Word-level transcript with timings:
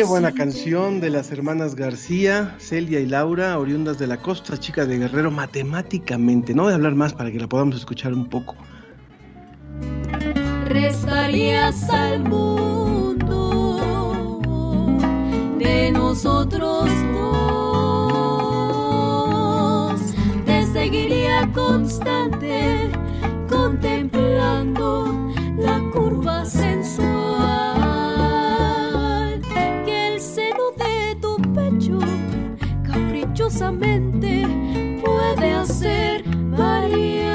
Qué 0.00 0.06
buena 0.06 0.32
canción 0.32 0.98
de 0.98 1.10
las 1.10 1.30
hermanas 1.30 1.74
García, 1.74 2.56
Celia 2.58 3.00
y 3.00 3.06
Laura, 3.06 3.58
oriundas 3.58 3.98
de 3.98 4.06
la 4.06 4.16
costa 4.16 4.56
chica 4.56 4.86
de 4.86 4.96
Guerrero, 4.96 5.30
matemáticamente. 5.30 6.54
No 6.54 6.62
voy 6.62 6.72
a 6.72 6.76
hablar 6.76 6.94
más 6.94 7.12
para 7.12 7.30
que 7.30 7.38
la 7.38 7.46
podamos 7.46 7.76
escuchar 7.76 8.14
un 8.14 8.26
poco. 8.30 8.56
restarías 10.64 11.90
al 11.90 12.20
mundo 12.20 13.28
de 15.58 15.92
nosotros 15.92 16.88
dos. 17.12 17.60
Te 20.46 20.64
seguiría 20.72 21.46
constante 21.52 22.90
contemplando 23.50 25.30
la 25.58 25.78
curva 25.92 26.46
sensual 26.46 27.69
puede 35.02 35.52
hacer 35.52 36.22
variar. 36.56 37.30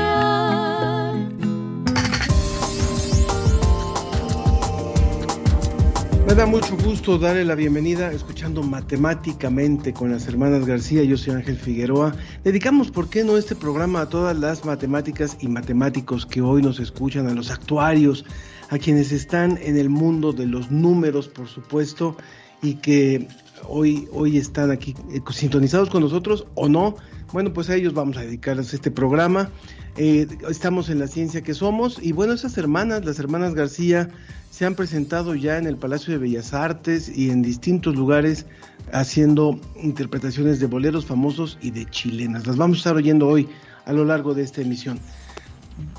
Me 6.25 6.33
da 6.33 6.45
mucho 6.45 6.75
gusto 6.77 7.17
darle 7.19 7.45
la 7.45 7.55
bienvenida 7.55 8.11
escuchando 8.11 8.63
matemáticamente 8.63 9.93
con 9.93 10.11
las 10.11 10.27
hermanas 10.27 10.66
García. 10.66 11.03
Yo 11.03 11.17
soy 11.17 11.33
Ángel 11.33 11.58
Figueroa. 11.58 12.16
Dedicamos, 12.43 12.89
¿por 12.91 13.09
qué 13.09 13.23
no?, 13.23 13.38
este 13.38 13.55
programa 13.55 14.02
a 14.02 14.09
todas 14.09 14.38
las 14.38 14.66
matemáticas 14.66 15.38
y 15.41 15.47
matemáticos 15.47 16.25
que 16.25 16.41
hoy 16.41 16.61
nos 16.61 16.80
escuchan, 16.80 17.27
a 17.27 17.33
los 17.33 17.52
actuarios, 17.52 18.25
a 18.69 18.80
quienes 18.80 19.11
están 19.11 19.59
en 19.61 19.77
el 19.77 19.89
mundo 19.89 20.33
de 20.33 20.47
los 20.47 20.71
números, 20.71 21.27
por 21.27 21.47
supuesto, 21.47 22.17
y 22.63 22.75
que 22.75 23.27
hoy, 23.67 24.08
hoy 24.11 24.38
están 24.38 24.72
aquí 24.72 24.95
eh, 25.11 25.22
sintonizados 25.31 25.89
con 25.89 26.02
nosotros 26.02 26.45
o 26.56 26.70
no. 26.70 26.95
Bueno, 27.34 27.53
pues 27.53 27.70
a 27.70 27.75
ellos 27.75 27.94
vamos 27.94 28.17
a 28.17 28.22
dedicarles 28.22 28.73
este 28.73 28.92
programa. 28.92 29.50
Eh, 29.98 30.28
estamos 30.50 30.89
en 30.89 31.00
la 31.00 31.08
ciencia 31.08 31.42
que 31.42 31.53
somos 31.53 32.00
y 32.02 32.11
bueno, 32.11 32.33
esas 32.33 32.58
hermanas, 32.58 33.06
las 33.06 33.20
hermanas 33.20 33.53
García, 33.53 34.09
se 34.49 34.65
han 34.65 34.76
presentado 34.76 35.36
ya 35.36 35.58
en 35.58 35.67
el 35.67 35.77
Palacio 35.77 36.14
de 36.14 36.20
Bellas 36.20 36.54
Artes 36.54 37.10
y 37.14 37.30
en 37.30 37.42
distintos 37.42 37.95
lugares 37.95 38.45
haciendo 38.92 39.60
interpretaciones 39.82 40.60
de 40.60 40.67
boleros 40.67 41.05
famosos 41.05 41.58
y 41.61 41.71
de 41.71 41.86
chilenas. 41.86 42.45
Las 42.48 42.58
vamos 42.58 42.77
a 42.77 42.80
estar 42.80 42.95
oyendo 42.95 43.27
hoy 43.27 43.49
a 43.86 43.94
lo 43.94 44.05
largo 44.05 44.33
de 44.33 44.44
esta 44.44 44.61
emisión. 44.61 44.99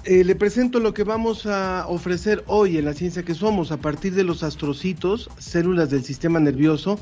Eh, 0.05 0.25
le 0.25 0.35
presento 0.35 0.81
lo 0.81 0.95
que 0.95 1.05
vamos 1.05 1.45
a 1.47 1.87
ofrecer 1.89 2.45
hoy 2.47 2.79
en 2.79 2.85
la 2.87 2.95
ciencia 2.95 3.25
que 3.25 3.35
somos. 3.35 3.73
A 3.73 3.77
partir 3.77 4.15
de 4.15 4.25
los 4.25 4.43
astrocitos, 4.43 5.29
células 5.39 5.91
del 5.91 6.05
sistema 6.05 6.41
nervioso, 6.41 6.99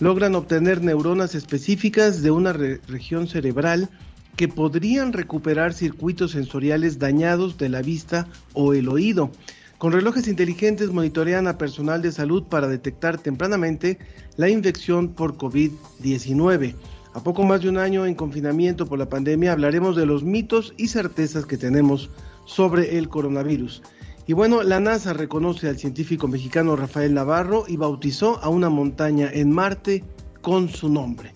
logran 0.00 0.34
obtener 0.34 0.82
neuronas 0.82 1.34
específicas 1.34 2.22
de 2.22 2.30
una 2.30 2.52
re- 2.52 2.80
región 2.88 3.26
cerebral 3.26 3.88
que 4.36 4.48
podrían 4.48 5.12
recuperar 5.12 5.74
circuitos 5.74 6.30
sensoriales 6.32 6.98
dañados 6.98 7.58
de 7.58 7.68
la 7.68 7.82
vista 7.82 8.28
o 8.52 8.74
el 8.74 8.88
oído. 8.88 9.30
Con 9.78 9.92
relojes 9.92 10.28
inteligentes 10.28 10.90
monitorean 10.90 11.46
a 11.48 11.58
personal 11.58 12.02
de 12.02 12.12
salud 12.12 12.44
para 12.44 12.68
detectar 12.68 13.18
tempranamente 13.18 13.98
la 14.36 14.48
infección 14.48 15.08
por 15.08 15.36
COVID-19. 15.36 16.74
A 17.14 17.22
poco 17.22 17.42
más 17.44 17.62
de 17.62 17.68
un 17.68 17.78
año 17.78 18.06
en 18.06 18.14
confinamiento 18.14 18.86
por 18.86 18.98
la 18.98 19.08
pandemia 19.08 19.52
hablaremos 19.52 19.96
de 19.96 20.06
los 20.06 20.22
mitos 20.22 20.72
y 20.76 20.88
certezas 20.88 21.46
que 21.46 21.56
tenemos 21.56 22.10
sobre 22.44 22.98
el 22.98 23.08
coronavirus. 23.08 23.82
Y 24.28 24.34
bueno, 24.34 24.62
la 24.62 24.78
NASA 24.78 25.14
reconoce 25.14 25.70
al 25.70 25.78
científico 25.78 26.28
mexicano 26.28 26.76
Rafael 26.76 27.14
Navarro 27.14 27.64
y 27.66 27.78
bautizó 27.78 28.38
a 28.44 28.50
una 28.50 28.68
montaña 28.68 29.30
en 29.32 29.50
Marte 29.50 30.04
con 30.42 30.68
su 30.68 30.90
nombre. 30.90 31.32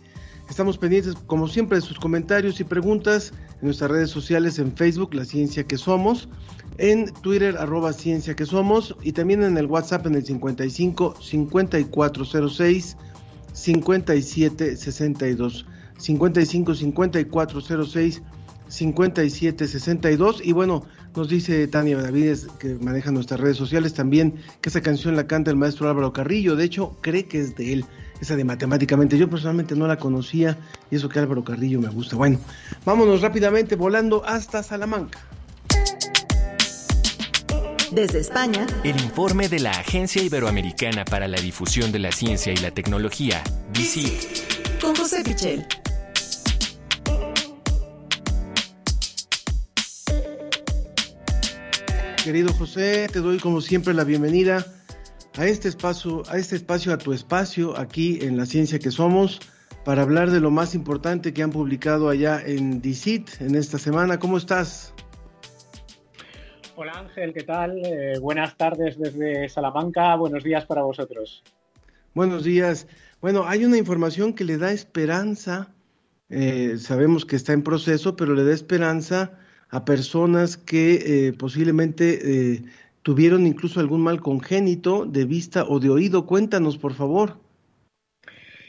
Estamos 0.51 0.77
pendientes, 0.77 1.15
como 1.27 1.49
siempre, 1.49 1.79
de 1.79 1.81
sus 1.81 1.99
comentarios 1.99 2.61
y 2.61 2.65
preguntas 2.65 3.33
en 3.55 3.61
nuestras 3.63 3.91
redes 3.91 4.11
sociales, 4.11 4.59
en 4.59 4.77
Facebook, 4.77 5.15
La 5.15 5.25
Ciencia 5.25 5.65
que 5.65 5.79
Somos, 5.79 6.29
en 6.77 7.11
Twitter, 7.23 7.57
arroba 7.57 7.95
Ciencia 7.95 8.37
que 8.37 8.45
Somos, 8.45 8.95
y 9.03 9.13
también 9.13 9.43
en 9.43 9.57
el 9.57 9.65
WhatsApp 9.65 10.07
en 10.07 10.17
el 10.17 10.27
55 10.27 11.15
5406 11.19 12.99
5762. 13.55 15.67
55 15.97 16.75
5406 16.75 18.23
5762. 18.73 20.41
Y 20.45 20.53
bueno, 20.53 20.85
nos 21.15 21.29
dice 21.29 21.67
Tania 21.69 21.97
Benavides, 21.97 22.47
que 22.59 22.75
maneja 22.75 23.11
nuestras 23.11 23.39
redes 23.41 23.57
sociales 23.57 23.93
también, 23.95 24.37
que 24.61 24.71
esa 24.71 24.81
canción 24.81 25.15
la 25.15 25.27
canta 25.27 25.51
el 25.51 25.57
maestro 25.57 25.89
Álvaro 25.89 26.13
Carrillo. 26.13 26.57
De 26.57 26.65
hecho, 26.65 26.97
cree 27.01 27.27
que 27.27 27.41
es 27.41 27.55
de 27.55 27.75
él, 27.75 27.85
esa 28.21 28.35
de 28.35 28.45
matemáticamente. 28.45 29.19
Yo 29.19 29.29
personalmente 29.29 29.77
no 29.77 29.87
la 29.87 29.99
conocía 29.99 30.59
y 30.91 30.97
eso 30.97 31.09
que 31.09 31.19
Álvaro 31.19 31.45
Carrillo 31.45 31.81
me 31.81 31.89
gusta. 31.89 32.17
Bueno, 32.17 32.39
vámonos 32.85 33.21
rápidamente 33.21 33.77
volando 33.77 34.25
hasta 34.25 34.63
Salamanca. 34.63 35.19
Desde 37.91 38.21
España, 38.21 38.67
El 38.85 38.99
informe 39.03 39.51
de 39.51 39.61
la 39.61 39.73
Agencia 39.73 40.23
Iberoamericana 40.23 41.05
para 41.05 41.29
la 41.29 41.39
Difusión 41.39 41.93
de 41.93 41.99
la 41.99 42.11
Ciencia 42.11 42.51
y 42.51 42.57
la 42.57 42.71
Tecnología, 42.71 43.43
DICIT. 43.75 44.81
con 44.81 44.97
José 44.97 45.23
Pichel. 45.23 45.67
Querido 52.25 52.53
José, 52.53 53.09
te 53.13 53.19
doy 53.19 53.39
como 53.39 53.61
siempre 53.61 53.93
la 53.95 54.05
bienvenida 54.05 54.65
a 55.37 55.47
este 55.47 55.69
espacio, 55.69 56.23
a 56.29 56.39
este 56.39 56.55
espacio, 56.55 56.93
a 56.93 56.99
tu 56.99 57.13
espacio 57.13 57.77
aquí 57.77 58.21
en 58.23 58.37
La 58.37 58.47
Ciencia 58.47 58.79
que 58.79 58.93
Somos, 58.93 59.41
para 59.85 60.03
hablar 60.03 60.31
de 60.31 60.39
lo 60.39 60.53
más 60.53 60.77
importante 60.77 61.35
que 61.35 61.43
han 61.43 61.51
publicado 61.51 62.09
allá 62.09 62.41
en 62.41 62.81
DICIT 62.81 63.41
en 63.41 63.57
esta 63.57 63.77
semana. 63.77 64.21
¿Cómo 64.21 64.39
estás? 64.39 64.95
Hola 66.77 66.93
Ángel, 66.93 67.33
¿qué 67.35 67.43
tal? 67.43 67.85
Eh, 67.85 68.21
buenas 68.21 68.57
tardes 68.57 68.97
desde 68.97 69.49
Salamanca, 69.49 70.15
buenos 70.15 70.45
días 70.45 70.65
para 70.65 70.83
vosotros. 70.83 71.43
Buenos 72.15 72.45
días. 72.45 72.87
Bueno, 73.21 73.49
hay 73.49 73.65
una 73.65 73.79
información 73.79 74.33
que 74.33 74.45
le 74.45 74.59
da 74.59 74.71
esperanza, 74.71 75.75
eh, 76.31 76.77
sabemos 76.79 77.25
que 77.25 77.35
está 77.35 77.53
en 77.53 77.65
proceso, 77.65 78.15
pero 78.15 78.35
le 78.35 78.45
da 78.45 78.55
esperanza 78.55 79.42
a 79.73 79.87
personas 79.87 80.59
que 80.59 81.29
eh, 81.29 81.33
posiblemente 81.33 82.19
eh, 82.23 82.63
tuvieron 83.03 83.47
incluso 83.47 83.81
algún 83.81 84.03
mal 84.03 84.21
congénito 84.21 85.07
de 85.07 85.25
vista 85.25 85.65
o 85.67 85.81
de 85.81 85.89
oído. 85.89 86.27
Cuéntanos, 86.27 86.77
por 86.77 86.93
favor. 86.93 87.39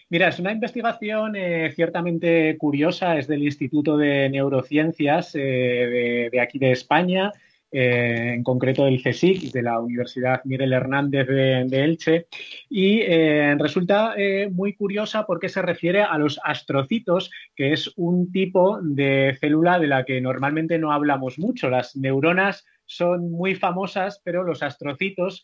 Mira, 0.09 0.29
es 0.29 0.39
una 0.39 0.53
investigación 0.53 1.35
eh, 1.35 1.71
ciertamente 1.75 2.57
curiosa, 2.57 3.17
es 3.17 3.27
del 3.27 3.43
Instituto 3.43 3.97
de 3.97 4.29
Neurociencias 4.29 5.33
de 5.33 6.39
aquí 6.41 6.57
de 6.57 6.71
España, 6.71 7.31
eh, 7.75 8.33
en 8.35 8.43
concreto 8.43 8.85
del 8.85 9.01
CSIC, 9.01 9.51
de 9.51 9.63
la 9.63 9.79
Universidad 9.79 10.41
Miguel 10.45 10.73
Hernández 10.73 11.25
de, 11.27 11.83
Elche, 11.83 12.27
y 12.69 12.99
eh, 13.01 13.55
resulta 13.57 14.13
eh, 14.15 14.47
muy 14.51 14.75
curiosa 14.75 15.25
porque 15.25 15.49
se 15.49 15.63
refiere 15.63 16.03
a 16.03 16.19
los 16.19 16.39
astrocitos, 16.43 17.31
que 17.55 17.73
es 17.73 17.91
un 17.95 18.31
tipo 18.31 18.79
de 18.79 19.35
célula 19.39 19.79
de 19.79 19.87
la 19.87 20.03
que 20.05 20.21
normalmente 20.21 20.77
no 20.77 20.91
hablamos 20.91 21.39
mucho. 21.39 21.71
Las 21.71 21.95
neuronas 21.95 22.63
son 22.85 23.31
muy 23.31 23.55
famosas, 23.55 24.21
pero 24.23 24.43
los 24.43 24.61
astrocitos 24.61 25.43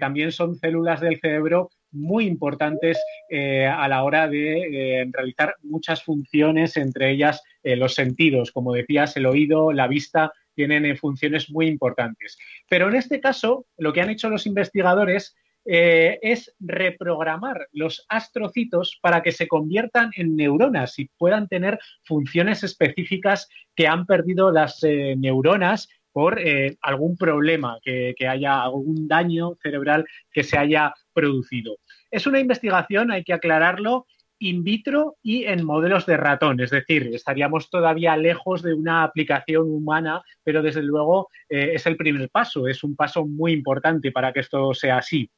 también 0.00 0.32
son 0.32 0.56
células 0.56 1.00
del 1.00 1.20
cerebro 1.20 1.70
muy 1.92 2.26
importantes 2.26 2.98
a 3.30 3.86
la 3.88 4.02
hora 4.02 4.26
de 4.26 5.06
realizar 5.12 5.54
muchas 5.62 6.02
funciones, 6.02 6.76
entre 6.76 7.10
ellas 7.10 7.42
los 7.62 7.94
sentidos. 7.94 8.50
Como 8.50 8.72
decías, 8.72 9.16
el 9.16 9.26
oído, 9.26 9.70
la 9.72 9.86
vista 9.86 10.32
tienen 10.58 10.96
funciones 10.96 11.48
muy 11.50 11.68
importantes. 11.68 12.36
Pero 12.68 12.88
en 12.88 12.96
este 12.96 13.20
caso, 13.20 13.66
lo 13.76 13.92
que 13.92 14.00
han 14.00 14.10
hecho 14.10 14.28
los 14.28 14.44
investigadores 14.44 15.36
es 15.70 16.54
reprogramar 16.58 17.68
los 17.72 18.06
astrocitos 18.08 18.98
para 19.02 19.22
que 19.22 19.32
se 19.32 19.46
conviertan 19.46 20.10
en 20.16 20.34
neuronas 20.34 20.98
y 20.98 21.10
puedan 21.18 21.46
tener 21.46 21.78
funciones 22.04 22.64
específicas 22.64 23.48
que 23.76 23.86
han 23.86 24.06
perdido 24.06 24.50
las 24.50 24.80
neuronas 24.82 25.88
por 26.10 26.40
algún 26.80 27.18
problema, 27.18 27.78
que, 27.82 28.14
que, 28.16 28.26
haya 28.26 28.62
algún 28.62 29.06
daño 29.06 29.56
cerebral 29.62 30.06
que 30.32 30.42
se 30.42 30.56
haya 30.56 30.94
producido. 31.12 31.76
Es 32.10 32.26
una 32.26 32.40
investigación, 32.40 33.10
hay 33.10 33.22
que 33.22 33.34
aclararlo, 33.34 34.06
in 34.38 34.62
vitro 34.62 35.16
y 35.22 35.44
en 35.44 35.64
modelos 35.64 36.06
de 36.06 36.16
ratón, 36.16 36.60
es 36.60 36.70
decir, 36.70 37.10
estaríamos 37.12 37.70
todavía 37.70 38.16
lejos 38.16 38.62
de 38.62 38.74
una 38.74 39.02
aplicación 39.02 39.70
humana, 39.70 40.22
pero 40.44 40.62
desde 40.62 40.82
luego 40.82 41.28
eh, 41.48 41.72
es 41.74 41.86
el 41.86 41.96
primer 41.96 42.30
paso, 42.30 42.66
es 42.68 42.84
un 42.84 42.96
paso 42.96 43.26
muy 43.26 43.52
importante 43.52 44.12
para 44.12 44.32
que 44.32 44.40
esto 44.40 44.74
sea 44.74 44.98
así. 44.98 45.30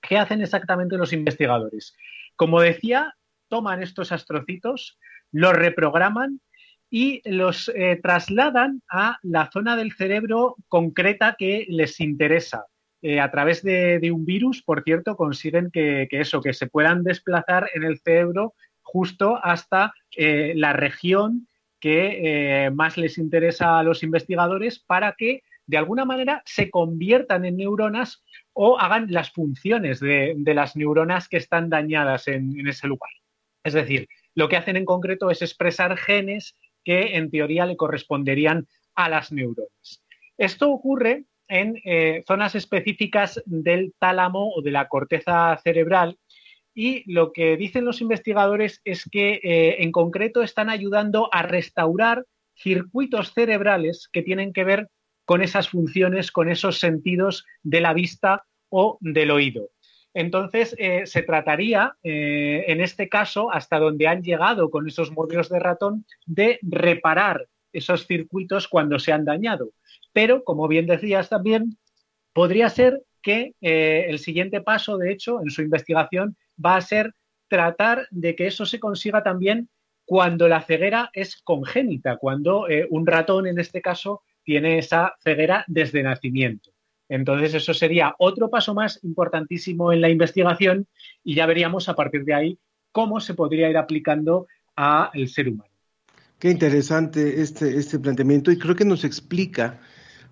¿Qué 0.00 0.16
hacen 0.16 0.40
exactamente 0.40 0.96
los 0.96 1.12
investigadores? 1.12 1.94
Como 2.36 2.60
decía, 2.60 3.14
toman 3.48 3.82
estos 3.82 4.12
astrocitos, 4.12 4.98
los 5.32 5.52
reprograman 5.52 6.40
y 6.90 7.20
los 7.30 7.70
eh, 7.74 7.98
trasladan 8.02 8.82
a 8.88 9.18
la 9.22 9.50
zona 9.50 9.76
del 9.76 9.92
cerebro 9.92 10.56
concreta 10.68 11.36
que 11.38 11.66
les 11.68 12.00
interesa. 12.00 12.64
Eh, 13.00 13.20
a 13.20 13.30
través 13.30 13.62
de, 13.62 14.10
un 14.12 14.24
virus, 14.24 14.62
por 14.62 14.82
cierto, 14.82 15.16
consiguen 15.16 15.70
que, 15.70 16.08
eso, 16.10 16.40
que 16.40 16.52
se 16.52 16.66
puedan 16.66 17.04
desplazar 17.04 17.70
en 17.74 17.84
el 17.84 18.00
cerebro 18.00 18.54
justo 18.82 19.38
hasta 19.42 19.94
eh, 20.16 20.52
la 20.56 20.72
región 20.72 21.46
que 21.78 22.64
eh, 22.64 22.70
más 22.70 22.96
les 22.96 23.18
interesa 23.18 23.78
a 23.78 23.84
los 23.84 24.02
investigadores 24.02 24.80
para 24.80 25.14
que 25.16 25.42
de 25.66 25.76
alguna 25.76 26.04
manera 26.04 26.42
se 26.44 26.70
conviertan 26.70 27.44
en 27.44 27.58
neuronas 27.58 28.24
o 28.52 28.80
hagan 28.80 29.06
las 29.10 29.30
funciones 29.30 30.00
de, 30.00 30.34
las 30.46 30.74
neuronas 30.74 31.28
que 31.28 31.36
están 31.36 31.68
dañadas 31.68 32.26
en, 32.26 32.58
en 32.58 32.66
ese 32.66 32.88
lugar. 32.88 33.10
Es 33.62 33.74
decir, 33.74 34.08
lo 34.34 34.48
que 34.48 34.56
hacen 34.56 34.76
en 34.76 34.86
concreto 34.86 35.30
es 35.30 35.42
expresar 35.42 35.96
genes 35.96 36.56
que 36.84 37.16
en 37.16 37.30
teoría 37.30 37.66
le 37.66 37.76
corresponderían 37.76 38.66
a 38.94 39.08
las 39.08 39.30
neuronas. 39.30 40.02
Esto 40.38 40.70
ocurre 40.70 41.26
en 41.48 41.80
eh, 41.84 42.22
zonas 42.26 42.54
específicas 42.54 43.42
del 43.46 43.94
tálamo 43.98 44.52
o 44.54 44.62
de 44.62 44.70
la 44.70 44.88
corteza 44.88 45.58
cerebral. 45.62 46.18
Y 46.74 47.10
lo 47.12 47.32
que 47.32 47.56
dicen 47.56 47.84
los 47.84 48.00
investigadores 48.00 48.80
es 48.84 49.08
que 49.10 49.40
eh, 49.42 49.82
en 49.82 49.90
concreto 49.90 50.42
están 50.42 50.70
ayudando 50.70 51.28
a 51.32 51.42
restaurar 51.42 52.24
circuitos 52.54 53.32
cerebrales 53.32 54.08
que 54.12 54.22
tienen 54.22 54.52
que 54.52 54.64
ver 54.64 54.88
con 55.24 55.42
esas 55.42 55.68
funciones, 55.68 56.30
con 56.30 56.48
esos 56.48 56.78
sentidos 56.78 57.44
de 57.62 57.80
la 57.80 57.92
vista 57.92 58.44
o 58.68 58.98
del 59.00 59.30
oído. 59.30 59.70
Entonces, 60.14 60.74
eh, 60.78 61.06
se 61.06 61.22
trataría, 61.22 61.94
en 62.02 62.80
este 62.80 63.08
caso, 63.08 63.52
hasta 63.52 63.78
donde 63.78 64.08
han 64.08 64.22
llegado 64.22 64.70
con 64.70 64.88
esos 64.88 65.12
modelos 65.12 65.48
de 65.48 65.60
ratón, 65.60 66.06
de 66.26 66.58
reparar 66.62 67.46
esos 67.72 68.06
circuitos 68.06 68.68
cuando 68.68 68.98
se 68.98 69.12
han 69.12 69.24
dañado. 69.24 69.70
Pero, 70.12 70.44
como 70.44 70.68
bien 70.68 70.86
decías 70.86 71.28
también, 71.28 71.76
podría 72.32 72.68
ser 72.70 73.02
que 73.22 73.54
eh, 73.60 74.06
el 74.08 74.18
siguiente 74.18 74.60
paso, 74.60 74.96
de 74.96 75.12
hecho, 75.12 75.40
en 75.42 75.50
su 75.50 75.62
investigación, 75.62 76.36
va 76.64 76.76
a 76.76 76.80
ser 76.80 77.14
tratar 77.48 78.06
de 78.10 78.34
que 78.34 78.46
eso 78.46 78.66
se 78.66 78.78
consiga 78.78 79.22
también 79.22 79.68
cuando 80.04 80.48
la 80.48 80.62
ceguera 80.62 81.10
es 81.12 81.40
congénita, 81.42 82.16
cuando 82.16 82.68
eh, 82.68 82.86
un 82.90 83.06
ratón, 83.06 83.46
en 83.46 83.58
este 83.58 83.82
caso, 83.82 84.22
tiene 84.42 84.78
esa 84.78 85.14
ceguera 85.22 85.64
desde 85.66 86.02
nacimiento. 86.02 86.70
Entonces, 87.08 87.54
eso 87.54 87.74
sería 87.74 88.14
otro 88.18 88.50
paso 88.50 88.74
más 88.74 89.00
importantísimo 89.02 89.92
en 89.92 90.00
la 90.00 90.08
investigación 90.08 90.86
y 91.24 91.34
ya 91.34 91.46
veríamos 91.46 91.88
a 91.88 91.94
partir 91.94 92.24
de 92.24 92.34
ahí 92.34 92.58
cómo 92.92 93.20
se 93.20 93.34
podría 93.34 93.68
ir 93.68 93.76
aplicando 93.76 94.46
al 94.76 95.28
ser 95.28 95.48
humano. 95.48 95.70
Qué 96.38 96.50
interesante 96.50 97.40
este, 97.40 97.76
este 97.76 97.98
planteamiento 97.98 98.50
y 98.50 98.58
creo 98.58 98.76
que 98.76 98.84
nos 98.84 99.04
explica 99.04 99.80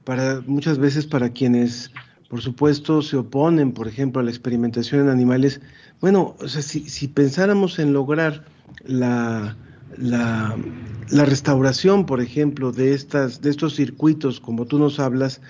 para 0.07 0.41
muchas 0.47 0.79
veces 0.79 1.05
para 1.05 1.31
quienes, 1.31 1.91
por 2.31 2.41
supuesto, 2.41 3.03
se 3.03 3.17
oponen, 3.17 3.73
por 3.73 3.89
ejemplo, 3.89 4.21
a 4.21 4.25
la 4.25 4.31
experimentación 4.31 5.01
en 5.01 5.09
animales. 5.09 5.61
Bueno, 6.01 6.37
o 6.39 6.47
sea, 6.47 6.63
si, 6.63 6.89
si 6.89 7.09
pensáramos 7.09 7.81
en 7.81 7.93
lograr 7.93 8.45
la, 8.85 9.57
la, 9.99 10.57
la, 11.11 11.25
restauración, 11.25 12.07
por 12.07 12.21
ejemplo, 12.21 12.71
de, 12.71 12.95
estas, 12.95 13.41
de 13.43 13.51
estos 13.51 13.75
circuitos, 13.75 14.39
como 14.39 14.65
tú 14.67 14.79
nos 14.79 15.01
hablas, 15.01 15.41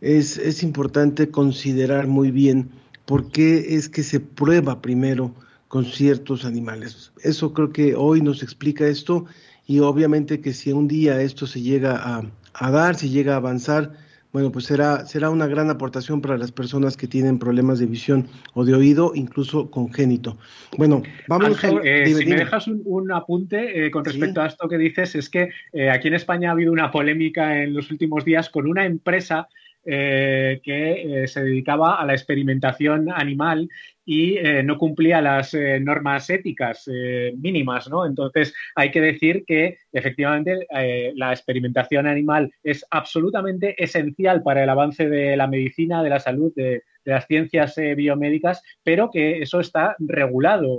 es, 0.00 0.38
es 0.38 0.62
importante 0.62 1.28
considerar 1.28 2.06
muy 2.06 2.30
bien 2.30 2.70
por 3.04 3.30
qué 3.30 3.74
es 3.76 3.90
que 3.90 4.02
se 4.02 4.20
prueba 4.20 4.80
primero 4.80 5.34
con 5.68 5.84
ciertos 5.84 6.46
animales. 6.46 7.12
Eso 7.22 7.52
creo 7.52 7.72
que 7.72 7.94
hoy 7.94 8.22
nos 8.22 8.42
explica 8.42 8.86
esto 8.86 9.26
y 9.66 9.80
obviamente 9.80 10.40
que 10.40 10.54
si 10.54 10.72
un 10.72 10.88
día 10.88 11.20
esto 11.20 11.46
se 11.46 11.60
llega 11.60 11.94
a, 11.96 12.22
a 12.58 12.70
dar, 12.70 12.94
si 12.96 13.08
llega 13.08 13.34
a 13.34 13.36
avanzar, 13.36 13.92
bueno, 14.32 14.52
pues 14.52 14.66
será, 14.66 15.06
será 15.06 15.30
una 15.30 15.46
gran 15.46 15.70
aportación 15.70 16.20
para 16.20 16.36
las 16.36 16.52
personas 16.52 16.96
que 16.98 17.06
tienen 17.06 17.38
problemas 17.38 17.78
de 17.78 17.86
visión 17.86 18.28
o 18.52 18.64
de 18.64 18.74
oído, 18.74 19.12
incluso 19.14 19.70
congénito. 19.70 20.36
Bueno, 20.76 21.02
vamos 21.28 21.64
a... 21.64 21.70
Eh, 21.82 22.06
si 22.14 22.26
me 22.26 22.36
dejas 22.36 22.68
un, 22.68 23.10
apunte 23.10 23.86
eh, 23.86 23.90
con 23.90 24.04
respecto 24.04 24.42
a 24.42 24.46
esto 24.46 24.68
que 24.68 24.76
dices, 24.76 25.14
es 25.14 25.30
que 25.30 25.48
eh, 25.72 25.88
aquí 25.90 26.08
en 26.08 26.14
España 26.14 26.50
ha 26.50 26.52
habido 26.52 26.72
una 26.72 26.90
polémica 26.90 27.62
en 27.62 27.72
los 27.72 27.90
últimos 27.90 28.24
días 28.24 28.50
con 28.50 28.68
una 28.68 28.84
empresa 28.84 29.48
que 29.84 31.24
se 31.26 31.42
dedicaba 31.42 32.00
a 32.00 32.04
la 32.04 32.12
experimentación 32.12 33.10
animal 33.10 33.68
y 34.08 34.38
eh, 34.38 34.62
no 34.62 34.78
cumplía 34.78 35.20
las 35.20 35.52
eh, 35.52 35.78
normas 35.80 36.30
éticas 36.30 36.88
eh, 36.90 37.34
mínimas, 37.36 37.90
¿no? 37.90 38.06
Entonces 38.06 38.54
hay 38.74 38.90
que 38.90 39.02
decir 39.02 39.44
que 39.46 39.76
efectivamente 39.92 40.66
la 41.14 41.30
experimentación 41.30 42.06
animal 42.06 42.50
es 42.62 42.86
absolutamente 42.90 43.74
esencial 43.82 44.42
para 44.42 44.64
el 44.64 44.70
avance 44.70 45.10
de 45.10 45.36
la 45.36 45.46
medicina, 45.46 46.02
de 46.02 46.08
la 46.08 46.20
salud, 46.20 46.54
de, 46.56 46.84
de 47.04 47.12
las 47.12 47.26
ciencias 47.26 47.76
biomédicas, 47.96 48.62
pero 48.82 49.10
que 49.10 49.42
eso 49.42 49.60
está 49.60 49.94
regulado 49.98 50.78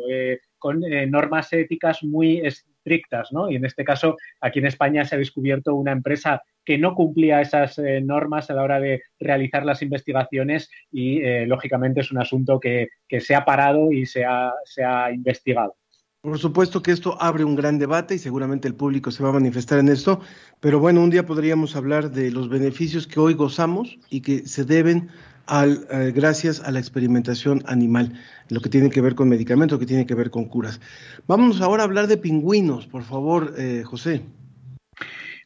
con 0.57 0.81
normas 1.07 1.53
éticas 1.53 2.03
muy 2.03 2.41
estrictas, 2.89 3.31
¿no? 3.31 3.49
Y 3.49 3.55
en 3.55 3.65
este 3.65 3.83
caso, 3.83 4.17
aquí 4.41 4.59
en 4.59 4.65
España 4.65 5.05
se 5.05 5.15
ha 5.15 5.19
descubierto 5.19 5.75
una 5.75 5.91
empresa 5.91 6.41
que 6.65 6.77
no 6.77 6.95
cumplía 6.95 7.41
esas 7.41 7.77
eh, 7.79 8.01
normas 8.01 8.49
a 8.49 8.53
la 8.53 8.63
hora 8.63 8.79
de 8.79 9.01
realizar 9.19 9.65
las 9.65 9.81
investigaciones 9.81 10.69
y, 10.91 11.21
eh, 11.21 11.45
lógicamente, 11.45 12.01
es 12.01 12.11
un 12.11 12.19
asunto 12.19 12.59
que, 12.59 12.87
se 13.19 13.35
ha 13.35 13.43
parado 13.43 13.91
y 13.91 14.05
se 14.05 14.23
ha, 14.25 14.53
se 14.65 14.83
ha 14.83 15.11
investigado. 15.11 15.78
Por 16.21 16.37
supuesto 16.37 16.81
que 16.81 16.91
esto 16.91 17.15
abre 17.21 17.45
un 17.45 17.55
gran 17.55 17.79
debate 17.79 18.15
y 18.15 18.19
seguramente 18.19 18.67
el 18.67 18.75
público 18.75 19.09
se 19.09 19.23
va 19.23 19.29
a 19.29 19.33
manifestar 19.33 19.79
en 19.79 19.87
esto, 19.87 20.19
pero 20.59 20.79
bueno, 20.79 21.01
un 21.01 21.09
día 21.09 21.25
podríamos 21.25 21.77
hablar 21.77 22.11
de 22.11 22.29
los 22.29 22.49
beneficios 22.49 23.07
que 23.07 23.21
hoy 23.21 23.35
gozamos 23.35 23.97
y 24.09 24.19
que 24.19 24.45
se 24.45 24.65
deben 24.65 25.09
eh, 25.49 26.11
gracias 26.13 26.59
a 26.59 26.71
la 26.71 26.79
experimentación 26.79 27.63
animal, 27.67 28.19
lo 28.49 28.59
que 28.59 28.67
tiene 28.67 28.89
que 28.89 28.99
ver 28.99 29.15
con 29.15 29.29
medicamentos, 29.29 29.77
lo 29.77 29.79
que 29.79 29.85
tiene 29.85 30.05
que 30.05 30.13
ver 30.13 30.29
con 30.29 30.45
curas. 30.45 30.81
Vamos 31.25 31.61
ahora 31.61 31.83
a 31.83 31.85
hablar 31.85 32.07
de 32.07 32.17
pingüinos, 32.17 32.85
por 32.85 33.03
favor, 33.03 33.53
José. 33.85 34.21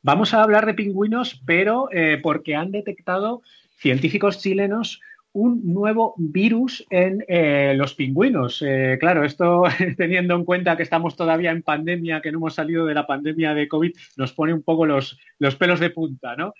Vamos 0.05 0.33
a 0.33 0.43
hablar 0.43 0.65
de 0.65 0.73
pingüinos, 0.73 1.41
pero 1.45 1.87
eh, 1.93 2.19
porque 2.21 2.55
han 2.55 2.71
detectado 2.71 3.41
científicos 3.77 4.39
chilenos 4.39 4.99
un 5.33 5.61
nuevo 5.73 6.13
virus 6.17 6.85
en 6.89 7.23
eh, 7.27 7.73
los 7.75 7.95
pingüinos. 7.95 8.61
Eh, 8.65 8.97
claro, 8.99 9.23
esto 9.23 9.63
teniendo 9.97 10.35
en 10.35 10.45
cuenta 10.45 10.77
que 10.77 10.83
estamos 10.83 11.15
todavía 11.15 11.51
en 11.51 11.63
pandemia, 11.63 12.21
que 12.21 12.31
no 12.31 12.37
hemos 12.37 12.55
salido 12.55 12.85
de 12.85 12.93
la 12.93 13.07
pandemia 13.07 13.53
de 13.53 13.67
COVID, 13.67 13.91
nos 14.17 14.33
pone 14.33 14.53
un 14.53 14.63
poco 14.63 14.85
los, 14.85 15.19
los 15.39 15.55
pelos 15.55 15.79
de 15.79 15.89
punta, 15.89 16.35
¿no? 16.35 16.53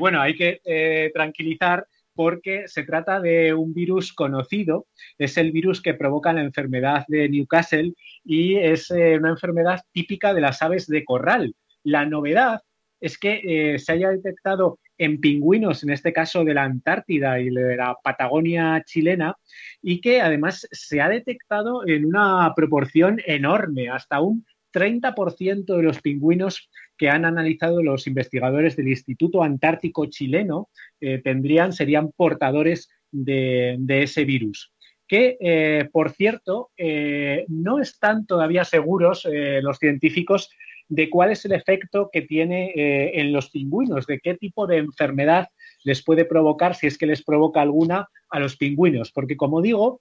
bueno, 0.00 0.20
hay 0.20 0.34
que 0.34 1.10
tranquilizar 1.14 1.86
porque 2.14 2.64
se 2.66 2.82
trata 2.82 3.20
de 3.20 3.54
un 3.54 3.72
virus 3.72 4.12
conocido, 4.12 4.86
es 5.18 5.36
el 5.36 5.52
virus 5.52 5.80
que 5.80 5.94
provoca 5.94 6.32
la 6.32 6.42
enfermedad 6.42 7.04
de 7.06 7.28
Newcastle 7.28 7.94
y 8.24 8.56
es 8.56 8.90
una 8.90 9.30
enfermedad 9.30 9.82
típica 9.92 10.34
de 10.34 10.40
las 10.40 10.62
aves 10.62 10.88
de 10.88 11.04
corral. 11.04 11.54
La 11.84 12.04
novedad 12.04 12.60
es 13.02 13.18
que 13.18 13.40
eh, 13.44 13.78
se 13.78 13.92
haya 13.92 14.10
detectado 14.10 14.78
en 15.02 15.20
pingüinos, 15.20 15.82
en 15.82 15.90
este 15.90 16.12
caso 16.12 16.44
de 16.44 16.54
la 16.54 16.62
Antártida 16.62 17.40
y 17.40 17.50
de 17.50 17.76
la 17.76 17.96
Patagonia 18.02 18.82
chilena, 18.86 19.36
y 19.82 20.00
que 20.00 20.20
además 20.20 20.68
se 20.70 21.00
ha 21.00 21.08
detectado 21.08 21.84
en 21.86 22.04
una 22.04 22.52
proporción 22.54 23.20
enorme, 23.26 23.88
hasta 23.88 24.20
un 24.20 24.46
30% 24.72 25.76
de 25.76 25.82
los 25.82 26.00
pingüinos 26.00 26.70
que 26.96 27.10
han 27.10 27.24
analizado 27.24 27.82
los 27.82 28.06
investigadores 28.06 28.76
del 28.76 28.88
Instituto 28.88 29.42
Antártico 29.42 30.06
Chileno 30.06 30.68
eh, 31.00 31.18
tendrían, 31.18 31.72
serían 31.72 32.12
portadores 32.12 32.88
de, 33.10 33.76
ese 33.88 34.24
virus. 34.24 34.72
que, 35.08 35.36
eh, 35.40 35.88
por 35.92 36.12
cierto, 36.12 36.70
eh, 36.76 37.44
no 37.48 37.80
están 37.80 38.24
todavía 38.24 38.64
seguros 38.64 39.28
los 39.62 39.78
científicos 39.78 40.48
de 40.94 41.08
cuál 41.10 41.32
es 41.32 41.44
el 41.44 41.52
efecto 41.52 42.10
que 42.12 42.22
tiene 42.22 42.72
en 42.74 43.32
los 43.32 43.50
pingüinos, 43.50 44.06
de 44.06 44.20
qué 44.20 44.34
tipo 44.34 44.66
de 44.66 44.78
enfermedad 44.78 45.48
les 45.84 46.02
puede 46.04 46.24
provocar, 46.24 46.74
si 46.74 46.86
es 46.86 46.98
que 46.98 47.06
les 47.06 47.22
provoca 47.22 47.60
alguna, 47.60 48.08
a 48.28 48.38
los 48.38 48.56
pingüinos. 48.56 49.10
Porque, 49.12 49.36
como 49.36 49.62
digo, 49.62 50.00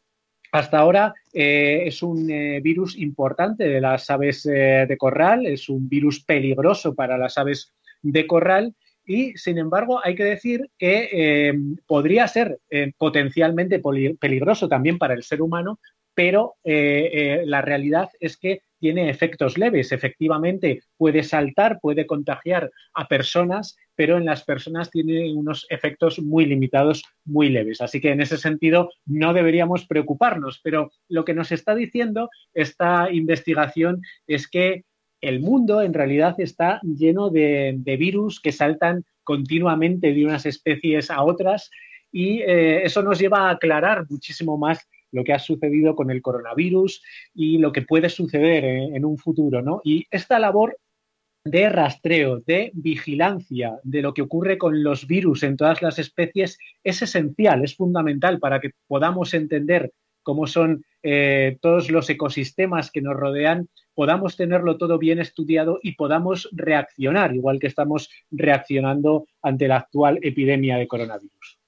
hasta 0.51 0.79
ahora 0.79 1.13
es 1.31 2.03
un 2.03 2.27
virus 2.61 2.97
importante 2.97 3.67
de 3.67 3.81
las 3.81 4.09
aves 4.09 4.43
de 4.43 4.95
corral, 4.97 5.45
es 5.45 5.69
un 5.69 5.87
virus 5.87 6.23
peligroso 6.23 6.93
para 6.93 7.17
las 7.17 7.37
aves 7.37 7.73
de 8.01 8.27
corral 8.27 8.75
y, 9.05 9.35
sin 9.37 9.57
embargo, 9.57 9.99
hay 10.03 10.15
que 10.15 10.23
decir 10.23 10.69
que 10.77 11.09
eh, 11.11 11.53
podría 11.87 12.27
ser 12.27 12.59
eh, 12.69 12.91
potencialmente 12.97 13.81
peligroso 14.19 14.67
también 14.69 14.97
para 14.97 15.13
el 15.13 15.23
ser 15.23 15.41
humano, 15.41 15.79
pero 16.13 16.55
eh, 16.63 17.41
la 17.45 17.61
realidad 17.61 18.09
es 18.19 18.37
que 18.37 18.61
tiene 18.81 19.09
efectos 19.09 19.59
leves. 19.59 19.91
Efectivamente, 19.91 20.81
puede 20.97 21.21
saltar, 21.21 21.79
puede 21.79 22.07
contagiar 22.07 22.71
a 22.95 23.07
personas, 23.07 23.77
pero 23.95 24.17
en 24.17 24.25
las 24.25 24.43
personas 24.43 24.89
tiene 24.89 25.31
unos 25.33 25.67
efectos 25.69 26.19
muy 26.19 26.47
limitados, 26.47 27.03
muy 27.23 27.49
leves. 27.49 27.79
Así 27.79 28.01
que 28.01 28.09
en 28.09 28.21
ese 28.21 28.37
sentido 28.37 28.89
no 29.05 29.33
deberíamos 29.33 29.85
preocuparnos. 29.85 30.59
Pero 30.63 30.91
lo 31.07 31.23
que 31.23 31.35
nos 31.35 31.51
está 31.51 31.75
diciendo 31.75 32.29
esta 32.55 33.11
investigación 33.11 34.01
es 34.25 34.49
que 34.49 34.83
el 35.21 35.41
mundo 35.41 35.83
en 35.83 35.93
realidad 35.93 36.33
está 36.39 36.81
lleno 36.81 37.29
de, 37.29 37.79
virus 37.99 38.41
que 38.41 38.51
saltan 38.51 39.05
continuamente 39.23 40.11
de 40.11 40.25
unas 40.25 40.47
especies 40.47 41.11
a 41.11 41.21
otras 41.21 41.69
y 42.11 42.39
eh, 42.41 42.83
eso 42.83 43.03
nos 43.03 43.19
lleva 43.19 43.47
a 43.47 43.51
aclarar 43.51 44.07
muchísimo 44.09 44.57
más 44.57 44.79
lo 45.11 45.23
que 45.23 45.33
ha 45.33 45.39
sucedido 45.39 45.95
con 45.95 46.11
el 46.11 46.21
coronavirus 46.21 47.01
y 47.33 47.57
lo 47.57 47.71
que 47.71 47.81
puede 47.81 48.09
suceder 48.09 48.63
en, 48.63 49.05
un 49.05 49.17
futuro, 49.17 49.61
¿no? 49.61 49.81
Y 49.83 50.05
esta 50.09 50.39
labor 50.39 50.77
de 51.43 51.69
rastreo, 51.69 52.39
de 52.39 52.71
vigilancia 52.73 53.79
de 53.83 54.01
lo 54.01 54.13
que 54.13 54.21
ocurre 54.21 54.57
con 54.57 54.83
los 54.83 55.07
virus 55.07 55.43
en 55.43 55.57
todas 55.57 55.81
las 55.81 55.97
especies 55.97 56.57
es 56.83 57.01
esencial, 57.01 57.63
es 57.63 57.75
fundamental 57.75 58.39
para 58.39 58.59
que 58.59 58.71
podamos 58.87 59.33
entender 59.33 59.91
cómo 60.23 60.45
son 60.45 60.85
eh, 61.01 61.57
todos 61.61 61.89
los 61.89 62.09
ecosistemas 62.09 62.91
que 62.91 63.01
nos 63.01 63.15
rodean, 63.15 63.69
podamos 63.95 64.37
tenerlo 64.37 64.77
todo 64.77 64.99
bien 64.99 65.19
estudiado 65.19 65.79
y 65.81 65.93
podamos 65.93 66.47
reaccionar, 66.51 67.35
igual 67.35 67.59
que 67.59 67.67
estamos 67.67 68.09
reaccionando 68.29 69.25
ante 69.41 69.67
la 69.67 69.77
actual 69.77 70.19
epidemia 70.21 70.77
de 70.77 70.87
coronavirus. 70.87 71.60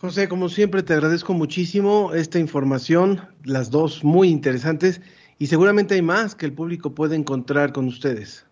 José, 0.00 0.28
como 0.28 0.48
siempre, 0.48 0.84
te 0.84 0.92
agradezco 0.92 1.34
muchísimo 1.34 2.14
esta 2.14 2.38
información, 2.38 3.20
las 3.42 3.72
dos 3.72 4.04
muy 4.04 4.28
interesantes, 4.28 5.00
y 5.40 5.48
seguramente 5.48 5.94
hay 5.94 6.02
más 6.02 6.36
que 6.36 6.46
el 6.46 6.52
público 6.52 6.94
puede 6.94 7.16
encontrar 7.16 7.72
con 7.72 7.88
ustedes. 7.88 8.46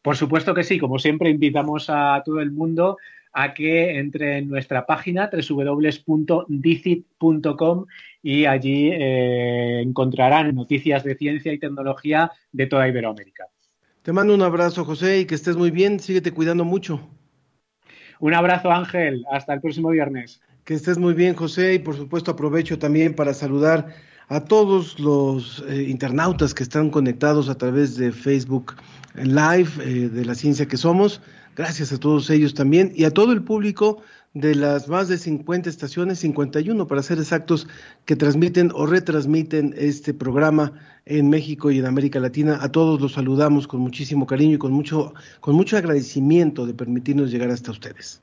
Por 0.00 0.16
supuesto 0.16 0.54
que 0.54 0.64
sí, 0.64 0.78
como 0.78 0.98
siempre 0.98 1.28
invitamos 1.28 1.90
a 1.90 2.22
todo 2.24 2.40
el 2.40 2.50
mundo 2.50 2.96
a 3.34 3.52
que 3.52 3.98
entre 3.98 4.38
en 4.38 4.48
nuestra 4.48 4.86
página 4.86 5.28
www.dicit.com 5.30 6.46
y 8.22 8.46
allí 8.46 8.88
eh, 8.90 9.82
encontrarán 9.82 10.54
noticias 10.54 11.04
de 11.04 11.14
ciencia 11.14 11.52
y 11.52 11.58
tecnología 11.58 12.32
de 12.52 12.66
toda 12.66 12.88
Iberoamérica. 12.88 13.48
Te 14.00 14.14
mando 14.14 14.34
un 14.34 14.40
abrazo, 14.40 14.86
José, 14.86 15.20
y 15.20 15.26
que 15.26 15.34
estés 15.34 15.58
muy 15.58 15.70
bien. 15.70 16.00
Síguete 16.00 16.32
cuidando 16.32 16.64
mucho. 16.64 17.06
Un 18.20 18.34
abrazo, 18.34 18.70
Ángel. 18.70 19.24
Hasta 19.30 19.54
el 19.54 19.60
próximo 19.60 19.90
viernes. 19.90 20.40
Que 20.64 20.74
estés 20.74 20.98
muy 20.98 21.14
bien, 21.14 21.34
José, 21.34 21.74
y 21.74 21.78
por 21.78 21.96
supuesto 21.96 22.32
aprovecho 22.32 22.78
también 22.78 23.14
para 23.14 23.32
saludar 23.32 23.86
a 24.28 24.44
todos 24.44 24.98
los 24.98 25.64
eh, 25.68 25.84
internautas 25.88 26.52
que 26.52 26.62
están 26.62 26.90
conectados 26.90 27.48
a 27.48 27.56
través 27.56 27.96
de 27.96 28.12
Facebook 28.12 28.74
Live 29.14 29.70
eh, 29.80 30.08
de 30.10 30.24
la 30.24 30.34
ciencia 30.34 30.66
que 30.66 30.76
somos. 30.76 31.22
Gracias 31.56 31.92
a 31.92 31.98
todos 31.98 32.28
ellos 32.30 32.54
también 32.54 32.92
y 32.94 33.04
a 33.04 33.10
todo 33.10 33.32
el 33.32 33.42
público 33.42 34.02
de 34.34 34.54
las 34.54 34.88
más 34.88 35.08
de 35.08 35.18
50 35.18 35.68
estaciones, 35.68 36.20
51 36.20 36.86
para 36.86 37.02
ser 37.02 37.18
exactos, 37.18 37.66
que 38.04 38.16
transmiten 38.16 38.70
o 38.74 38.86
retransmiten 38.86 39.74
este 39.76 40.14
programa 40.14 40.72
en 41.06 41.28
México 41.30 41.70
y 41.70 41.78
en 41.78 41.86
América 41.86 42.20
Latina. 42.20 42.58
A 42.60 42.70
todos 42.70 43.00
los 43.00 43.12
saludamos 43.12 43.66
con 43.66 43.80
muchísimo 43.80 44.26
cariño 44.26 44.56
y 44.56 44.58
con 44.58 44.72
mucho, 44.72 45.14
con 45.40 45.54
mucho 45.54 45.76
agradecimiento 45.76 46.66
de 46.66 46.74
permitirnos 46.74 47.30
llegar 47.30 47.50
hasta 47.50 47.70
ustedes. 47.70 48.20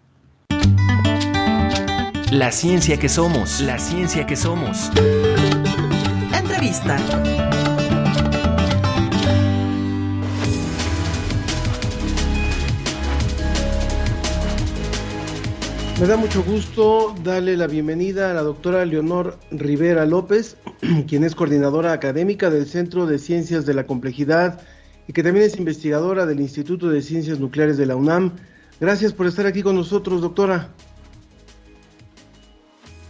La 2.32 2.52
ciencia 2.52 2.98
que 2.98 3.08
somos, 3.08 3.62
la 3.62 3.80
ciencia 3.80 4.26
que 4.26 4.36
somos. 4.36 4.92
Entrevista. 6.34 6.98
Me 15.98 16.08
da 16.08 16.18
mucho 16.18 16.44
gusto 16.44 17.16
darle 17.24 17.56
la 17.56 17.68
bienvenida 17.68 18.30
a 18.30 18.34
la 18.34 18.42
doctora 18.42 18.84
Leonor 18.84 19.40
Rivera 19.50 20.06
López, 20.06 20.58
quien 21.08 21.24
es 21.24 21.36
coordinadora 21.36 21.94
académica 21.94 22.50
del 22.50 22.66
Centro 22.66 23.06
de 23.06 23.18
Ciencias 23.18 23.66
de 23.66 23.74
la 23.74 23.88
Complejidad 23.88 24.60
y 25.08 25.14
que 25.14 25.24
también 25.24 25.46
es 25.46 25.58
investigadora 25.58 26.26
del 26.26 26.42
Instituto 26.42 26.90
de 26.90 27.02
Ciencias 27.02 27.40
Nucleares 27.40 27.78
de 27.78 27.86
la 27.86 27.96
UNAM. 27.96 28.34
Gracias 28.82 29.14
por 29.14 29.26
estar 29.26 29.46
aquí 29.46 29.64
con 29.64 29.78
nosotros, 29.78 30.20
doctora. 30.20 30.68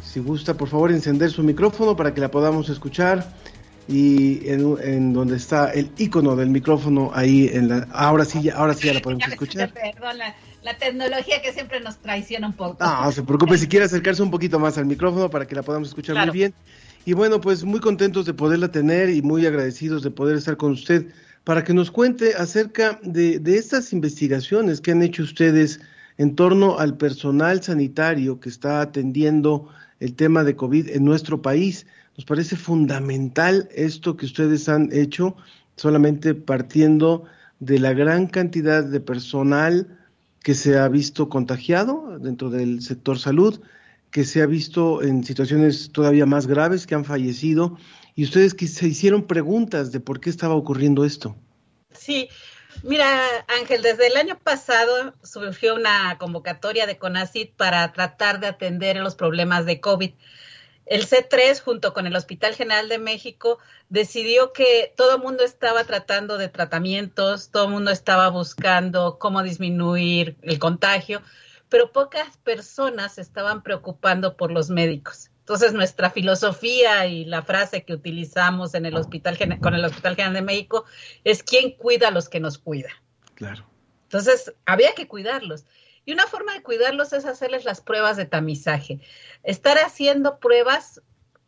Si 0.03 0.19
gusta, 0.19 0.53
por 0.53 0.67
favor, 0.67 0.91
encender 0.91 1.31
su 1.31 1.41
micrófono 1.41 1.95
para 1.95 2.13
que 2.13 2.21
la 2.21 2.29
podamos 2.29 2.69
escuchar 2.69 3.33
y 3.87 4.47
en, 4.47 5.13
donde 5.13 5.37
está 5.37 5.71
el 5.71 5.89
icono 5.97 6.35
del 6.35 6.51
micrófono 6.51 7.09
ahí 7.15 7.49
en 7.51 7.67
la 7.67 7.87
ahora 7.91 8.25
sí 8.25 8.49
ahora 8.49 8.73
sí 8.73 8.87
ya 8.87 8.95
la 8.95 8.99
podemos 8.99 9.27
escuchar 9.27 9.71
perdón 9.73 10.17
la, 10.65 10.77
tecnología 10.77 11.41
que 11.41 11.53
siempre 11.53 11.79
nos 11.79 11.97
traiciona 11.97 12.47
un 12.47 12.53
poco. 12.53 12.83
No, 12.83 13.11
se 13.11 13.23
preocupe 13.23 13.57
si 13.57 13.67
quiere 13.67 13.85
acercarse 13.85 14.21
un 14.21 14.31
poquito 14.31 14.59
más 14.59 14.77
al 14.77 14.85
micrófono 14.85 15.29
para 15.29 15.45
que 15.45 15.55
la 15.55 15.63
podamos 15.63 15.89
escuchar 15.89 16.17
muy 16.25 16.33
bien. 16.33 16.53
Y 17.05 17.13
bueno 17.13 17.39
pues 17.39 17.63
muy 17.63 17.79
contentos 17.79 18.25
de 18.25 18.33
poderla 18.33 18.71
tener 18.71 19.09
y 19.09 19.21
muy 19.21 19.45
agradecidos 19.45 20.01
de 20.01 20.11
poder 20.11 20.37
estar 20.37 20.57
con 20.57 20.71
usted 20.71 21.07
para 21.43 21.63
que 21.63 21.73
nos 21.73 21.91
cuente 21.91 22.33
acerca 22.33 22.99
de, 23.03 23.37
de 23.37 23.57
estas 23.57 23.93
investigaciones 23.93 24.81
que 24.81 24.91
han 24.91 25.03
hecho 25.03 25.23
ustedes 25.23 25.79
en 26.17 26.35
torno 26.35 26.79
al 26.79 26.97
personal 26.97 27.61
sanitario 27.61 28.39
que 28.39 28.49
está 28.49 28.81
atendiendo 28.81 29.69
el 29.99 30.15
tema 30.15 30.43
de 30.43 30.55
COVID 30.55 30.89
en 30.89 31.05
nuestro 31.05 31.41
país. 31.41 31.85
Nos 32.17 32.25
parece 32.25 32.55
fundamental 32.55 33.69
esto 33.75 34.17
que 34.17 34.25
ustedes 34.25 34.69
han 34.69 34.89
hecho, 34.91 35.35
solamente 35.75 36.33
partiendo 36.33 37.25
de 37.59 37.79
la 37.79 37.93
gran 37.93 38.27
cantidad 38.27 38.83
de 38.83 38.99
personal 38.99 39.87
que 40.45 40.53
se 40.53 40.77
ha 40.77 40.87
visto 40.87 41.27
contagiado 41.27 42.19
dentro 42.19 42.51
del 42.51 42.83
sector 42.83 43.17
salud, 43.17 43.59
que 44.11 44.23
se 44.23 44.43
ha 44.43 44.45
visto 44.45 45.01
en 45.01 45.23
situaciones 45.23 45.91
todavía 45.91 46.27
más 46.27 46.45
graves, 46.45 46.85
que 46.85 46.93
han 46.93 47.03
fallecido, 47.03 47.79
y 48.13 48.25
ustedes 48.25 48.53
que 48.53 48.67
se 48.67 48.87
hicieron 48.87 49.25
preguntas 49.25 49.91
de 49.91 50.01
por 50.01 50.19
qué 50.19 50.29
estaba 50.29 50.53
ocurriendo 50.53 51.03
esto. 51.03 51.35
Sí, 51.89 52.29
mira 52.83 53.07
Ángel, 53.59 53.81
desde 53.81 54.05
el 54.05 54.17
año 54.17 54.37
pasado 54.37 55.15
surgió 55.23 55.73
una 55.73 56.15
convocatoria 56.19 56.85
de 56.85 56.99
CONACIT 56.99 57.55
para 57.55 57.91
tratar 57.91 58.39
de 58.39 58.45
atender 58.45 58.97
los 58.97 59.15
problemas 59.15 59.65
de 59.65 59.79
COVID 59.79 60.11
el 60.85 61.07
C3 61.07 61.61
junto 61.61 61.93
con 61.93 62.05
el 62.07 62.15
Hospital 62.15 62.55
General 62.55 62.87
de 62.89 62.99
México 62.99 63.59
decidió 63.89 64.53
que 64.53 64.93
todo 64.95 65.15
el 65.15 65.21
mundo 65.21 65.43
estaba 65.43 65.83
tratando 65.83 66.37
de 66.37 66.47
tratamientos, 66.47 67.49
todo 67.49 67.65
el 67.65 67.71
mundo 67.71 67.91
estaba 67.91 68.29
buscando 68.29 69.17
cómo 69.17 69.41
disminuir 69.43 70.37
el 70.41 70.59
contagio, 70.59 71.21
pero 71.69 71.91
pocas 71.91 72.37
personas 72.37 73.15
se 73.15 73.21
estaban 73.21 73.63
preocupando 73.63 74.37
por 74.37 74.51
los 74.51 74.69
médicos. 74.69 75.31
Entonces, 75.39 75.73
nuestra 75.73 76.09
filosofía 76.09 77.05
y 77.05 77.23
la 77.25 77.43
frase 77.43 77.83
que 77.83 77.93
utilizamos 77.93 78.73
en 78.73 78.87
el 78.87 78.95
hospital, 78.95 79.37
con 79.61 79.75
el 79.75 79.85
Hospital 79.85 80.15
General 80.15 80.33
de 80.33 80.41
México 80.41 80.85
es 81.23 81.43
quién 81.43 81.71
cuida 81.71 82.07
a 82.07 82.11
los 82.11 82.29
que 82.29 82.39
nos 82.39 82.57
cuida. 82.57 82.89
Claro. 83.35 83.63
Entonces, 84.03 84.53
había 84.65 84.95
que 84.95 85.07
cuidarlos. 85.07 85.65
Y 86.05 86.13
una 86.13 86.27
forma 86.27 86.53
de 86.53 86.61
cuidarlos 86.61 87.13
es 87.13 87.25
hacerles 87.25 87.65
las 87.65 87.81
pruebas 87.81 88.15
de 88.15 88.25
tamizaje. 88.25 88.99
Estar 89.43 89.77
haciendo 89.77 90.39
pruebas 90.39 91.01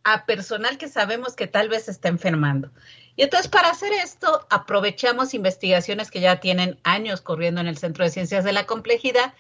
a 0.03 0.25
personal 0.25 0.77
que 0.77 0.87
sabemos 0.87 1.35
que 1.35 1.47
tal 1.47 1.69
vez 1.69 1.87
está 1.89 2.07
enfermando. 2.07 2.71
Y 3.15 3.23
entonces 3.23 3.49
para 3.49 3.69
hacer 3.69 3.91
esto 3.93 4.47
aprovechamos 4.49 5.33
investigaciones 5.33 6.11
que 6.11 6.21
ya 6.21 6.39
tienen 6.39 6.79
años 6.83 7.21
corriendo 7.21 7.61
en 7.61 7.67
el 7.67 7.77
Centro 7.77 8.05
de 8.05 8.11
Ciencias 8.11 8.43
de 8.43 8.53
la 8.53 8.65
Complejidad, 8.65 9.33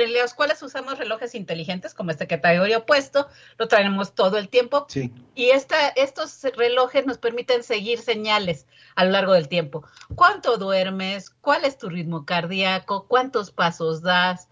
en 0.00 0.12
los 0.14 0.34
cuales 0.34 0.62
usamos 0.62 0.98
relojes 0.98 1.34
inteligentes 1.34 1.92
como 1.92 2.10
este 2.10 2.26
que 2.26 2.40
hoy 2.58 2.72
puesto, 2.86 3.28
lo 3.58 3.68
traemos 3.68 4.14
todo 4.14 4.38
el 4.38 4.48
tiempo. 4.48 4.86
Y 5.34 5.50
esta, 5.50 5.88
estos 5.88 6.42
relojes 6.56 7.04
nos 7.06 7.18
permiten 7.18 7.62
seguir 7.62 7.98
señales 7.98 8.66
a 8.94 9.04
lo 9.04 9.10
largo 9.10 9.34
del 9.34 9.48
tiempo. 9.48 9.84
¿Cuánto 10.14 10.56
duermes? 10.56 11.30
¿Cuál 11.30 11.64
es 11.64 11.76
tu 11.76 11.88
ritmo 11.88 12.24
cardíaco? 12.24 13.06
¿Cuántos 13.06 13.50
pasos 13.50 14.02
das? 14.02 14.48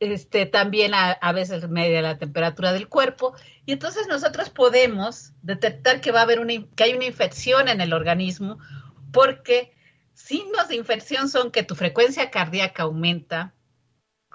este, 0.00 0.46
también 0.46 0.94
a, 0.94 1.10
a, 1.10 1.32
veces 1.32 1.68
media 1.68 2.02
la 2.02 2.18
temperatura 2.18 2.72
del 2.72 2.88
cuerpo, 2.88 3.34
y 3.66 3.72
entonces 3.72 4.06
nosotros 4.06 4.50
podemos 4.50 5.32
detectar 5.42 6.00
que 6.00 6.12
va 6.12 6.20
a 6.20 6.22
haber 6.22 6.40
una, 6.40 6.52
que 6.76 6.84
hay 6.84 6.94
una 6.94 7.04
infección 7.04 7.68
en 7.68 7.80
el 7.80 7.92
organismo, 7.92 8.58
porque 9.12 9.72
signos 10.14 10.68
de 10.68 10.76
infección 10.76 11.28
son 11.28 11.50
que 11.50 11.62
tu 11.62 11.74
frecuencia 11.74 12.30
cardíaca 12.30 12.84
aumenta, 12.84 13.54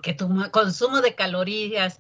que 0.03 0.13
tu 0.13 0.29
consumo 0.51 1.01
de 1.01 1.15
calorías 1.15 1.99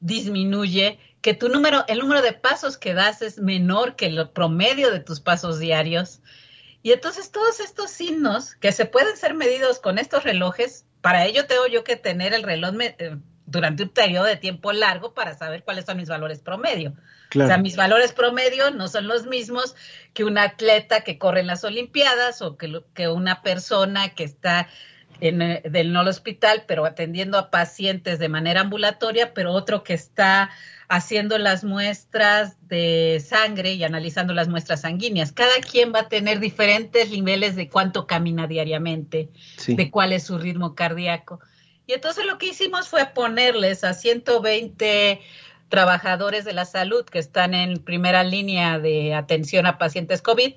disminuye, 0.00 0.98
que 1.20 1.34
tu 1.34 1.48
número, 1.48 1.84
el 1.86 1.98
número 2.00 2.20
de 2.22 2.32
pasos 2.32 2.76
que 2.76 2.94
das 2.94 3.22
es 3.22 3.38
menor 3.38 3.94
que 3.94 4.06
el 4.06 4.28
promedio 4.30 4.90
de 4.90 4.98
tus 4.98 5.20
pasos 5.20 5.60
diarios. 5.60 6.20
Y 6.82 6.92
entonces 6.92 7.30
todos 7.30 7.60
estos 7.60 7.90
signos 7.90 8.56
que 8.56 8.72
se 8.72 8.86
pueden 8.86 9.16
ser 9.16 9.34
medidos 9.34 9.78
con 9.78 9.98
estos 9.98 10.24
relojes, 10.24 10.86
para 11.00 11.24
ello 11.24 11.46
tengo 11.46 11.66
yo 11.68 11.84
que 11.84 11.96
tener 11.96 12.34
el 12.34 12.42
reloj 12.42 12.74
eh, 12.80 13.16
durante 13.46 13.84
un 13.84 13.90
periodo 13.90 14.24
de 14.24 14.36
tiempo 14.36 14.72
largo 14.72 15.14
para 15.14 15.34
saber 15.34 15.64
cuáles 15.64 15.84
son 15.84 15.98
mis 15.98 16.08
valores 16.08 16.40
promedio. 16.40 16.94
Claro. 17.28 17.46
O 17.46 17.48
sea, 17.48 17.58
mis 17.58 17.76
valores 17.76 18.12
promedio 18.12 18.70
no 18.70 18.88
son 18.88 19.06
los 19.06 19.26
mismos 19.26 19.76
que 20.12 20.24
un 20.24 20.38
atleta 20.38 21.02
que 21.02 21.18
corre 21.18 21.40
en 21.40 21.46
las 21.46 21.64
Olimpiadas 21.64 22.42
o 22.42 22.56
que, 22.56 22.82
que 22.94 23.08
una 23.08 23.42
persona 23.42 24.14
que 24.14 24.24
está 24.24 24.68
en 25.20 25.42
el 25.42 25.92
no 25.92 26.02
hospital, 26.02 26.64
pero 26.66 26.84
atendiendo 26.84 27.38
a 27.38 27.50
pacientes 27.50 28.18
de 28.18 28.28
manera 28.28 28.62
ambulatoria, 28.62 29.32
pero 29.34 29.52
otro 29.52 29.82
que 29.82 29.94
está 29.94 30.50
haciendo 30.88 31.38
las 31.38 31.64
muestras 31.64 32.56
de 32.68 33.22
sangre 33.24 33.74
y 33.74 33.84
analizando 33.84 34.34
las 34.34 34.48
muestras 34.48 34.82
sanguíneas. 34.82 35.32
Cada 35.32 35.60
quien 35.60 35.92
va 35.94 36.00
a 36.00 36.08
tener 36.08 36.40
diferentes 36.40 37.10
niveles 37.10 37.56
de 37.56 37.68
cuánto 37.68 38.06
camina 38.06 38.46
diariamente, 38.46 39.30
sí. 39.56 39.74
de 39.74 39.90
cuál 39.90 40.12
es 40.12 40.24
su 40.24 40.38
ritmo 40.38 40.74
cardíaco. 40.74 41.40
Y 41.86 41.92
entonces 41.92 42.26
lo 42.26 42.38
que 42.38 42.46
hicimos 42.46 42.88
fue 42.88 43.06
ponerles 43.06 43.84
a 43.84 43.94
120 43.94 45.20
trabajadores 45.68 46.44
de 46.44 46.52
la 46.52 46.64
salud 46.64 47.04
que 47.04 47.18
están 47.18 47.54
en 47.54 47.78
primera 47.78 48.22
línea 48.24 48.78
de 48.78 49.14
atención 49.14 49.66
a 49.66 49.78
pacientes 49.78 50.22
COVID, 50.22 50.54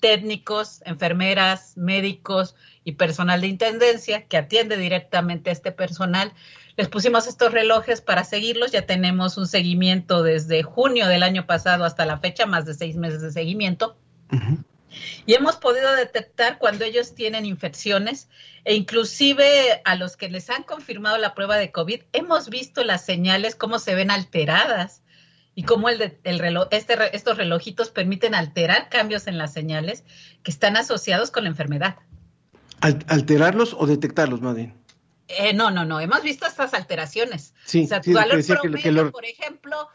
técnicos, 0.00 0.82
enfermeras, 0.84 1.76
médicos 1.76 2.56
y 2.84 2.92
personal 2.92 3.40
de 3.40 3.48
intendencia 3.48 4.26
que 4.26 4.36
atiende 4.36 4.76
directamente 4.76 5.50
a 5.50 5.52
este 5.52 5.72
personal. 5.72 6.32
Les 6.76 6.88
pusimos 6.88 7.26
estos 7.26 7.52
relojes 7.52 8.00
para 8.00 8.24
seguirlos. 8.24 8.72
Ya 8.72 8.82
tenemos 8.82 9.36
un 9.36 9.46
seguimiento 9.46 10.22
desde 10.22 10.62
junio 10.62 11.06
del 11.06 11.22
año 11.22 11.46
pasado 11.46 11.84
hasta 11.84 12.06
la 12.06 12.18
fecha, 12.18 12.46
más 12.46 12.64
de 12.64 12.74
seis 12.74 12.96
meses 12.96 13.20
de 13.20 13.32
seguimiento. 13.32 13.96
Uh 14.32 14.36
-huh. 14.36 14.64
Y 15.26 15.34
hemos 15.34 15.56
podido 15.56 15.94
detectar 15.94 16.58
cuando 16.58 16.84
ellos 16.84 17.14
tienen 17.14 17.44
infecciones 17.46 18.28
e 18.64 18.74
inclusive 18.74 19.80
a 19.84 19.94
los 19.94 20.16
que 20.16 20.28
les 20.28 20.50
han 20.50 20.64
confirmado 20.64 21.16
la 21.18 21.34
prueba 21.34 21.56
de 21.56 21.70
COVID, 21.70 22.02
hemos 22.12 22.50
visto 22.50 22.84
las 22.84 23.04
señales, 23.04 23.54
cómo 23.54 23.78
se 23.78 23.94
ven 23.94 24.10
alteradas 24.10 25.02
y 25.54 25.62
cómo 25.64 25.88
el, 25.88 25.98
de, 25.98 26.18
el 26.24 26.38
reloj, 26.38 26.68
este, 26.70 27.14
estos 27.16 27.36
relojitos 27.36 27.90
permiten 27.90 28.34
alterar 28.34 28.88
cambios 28.88 29.26
en 29.26 29.38
las 29.38 29.52
señales 29.52 30.04
que 30.42 30.50
están 30.50 30.76
asociados 30.76 31.30
con 31.30 31.44
la 31.44 31.50
enfermedad. 31.50 31.96
¿Alterarlos 32.80 33.74
o 33.78 33.86
detectarlos, 33.86 34.40
más 34.40 34.56
bien? 34.56 34.74
Eh, 35.28 35.52
no, 35.52 35.70
no, 35.70 35.84
no. 35.84 36.00
Hemos 36.00 36.22
visto 36.22 36.46
estas 36.46 36.74
alteraciones. 36.74 37.54
Sí, 37.64 37.84
o 37.84 37.86
sea, 37.86 38.02
sí, 38.02 38.10
tu 38.10 38.16
valor 38.16 38.44
promedio, 38.44 38.76
que, 38.76 38.82
que 38.82 38.92
lo... 38.92 39.12
por 39.12 39.24
ejemplo, 39.24 39.88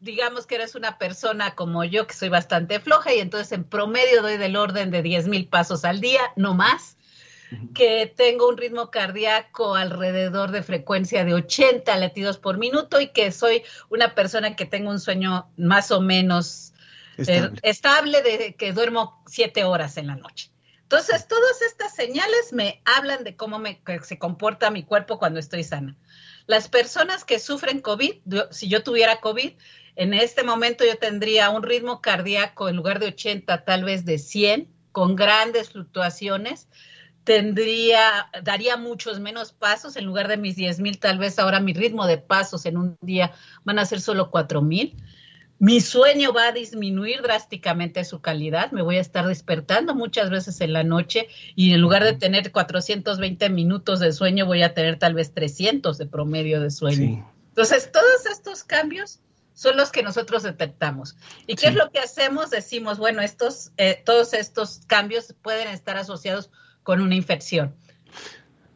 digamos 0.00 0.46
que 0.46 0.54
eres 0.54 0.74
una 0.74 0.98
persona 0.98 1.54
como 1.54 1.84
yo, 1.84 2.06
que 2.06 2.14
soy 2.14 2.28
bastante 2.28 2.80
floja, 2.80 3.12
y 3.14 3.20
entonces 3.20 3.52
en 3.52 3.64
promedio 3.64 4.22
doy 4.22 4.38
del 4.38 4.56
orden 4.56 4.90
de 4.90 5.02
10 5.02 5.28
mil 5.28 5.48
pasos 5.48 5.84
al 5.84 6.00
día, 6.00 6.20
no 6.36 6.54
más, 6.54 6.96
uh 7.52 7.56
-huh. 7.56 7.72
que 7.74 8.12
tengo 8.16 8.48
un 8.48 8.56
ritmo 8.56 8.90
cardíaco 8.90 9.74
alrededor 9.74 10.50
de 10.50 10.62
frecuencia 10.62 11.24
de 11.24 11.34
80 11.34 11.94
latidos 11.98 12.38
por 12.38 12.56
minuto 12.56 13.00
y 13.00 13.08
que 13.08 13.30
soy 13.32 13.62
una 13.90 14.14
persona 14.14 14.56
que 14.56 14.64
tengo 14.64 14.90
un 14.90 15.00
sueño 15.00 15.50
más 15.56 15.90
o 15.90 16.00
menos 16.00 16.72
estable, 17.18 17.58
eh, 17.58 17.60
estable 17.62 18.22
de 18.22 18.54
que 18.54 18.72
duermo 18.72 19.22
7 19.26 19.64
horas 19.64 19.98
en 19.98 20.06
la 20.06 20.16
noche. 20.16 20.49
Entonces, 20.90 21.28
todas 21.28 21.62
estas 21.62 21.94
señales 21.94 22.52
me 22.52 22.82
hablan 22.84 23.22
de 23.22 23.36
cómo 23.36 23.62
se 24.02 24.18
comporta 24.18 24.72
mi 24.72 24.82
cuerpo 24.82 25.20
cuando 25.20 25.38
estoy 25.38 25.62
sana. 25.62 25.96
Las 26.46 26.68
personas 26.68 27.24
que 27.24 27.38
sufren 27.38 27.80
COVID, 27.80 28.14
si 28.50 28.66
yo 28.66 28.82
tuviera 28.82 29.20
COVID, 29.20 29.52
en 29.94 30.14
este 30.14 30.42
momento 30.42 30.84
yo 30.84 30.98
tendría 30.98 31.48
un 31.50 31.62
ritmo 31.62 32.00
cardíaco 32.00 32.68
en 32.68 32.74
lugar 32.74 32.98
de 32.98 33.06
80, 33.06 33.64
tal 33.64 33.84
vez 33.84 34.04
de 34.04 34.18
100, 34.18 34.68
con 34.90 35.14
grandes 35.14 35.70
fluctuaciones. 35.70 36.66
Tendría, 37.22 38.28
daría 38.42 38.76
muchos 38.76 39.20
menos 39.20 39.52
pasos 39.52 39.94
en 39.94 40.06
lugar 40.06 40.26
de 40.26 40.38
mis 40.38 40.56
10 40.56 40.80
mil, 40.80 40.98
tal 40.98 41.18
vez 41.18 41.38
ahora 41.38 41.60
mi 41.60 41.72
ritmo 41.72 42.04
de 42.08 42.18
pasos 42.18 42.66
en 42.66 42.76
un 42.76 42.98
día 43.00 43.30
van 43.62 43.78
a 43.78 43.86
ser 43.86 44.00
solo 44.00 44.28
4 44.32 44.60
mil. 44.60 44.96
Mi 45.60 45.82
sueño 45.82 46.32
va 46.32 46.48
a 46.48 46.52
disminuir 46.52 47.20
drásticamente 47.20 48.02
su 48.06 48.22
calidad, 48.22 48.72
me 48.72 48.80
voy 48.80 48.96
a 48.96 49.02
estar 49.02 49.26
despertando 49.26 49.94
muchas 49.94 50.30
veces 50.30 50.58
en 50.62 50.72
la 50.72 50.84
noche 50.84 51.28
y 51.54 51.74
en 51.74 51.82
lugar 51.82 52.02
de 52.02 52.14
tener 52.14 52.50
420 52.50 53.50
minutos 53.50 54.00
de 54.00 54.10
sueño 54.12 54.46
voy 54.46 54.62
a 54.62 54.72
tener 54.72 54.98
tal 54.98 55.12
vez 55.12 55.34
300 55.34 55.98
de 55.98 56.06
promedio 56.06 56.62
de 56.62 56.70
sueño. 56.70 56.96
Sí. 56.96 57.22
Entonces, 57.48 57.92
todos 57.92 58.24
estos 58.24 58.64
cambios 58.64 59.20
son 59.52 59.76
los 59.76 59.92
que 59.92 60.02
nosotros 60.02 60.44
detectamos. 60.44 61.16
¿Y 61.46 61.56
qué 61.56 61.66
sí. 61.66 61.66
es 61.66 61.74
lo 61.74 61.90
que 61.90 61.98
hacemos? 61.98 62.48
Decimos, 62.48 62.96
bueno, 62.96 63.20
estos, 63.20 63.72
eh, 63.76 64.02
todos 64.02 64.32
estos 64.32 64.80
cambios 64.86 65.34
pueden 65.42 65.68
estar 65.68 65.98
asociados 65.98 66.48
con 66.82 67.02
una 67.02 67.16
infección. 67.16 67.76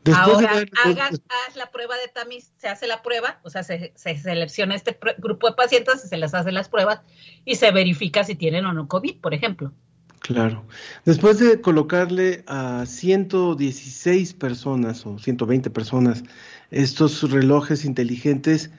Después 0.05 0.37
Ahora, 0.37 0.61
de... 0.61 0.71
haz 1.01 1.57
la 1.57 1.71
prueba 1.71 1.97
de 1.97 2.09
tamiz, 2.09 2.53
se 2.59 2.69
hace 2.69 2.87
la 2.87 3.03
prueba, 3.03 3.41
o 3.43 3.49
sea, 3.49 3.63
se, 3.63 3.95
se 3.97 4.19
selecciona 4.19 4.75
este 4.75 4.99
grupo 5.17 5.49
de 5.49 5.55
pacientes, 5.55 6.03
se 6.03 6.19
les 6.19 6.35
hace 6.35 6.53
las 6.53 6.69
pruebas 6.69 7.01
y 7.47 7.55
se 7.55 7.71
verifica 7.71 8.23
si 8.23 8.35
tienen 8.35 8.67
o 8.67 8.75
no 8.75 8.87
COVID, 8.87 9.21
por 9.21 9.33
ejemplo. 9.33 9.73
Claro. 10.21 10.67
Después 11.05 11.39
de 11.39 11.61
colocarle 11.61 12.45
a 12.47 12.85
116 12.87 14.35
personas 14.35 15.05
o 15.07 15.19
120 15.19 15.71
personas 15.71 16.23
estos 16.71 17.31
relojes 17.31 17.87
inteligentes, 17.87 18.71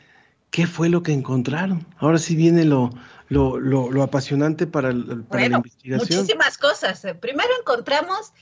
¿qué 0.52 0.68
fue 0.68 0.90
lo 0.90 1.04
que 1.04 1.12
encontraron? 1.12 1.88
Ahora 1.98 2.18
sí 2.18 2.36
viene 2.36 2.66
lo, 2.66 2.92
lo, 3.30 3.60
lo, 3.60 3.92
lo 3.92 4.02
apasionante 4.04 4.66
para, 4.66 4.90
para 4.90 5.24
bueno, 5.28 5.50
la 5.50 5.58
investigación. 5.58 6.20
Muchísimas 6.20 6.58
cosas. 6.58 7.04
Primero 7.20 7.50
encontramos 7.60 8.34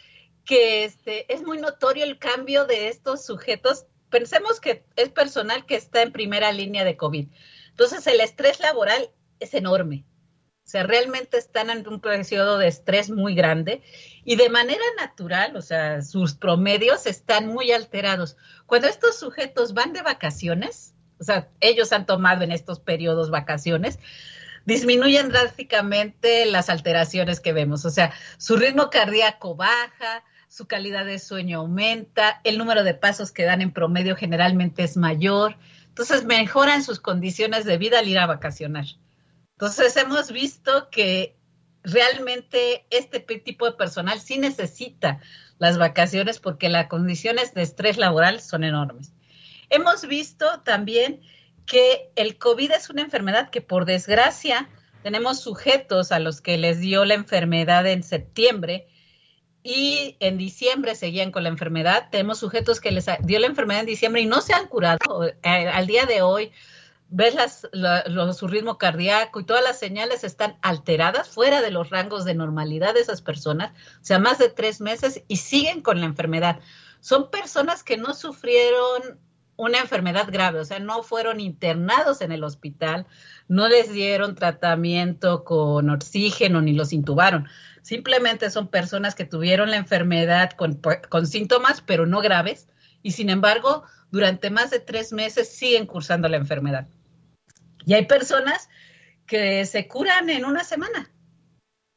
que 0.45 0.83
este, 0.83 1.31
es 1.33 1.43
muy 1.43 1.57
notorio 1.57 2.03
el 2.03 2.19
cambio 2.19 2.65
de 2.65 2.89
estos 2.89 3.25
sujetos. 3.25 3.85
Pensemos 4.09 4.59
que 4.59 4.85
es 4.95 5.09
personal 5.09 5.65
que 5.65 5.75
está 5.75 6.01
en 6.01 6.11
primera 6.11 6.51
línea 6.51 6.83
de 6.83 6.97
COVID. 6.97 7.27
Entonces, 7.69 8.05
el 8.07 8.19
estrés 8.21 8.59
laboral 8.59 9.09
es 9.39 9.53
enorme. 9.53 10.05
O 10.65 10.69
sea, 10.73 10.83
realmente 10.83 11.37
están 11.37 11.69
en 11.69 11.85
un 11.87 11.99
periodo 11.99 12.57
de 12.57 12.67
estrés 12.67 13.09
muy 13.09 13.35
grande 13.35 13.81
y 14.23 14.37
de 14.37 14.49
manera 14.49 14.83
natural, 14.97 15.57
o 15.57 15.61
sea, 15.61 16.01
sus 16.01 16.35
promedios 16.35 17.05
están 17.05 17.47
muy 17.47 17.73
alterados. 17.73 18.37
Cuando 18.65 18.87
estos 18.87 19.19
sujetos 19.19 19.73
van 19.73 19.91
de 19.91 20.01
vacaciones, 20.01 20.93
o 21.19 21.25
sea, 21.25 21.49
ellos 21.59 21.91
han 21.91 22.05
tomado 22.05 22.43
en 22.43 22.51
estos 22.53 22.79
periodos 22.79 23.29
vacaciones, 23.29 23.99
disminuyen 24.65 25.29
drásticamente 25.29 26.45
las 26.45 26.69
alteraciones 26.69 27.41
que 27.41 27.51
vemos. 27.51 27.83
O 27.83 27.89
sea, 27.89 28.13
su 28.37 28.55
ritmo 28.55 28.89
cardíaco 28.89 29.55
baja, 29.55 30.23
su 30.53 30.67
calidad 30.67 31.03
de 31.03 31.17
sueño 31.17 31.61
aumenta, 31.61 32.39
el 32.43 32.59
número 32.59 32.83
de 32.83 32.93
pasos 32.93 33.31
que 33.31 33.43
dan 33.43 33.61
en 33.61 33.73
promedio 33.73 34.15
generalmente 34.15 34.83
es 34.83 34.97
mayor, 34.97 35.57
entonces 35.87 36.25
mejoran 36.25 36.83
sus 36.83 36.99
condiciones 36.99 37.65
de 37.65 37.79
vida 37.79 37.97
al 37.97 38.07
ir 38.07 38.19
a 38.19 38.27
vacacionar. 38.27 38.85
Entonces 39.53 39.97
hemos 39.97 40.31
visto 40.31 40.91
que 40.91 41.35
realmente 41.81 42.85
este 42.91 43.19
tipo 43.19 43.65
de 43.65 43.71
personal 43.71 44.19
sí 44.19 44.37
necesita 44.37 45.21
las 45.57 45.79
vacaciones 45.79 46.39
porque 46.39 46.69
las 46.69 46.85
condiciones 46.85 47.55
de 47.55 47.63
estrés 47.63 47.97
laboral 47.97 48.39
son 48.39 48.63
enormes. 48.63 49.11
Hemos 49.71 50.05
visto 50.05 50.61
también 50.63 51.21
que 51.65 52.11
el 52.15 52.37
COVID 52.37 52.73
es 52.73 52.91
una 52.91 53.01
enfermedad 53.01 53.49
que 53.49 53.61
por 53.61 53.85
desgracia 53.85 54.69
tenemos 55.01 55.41
sujetos 55.41 56.11
a 56.11 56.19
los 56.19 56.41
que 56.41 56.59
les 56.59 56.79
dio 56.79 57.05
la 57.05 57.15
enfermedad 57.15 57.87
en 57.87 58.03
septiembre 58.03 58.87
y 59.63 60.17
en 60.19 60.37
diciembre 60.37 60.95
seguían 60.95 61.31
con 61.31 61.43
la 61.43 61.49
enfermedad. 61.49 62.09
Tenemos 62.11 62.39
sujetos 62.39 62.81
que 62.81 62.91
les 62.91 63.05
dio 63.21 63.39
la 63.39 63.47
enfermedad 63.47 63.81
en 63.81 63.87
diciembre 63.87 64.21
y 64.21 64.25
no 64.25 64.41
se 64.41 64.53
han 64.53 64.67
curado. 64.67 65.25
Eh, 65.25 65.33
al 65.43 65.87
día 65.87 66.05
de 66.05 66.21
hoy, 66.21 66.51
ves 67.09 67.35
las, 67.35 67.69
la, 67.71 68.03
lo, 68.07 68.33
su 68.33 68.47
ritmo 68.47 68.77
cardíaco 68.77 69.39
y 69.39 69.45
todas 69.45 69.63
las 69.63 69.79
señales 69.79 70.23
están 70.23 70.57
alteradas, 70.61 71.29
fuera 71.29 71.61
de 71.61 71.71
los 71.71 71.89
rangos 71.91 72.25
de 72.25 72.33
normalidad 72.33 72.93
de 72.93 73.01
esas 73.01 73.21
personas, 73.21 73.71
o 73.71 74.05
sea, 74.05 74.19
más 74.19 74.39
de 74.39 74.49
tres 74.49 74.81
meses 74.81 75.23
y 75.27 75.37
siguen 75.37 75.81
con 75.81 75.99
la 75.99 76.07
enfermedad. 76.07 76.59
Son 76.99 77.29
personas 77.29 77.83
que 77.83 77.97
no 77.97 78.13
sufrieron 78.13 79.19
una 79.55 79.79
enfermedad 79.79 80.27
grave, 80.31 80.59
o 80.59 80.65
sea, 80.65 80.79
no 80.79 81.03
fueron 81.03 81.39
internados 81.39 82.21
en 82.21 82.31
el 82.31 82.43
hospital, 82.43 83.05
no 83.47 83.67
les 83.67 83.91
dieron 83.93 84.33
tratamiento 84.33 85.43
con 85.43 85.89
oxígeno 85.91 86.61
ni 86.61 86.73
los 86.73 86.91
intubaron. 86.93 87.47
Simplemente 87.83 88.49
son 88.49 88.69
personas 88.69 89.13
que 89.13 89.25
tuvieron 89.25 89.69
la 89.69 89.77
enfermedad 89.77 90.51
con, 90.51 90.81
con 91.09 91.27
síntomas, 91.27 91.81
pero 91.81 92.07
no 92.07 92.21
graves, 92.21 92.67
y 93.03 93.11
sin 93.11 93.29
embargo 93.29 93.83
durante 94.09 94.49
más 94.49 94.71
de 94.71 94.79
tres 94.79 95.11
meses 95.11 95.49
siguen 95.49 95.85
cursando 95.85 96.29
la 96.29 96.37
enfermedad. 96.37 96.87
Y 97.85 97.93
hay 97.93 98.05
personas 98.05 98.69
que 99.25 99.65
se 99.65 99.87
curan 99.87 100.29
en 100.29 100.45
una 100.45 100.63
semana. 100.63 101.11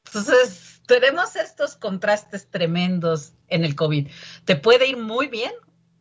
Entonces, 0.07 0.83
tenemos 0.87 1.37
estos 1.37 1.77
contrastes 1.77 2.51
tremendos 2.51 3.35
en 3.49 3.64
el 3.64 3.75
COVID. 3.75 4.09
Te 4.44 4.57
puede 4.57 4.88
ir 4.88 4.96
muy 4.96 5.29
bien 5.29 5.53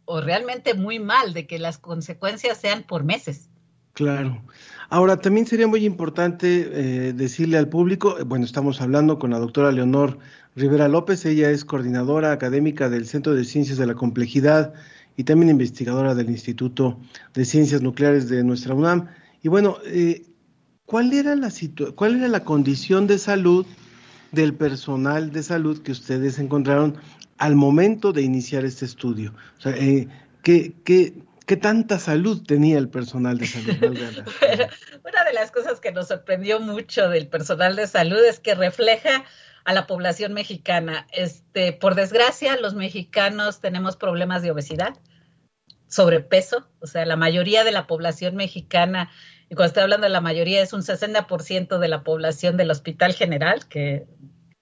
o 0.06 0.22
realmente 0.22 0.74
muy 0.74 1.00
mal 1.00 1.34
de 1.34 1.48
que 1.48 1.60
las 1.60 1.78
consecuencias 1.78 2.58
sean 2.60 2.84
por 2.84 3.04
meses. 3.04 3.50
Claro. 3.94 4.42
Ahora, 4.90 5.18
también 5.18 5.48
sería 5.48 5.68
muy 5.68 5.84
importante 5.86 6.70
eh, 6.72 7.14
decirle 7.14 7.58
al 7.58 7.70
público, 7.70 8.20
eh, 8.20 8.24
bueno, 8.24 8.46
estamos 8.46 8.82
hablando 8.82 9.18
con 9.18 9.32
la 9.32 9.40
doctora 9.40 9.72
Leonor 9.72 10.20
Rivera 10.56 10.88
López, 10.88 11.26
ella 11.26 11.50
es 11.50 11.66
coordinadora 11.66 12.32
académica 12.32 12.88
del 12.90 13.08
Centro 13.08 13.34
de 13.34 13.46
Ciencias 13.46 13.78
de 13.78 13.88
la 13.88 13.96
Complejidad 13.96 14.74
y 15.18 15.24
también 15.24 15.50
investigadora 15.50 16.14
del 16.14 16.30
Instituto 16.30 17.00
de 17.34 17.46
Ciencias 17.46 17.82
Nucleares 17.82 18.30
de 18.30 18.44
nuestra 18.44 18.76
UNAM. 18.76 19.08
Y 19.42 19.48
bueno, 19.48 19.78
eh, 19.86 20.24
¿cuál, 20.86 21.14
era 21.14 21.36
la 21.36 21.52
¿cuál 21.96 22.18
era 22.18 22.28
la 22.28 22.44
condición 22.44 23.08
de 23.08 23.18
salud 23.18 23.66
del 24.32 24.54
personal 24.54 25.32
de 25.32 25.42
salud 25.42 25.82
que 25.82 25.94
ustedes 25.94 26.38
encontraron 26.38 26.96
al 27.38 27.56
momento 27.56 28.14
de 28.14 28.22
iniciar 28.22 28.66
este 28.66 28.86
estudio? 28.86 29.34
O 29.58 29.62
sea, 29.62 29.74
¿qué, 30.44 30.74
qué, 30.84 31.14
¿Qué 31.46 31.58
tanta 31.58 32.00
salud 32.00 32.44
tenía 32.44 32.78
el 32.78 32.90
personal 32.90 33.38
de 33.38 33.46
salud? 33.46 33.76
una 33.82 35.24
de 35.24 35.34
las 35.34 35.52
cosas 35.52 35.80
que 35.80 35.92
nos 35.92 36.08
sorprendió 36.08 36.60
mucho 36.60 37.10
del 37.10 37.28
personal 37.28 37.76
de 37.76 37.88
salud 37.88 38.24
es 38.24 38.40
que 38.40 38.56
refleja 38.56 39.24
a 39.64 39.74
la 39.74 39.86
población 39.86 40.34
mexicana. 40.34 41.06
Este, 41.12 41.72
por 41.72 41.96
desgracia, 41.96 42.58
los 42.58 42.74
mexicanos 42.74 43.60
tenemos 43.60 43.96
problemas 43.96 44.42
de 44.42 44.52
obesidad, 44.52 44.98
sobrepeso, 45.88 46.68
o 46.80 46.88
sea, 46.88 47.06
la 47.06 47.16
mayoría 47.16 47.64
de 47.64 47.72
la 47.72 47.86
población 47.86 48.36
mexicana, 48.36 49.12
y 49.50 49.56
cuando 49.56 49.68
estoy 49.68 49.84
hablando 49.84 50.06
de 50.06 50.14
la 50.14 50.22
mayoría, 50.22 50.64
es 50.64 50.74
un 50.74 50.82
60% 50.82 51.78
de 51.78 51.88
la 51.88 52.04
población 52.04 52.58
del 52.58 52.72
Hospital 52.72 53.14
General 53.14 53.68
que 53.68 54.08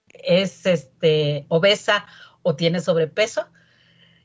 es 0.09 0.65
este, 0.65 1.45
obesa 1.47 2.05
o 2.41 2.55
tiene 2.55 2.81
sobrepeso 2.81 3.47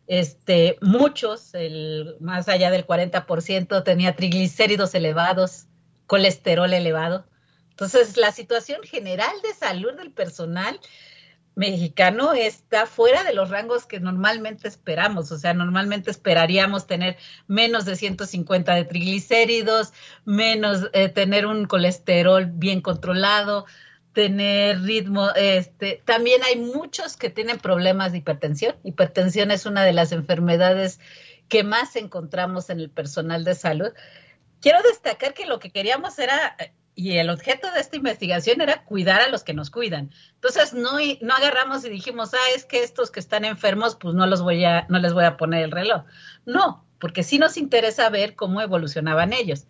este, 0.09 0.79
muchos, 0.81 1.55
el, 1.55 2.16
más 2.18 2.49
allá 2.49 2.71
del 2.71 2.87
40%, 2.87 3.85
tenía 3.85 4.16
triglicéridos 4.16 4.94
elevados, 4.94 5.66
colesterol 6.07 6.73
elevado. 6.73 7.27
Entonces, 7.71 8.16
la 8.16 8.33
situación 8.33 8.83
general 8.83 9.31
de 9.42 9.55
salud 9.55 9.92
del 9.92 10.11
personal 10.11 10.81
mexicano 11.55 12.33
está 12.33 12.87
fuera 12.87 13.23
de 13.23 13.35
los 13.35 13.51
rangos 13.51 13.85
que 13.85 14.01
normalmente 14.01 14.66
esperamos. 14.66 15.31
O 15.31 15.38
sea, 15.38 15.53
normalmente 15.53 16.11
esperaríamos 16.11 16.87
tener 16.87 17.18
menos 17.47 17.85
de 17.85 17.97
150 17.97 18.75
de 18.75 18.85
triglicéridos, 18.85 19.92
menos 20.25 20.88
eh, 20.92 21.09
tener 21.09 21.47
un 21.47 21.66
colesterol 21.66 22.47
bien 22.47 22.81
controlado, 22.81 23.66
tener 24.18 24.83
ritmo. 24.83 25.31
Este, 25.37 26.02
también 26.04 26.42
hay 26.42 26.57
muchos 26.57 27.16
que 27.16 27.31
tienen 27.31 27.59
problemas 27.59 28.11
de 28.11 28.18
hipertensión. 28.18 28.74
Hipertensión 28.83 29.52
es 29.52 29.64
una 29.64 29.85
de 29.85 29.92
las 29.92 30.11
enfermedades 30.11 30.98
que 31.48 31.62
más 31.62 31.94
encontramos 31.94 32.68
en 32.68 32.81
el 32.81 32.90
personal 32.90 33.44
de 33.44 33.54
salud. 33.54 33.92
Quiero 34.61 34.83
destacar 34.83 35.35
que 35.35 35.46
lo 35.46 35.61
que 35.61 35.70
queríamos 35.70 36.18
era, 36.18 36.57
y 36.96 37.18
el 37.18 37.31
objeto 37.31 37.70
de 37.70 37.78
esta 37.78 37.94
investigación 37.94 38.61
era 38.61 38.85
cuidar 38.85 39.20
a 39.20 39.28
los 39.28 39.44
que 39.44 39.54
nos 39.54 39.70
cuidan. 39.70 40.11
Entonces 40.35 40.74
no, 40.74 40.98
no 41.20 41.35
agarramos 41.35 41.85
y 41.85 41.88
dijimos, 41.88 42.35
ah, 42.35 42.54
es 42.57 42.64
que 42.64 42.83
estos 42.83 43.12
que 43.12 43.20
están 43.20 43.44
enfermos, 43.44 43.94
pues 43.94 44.16
no 44.16 44.26
los 44.26 44.42
voy 44.42 44.64
a, 44.64 44.85
no 44.88 44.98
les 44.98 45.12
voy 45.12 45.26
a 45.26 45.37
poner 45.37 45.62
el 45.62 45.70
reloj. 45.70 46.02
No, 46.44 46.85
porque 46.98 47.22
sí 47.22 47.38
nos 47.38 47.57
interesa 47.57 48.11
ver 48.11 48.35
cómo 48.35 48.61
evolucionaban 48.62 49.33
ellos. 49.33 49.68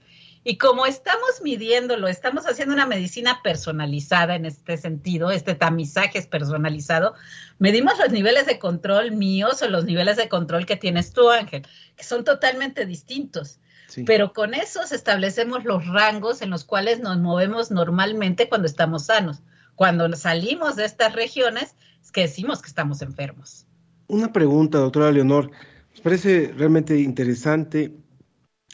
Y 0.50 0.56
como 0.56 0.86
estamos 0.86 1.42
midiéndolo, 1.44 2.08
estamos 2.08 2.46
haciendo 2.46 2.72
una 2.72 2.86
medicina 2.86 3.42
personalizada 3.44 4.34
en 4.34 4.46
este 4.46 4.78
sentido, 4.78 5.30
este 5.30 5.54
tamizaje 5.54 6.18
es 6.18 6.26
personalizado, 6.26 7.12
medimos 7.58 7.98
los 7.98 8.10
niveles 8.10 8.46
de 8.46 8.58
control 8.58 9.12
míos 9.12 9.60
o 9.60 9.68
los 9.68 9.84
niveles 9.84 10.16
de 10.16 10.30
control 10.30 10.64
que 10.64 10.76
tienes 10.76 11.12
tú, 11.12 11.28
Ángel, 11.28 11.66
que 11.96 12.02
son 12.02 12.24
totalmente 12.24 12.86
distintos. 12.86 13.60
Pero 14.06 14.32
con 14.32 14.54
esos 14.54 14.90
establecemos 14.90 15.66
los 15.66 15.86
rangos 15.86 16.40
en 16.40 16.48
los 16.48 16.64
cuales 16.64 17.00
nos 17.00 17.18
movemos 17.18 17.70
normalmente 17.70 18.48
cuando 18.48 18.68
estamos 18.68 19.04
sanos. 19.04 19.42
Cuando 19.74 20.10
salimos 20.16 20.76
de 20.76 20.86
estas 20.86 21.12
regiones, 21.12 21.74
es 22.02 22.10
que 22.10 22.22
decimos 22.22 22.62
que 22.62 22.68
estamos 22.68 23.02
enfermos. 23.02 23.66
Una 24.06 24.32
pregunta, 24.32 24.78
doctora 24.78 25.12
Leonor. 25.12 25.50
Nos 25.90 26.00
parece 26.00 26.54
realmente 26.56 26.98
interesante 26.98 27.92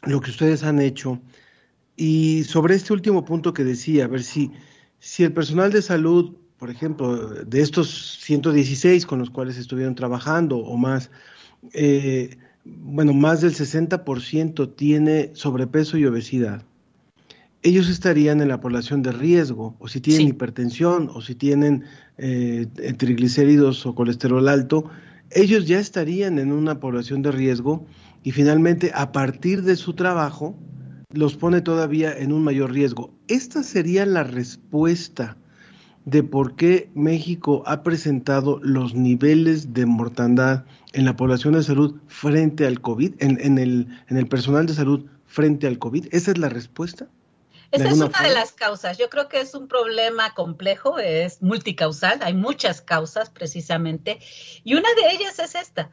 lo 0.04 0.20
que 0.20 0.30
ustedes 0.30 0.62
han 0.62 0.80
hecho 0.80 1.20
y 1.96 2.44
sobre 2.44 2.74
este 2.74 2.92
último 2.92 3.24
punto 3.24 3.54
que 3.54 3.64
decía, 3.64 4.04
a 4.04 4.08
ver 4.08 4.22
si, 4.22 4.50
si 4.98 5.24
el 5.24 5.32
personal 5.32 5.72
de 5.72 5.82
salud, 5.82 6.34
por 6.58 6.70
ejemplo, 6.70 7.28
de 7.44 7.60
estos 7.60 8.18
116 8.22 9.06
con 9.06 9.18
los 9.18 9.30
cuales 9.30 9.56
estuvieron 9.58 9.94
trabajando 9.94 10.58
o 10.58 10.76
más, 10.76 11.10
eh, 11.72 12.36
bueno, 12.64 13.12
más 13.12 13.42
del 13.42 13.54
60% 13.54 14.74
tiene 14.74 15.30
sobrepeso 15.34 15.98
y 15.98 16.06
obesidad. 16.06 16.62
Ellos 17.62 17.88
estarían 17.88 18.40
en 18.42 18.48
la 18.48 18.60
población 18.60 19.02
de 19.02 19.12
riesgo, 19.12 19.74
o 19.78 19.88
si 19.88 20.00
tienen 20.00 20.28
hipertensión, 20.28 21.10
o 21.14 21.22
si 21.22 21.34
tienen 21.34 21.84
eh, 22.18 22.66
triglicéridos 22.98 23.86
o 23.86 23.94
colesterol 23.94 24.48
alto, 24.48 24.90
ellos 25.30 25.66
ya 25.66 25.78
estarían 25.78 26.38
en 26.38 26.52
una 26.52 26.78
población 26.78 27.22
de 27.22 27.32
riesgo 27.32 27.86
y 28.22 28.32
finalmente 28.32 28.92
a 28.94 29.12
partir 29.12 29.62
de 29.62 29.76
su 29.76 29.94
trabajo, 29.94 30.56
los 31.14 31.36
pone 31.36 31.60
todavía 31.60 32.16
en 32.16 32.32
un 32.32 32.42
mayor 32.42 32.72
riesgo. 32.72 33.12
Esta 33.28 33.62
sería 33.62 34.04
la 34.06 34.24
respuesta 34.24 35.36
de 36.04 36.22
por 36.22 36.54
qué 36.54 36.90
México 36.94 37.62
ha 37.66 37.82
presentado 37.82 38.60
los 38.62 38.94
niveles 38.94 39.72
de 39.72 39.86
mortandad 39.86 40.64
en 40.92 41.04
la 41.04 41.16
población 41.16 41.54
de 41.54 41.62
salud 41.62 41.96
frente 42.08 42.66
al 42.66 42.80
COVID, 42.80 43.14
en, 43.20 43.58
el, 43.58 43.88
en 44.08 44.16
el 44.16 44.26
personal 44.26 44.66
de 44.66 44.74
salud 44.74 45.06
frente 45.26 45.66
al 45.66 45.78
COVID. 45.78 46.08
¿Esa 46.12 46.32
es 46.32 46.38
la 46.38 46.48
respuesta? 46.48 47.08
Esa 47.70 47.88
es 47.88 47.94
una 47.94 48.22
de 48.22 48.34
las 48.34 48.52
causas. 48.52 48.98
Yo 48.98 49.08
creo 49.08 49.28
que 49.28 49.40
es 49.40 49.54
un 49.54 49.66
problema 49.66 50.32
complejo, 50.34 50.98
es 50.98 51.42
multicausal, 51.42 52.20
hay 52.22 52.34
muchas 52.34 52.80
causas 52.80 53.30
precisamente, 53.30 54.20
y 54.62 54.74
una 54.74 54.88
de 54.94 55.14
ellas 55.14 55.38
es 55.40 55.56
esta. 55.56 55.90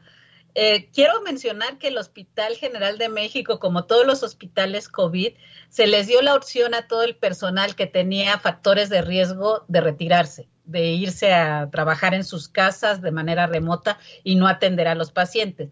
Eh, 0.54 0.90
quiero 0.92 1.22
mencionar 1.22 1.78
que 1.78 1.88
el 1.88 1.96
Hospital 1.96 2.56
General 2.56 2.98
de 2.98 3.08
México, 3.08 3.58
como 3.58 3.84
todos 3.84 4.06
los 4.06 4.22
hospitales 4.22 4.88
COVID, 4.88 5.32
se 5.70 5.86
les 5.86 6.06
dio 6.06 6.20
la 6.20 6.34
opción 6.34 6.74
a 6.74 6.86
todo 6.88 7.04
el 7.04 7.16
personal 7.16 7.74
que 7.74 7.86
tenía 7.86 8.38
factores 8.38 8.90
de 8.90 9.00
riesgo 9.00 9.64
de 9.68 9.80
retirarse, 9.80 10.48
de 10.64 10.88
irse 10.88 11.32
a 11.32 11.70
trabajar 11.70 12.12
en 12.12 12.24
sus 12.24 12.48
casas 12.48 13.00
de 13.00 13.12
manera 13.12 13.46
remota 13.46 13.98
y 14.24 14.34
no 14.34 14.46
atender 14.46 14.88
a 14.88 14.94
los 14.94 15.10
pacientes. 15.10 15.70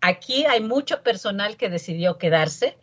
Aquí 0.00 0.46
hay 0.46 0.62
mucho 0.62 1.02
personal 1.02 1.58
que 1.58 1.68
decidió 1.68 2.16
quedarse. 2.16 2.78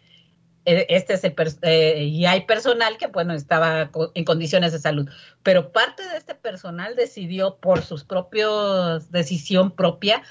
Eh, 0.65 0.85
este 0.89 1.15
es 1.15 1.23
el 1.23 1.33
eh, 1.63 2.03
y 2.03 2.25
hay 2.27 2.45
personal 2.45 2.97
que, 2.97 3.07
bueno, 3.07 3.33
estaba 3.33 3.89
en 4.13 4.25
condiciones 4.25 4.73
de 4.73 4.79
salud, 4.79 5.09
pero 5.41 5.71
parte 5.71 6.07
de 6.07 6.17
este 6.17 6.35
personal 6.35 6.95
decidió 6.95 7.55
por 7.55 7.81
sus 7.81 8.03
propios 8.03 9.09
decisión 9.09 9.71
propia 9.71 10.21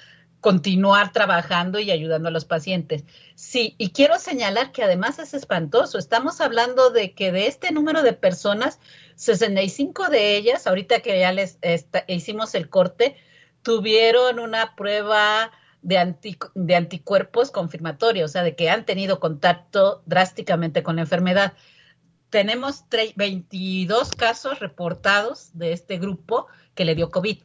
continuar 0.41 1.13
trabajando 1.13 1.79
y 1.81 1.91
ayudando 1.91 2.29
a 2.29 2.33
los 2.33 2.45
pacientes. 2.45 3.05
Sí, 3.35 3.75
y 3.79 3.91
quiero 3.91 4.19
señalar 4.19 4.73
que 4.73 4.83
además 4.83 5.19
es 5.19 5.35
espantoso. 5.35 5.99
Estamos 5.99 6.41
hablando 6.41 6.91
de 6.91 7.13
que 7.13 7.31
de 7.33 7.47
este 7.47 7.73
número 7.73 8.03
de 8.03 8.15
personas, 8.15 8.81
65 9.17 10.09
de 10.09 10.37
ellas, 10.37 10.67
ahorita 10.67 11.01
que 11.01 11.19
ya 11.19 11.33
les 11.33 11.59
hicimos 12.07 12.55
el 12.55 12.71
corte, 12.71 13.17
tuvieron 13.63 14.39
una 14.39 14.75
prueba 14.75 15.53
de, 15.83 16.15
de 16.55 16.77
anticuerpos 16.77 17.51
confirmatoria, 17.51 18.25
o 18.25 18.29
sea, 18.29 18.43
de 18.43 18.57
que 18.57 18.71
han 18.71 18.87
tenido 18.87 19.21
contacto 19.21 20.03
drásticamente 20.07 20.83
con 20.83 20.97
la 20.97 21.03
enfermedad. 21.03 21.53
Tenemos 22.31 22.85
22 23.17 24.13
casos 24.13 24.61
reportados 24.61 25.51
de 25.53 25.73
este 25.73 25.99
grupo 25.99 26.47
que 26.75 26.85
le 26.85 26.95
dio 26.95 27.11
COVID. 27.11 27.39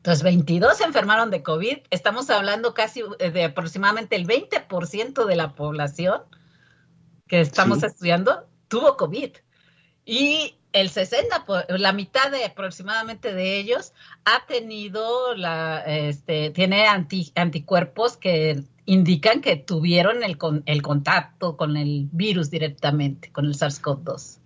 Entonces, 0.00 0.22
22 0.22 0.78
se 0.78 0.84
enfermaron 0.84 1.30
de 1.30 1.42
COVID. 1.42 1.76
Estamos 1.90 2.30
hablando 2.30 2.72
casi 2.72 3.02
eh, 3.18 3.30
de 3.30 3.44
aproximadamente 3.44 4.16
el 4.16 4.26
20% 4.26 5.26
de 5.26 5.36
la 5.36 5.54
población 5.54 6.22
que 7.28 7.40
estamos 7.40 7.82
estudiando 7.82 8.48
tuvo 8.68 8.96
COVID. 8.96 9.32
Y 10.06 10.56
el 10.72 10.88
60, 10.88 11.44
la 11.68 11.92
mitad 11.92 12.30
de 12.30 12.46
aproximadamente 12.46 13.34
de 13.34 13.58
ellos 13.58 13.92
ha 14.24 14.46
tenido 14.46 15.34
la, 15.34 15.82
este, 15.86 16.48
tiene 16.48 16.86
anticuerpos 16.86 18.16
que 18.16 18.64
indican 18.86 19.42
que 19.42 19.56
tuvieron 19.56 20.22
el, 20.22 20.38
el 20.64 20.82
contacto 20.82 21.58
con 21.58 21.76
el 21.76 22.08
virus 22.10 22.50
directamente, 22.50 23.30
con 23.32 23.44
el 23.44 23.54
SARS-CoV-2. 23.54 24.38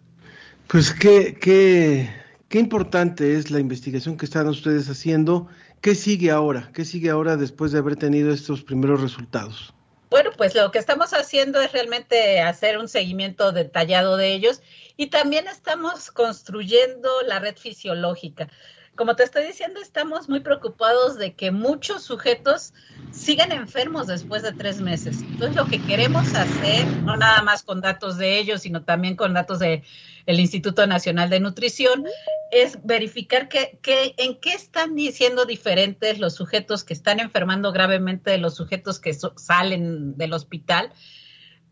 Pues 0.67 0.93
qué, 0.93 1.39
qué, 1.41 2.11
Qué 2.55 2.61
importante 2.61 3.37
es 3.37 3.51
la 3.51 3.59
investigación 3.59 4.17
que 4.17 4.27
están 4.27 4.47
ustedes 4.47 4.89
haciendo. 4.89 5.49
¿Qué 5.81 5.97
sigue 5.97 6.31
ahora? 6.31 6.71
¿Qué 6.73 6.85
sigue 6.85 7.11
ahora 7.11 7.37
después 7.37 7.73
de 7.73 7.81
haber 7.81 7.97
tenido 7.97 8.33
estos 8.33 8.63
primeros 8.63 9.01
resultados? 9.01 9.75
Bueno, 10.09 10.31
pues 10.37 10.55
lo 10.55 10.71
que 10.71 10.79
estamos 10.79 11.15
haciendo 11.15 11.61
es 11.61 11.73
realmente 11.73 12.41
hacer 12.41 12.79
un 12.79 12.87
seguimiento 12.87 13.51
detallado 13.51 14.17
de 14.17 14.35
ellos 14.35 14.63
y 14.97 15.09
también 15.09 15.49
estamos 15.49 16.13
construyendo 16.13 17.11
la 17.27 17.41
red 17.41 17.57
fisiológica. 17.57 18.49
Como 18.97 19.17
te 19.17 19.25
estoy 19.25 19.45
diciendo, 19.47 19.81
estamos 19.81 20.29
muy 20.29 20.39
preocupados 20.41 21.19
de 21.19 21.35
que 21.35 21.51
muchos 21.51 22.05
sujetos 22.05 22.73
sigan 23.11 23.51
enfermos 23.51 24.07
después 24.07 24.43
de 24.43 24.53
tres 24.53 24.81
meses. 24.81 25.21
Entonces, 25.21 25.57
lo 25.57 25.67
que 25.67 25.83
queremos 25.83 26.33
hacer, 26.35 26.87
no 27.03 27.17
nada 27.17 27.43
más 27.43 27.65
con 27.65 27.81
datos 27.81 28.19
de 28.19 28.39
ellos, 28.39 28.63
sino 28.63 28.85
también 28.85 29.17
con 29.17 29.35
datos 29.35 29.59
del 29.59 29.83
Instituto 30.27 30.87
Nacional 30.87 31.29
de 31.29 31.41
Nutrición, 31.41 32.05
es 32.53 32.79
verificar 32.85 33.49
que, 33.49 33.79
que, 33.83 34.15
en 34.17 34.37
qué 34.37 34.53
están 34.53 34.95
diciendo 34.95 35.45
diferentes 35.45 36.21
los 36.21 36.35
sujetos 36.35 36.85
que 36.85 36.95
están 36.95 37.19
enfermando 37.19 37.73
gravemente 37.73 38.31
de 38.31 38.39
los 38.39 38.55
sujetos 38.55 39.01
que 39.01 39.13
salen 39.13 40.17
del 40.17 40.33
hospital 40.33 40.93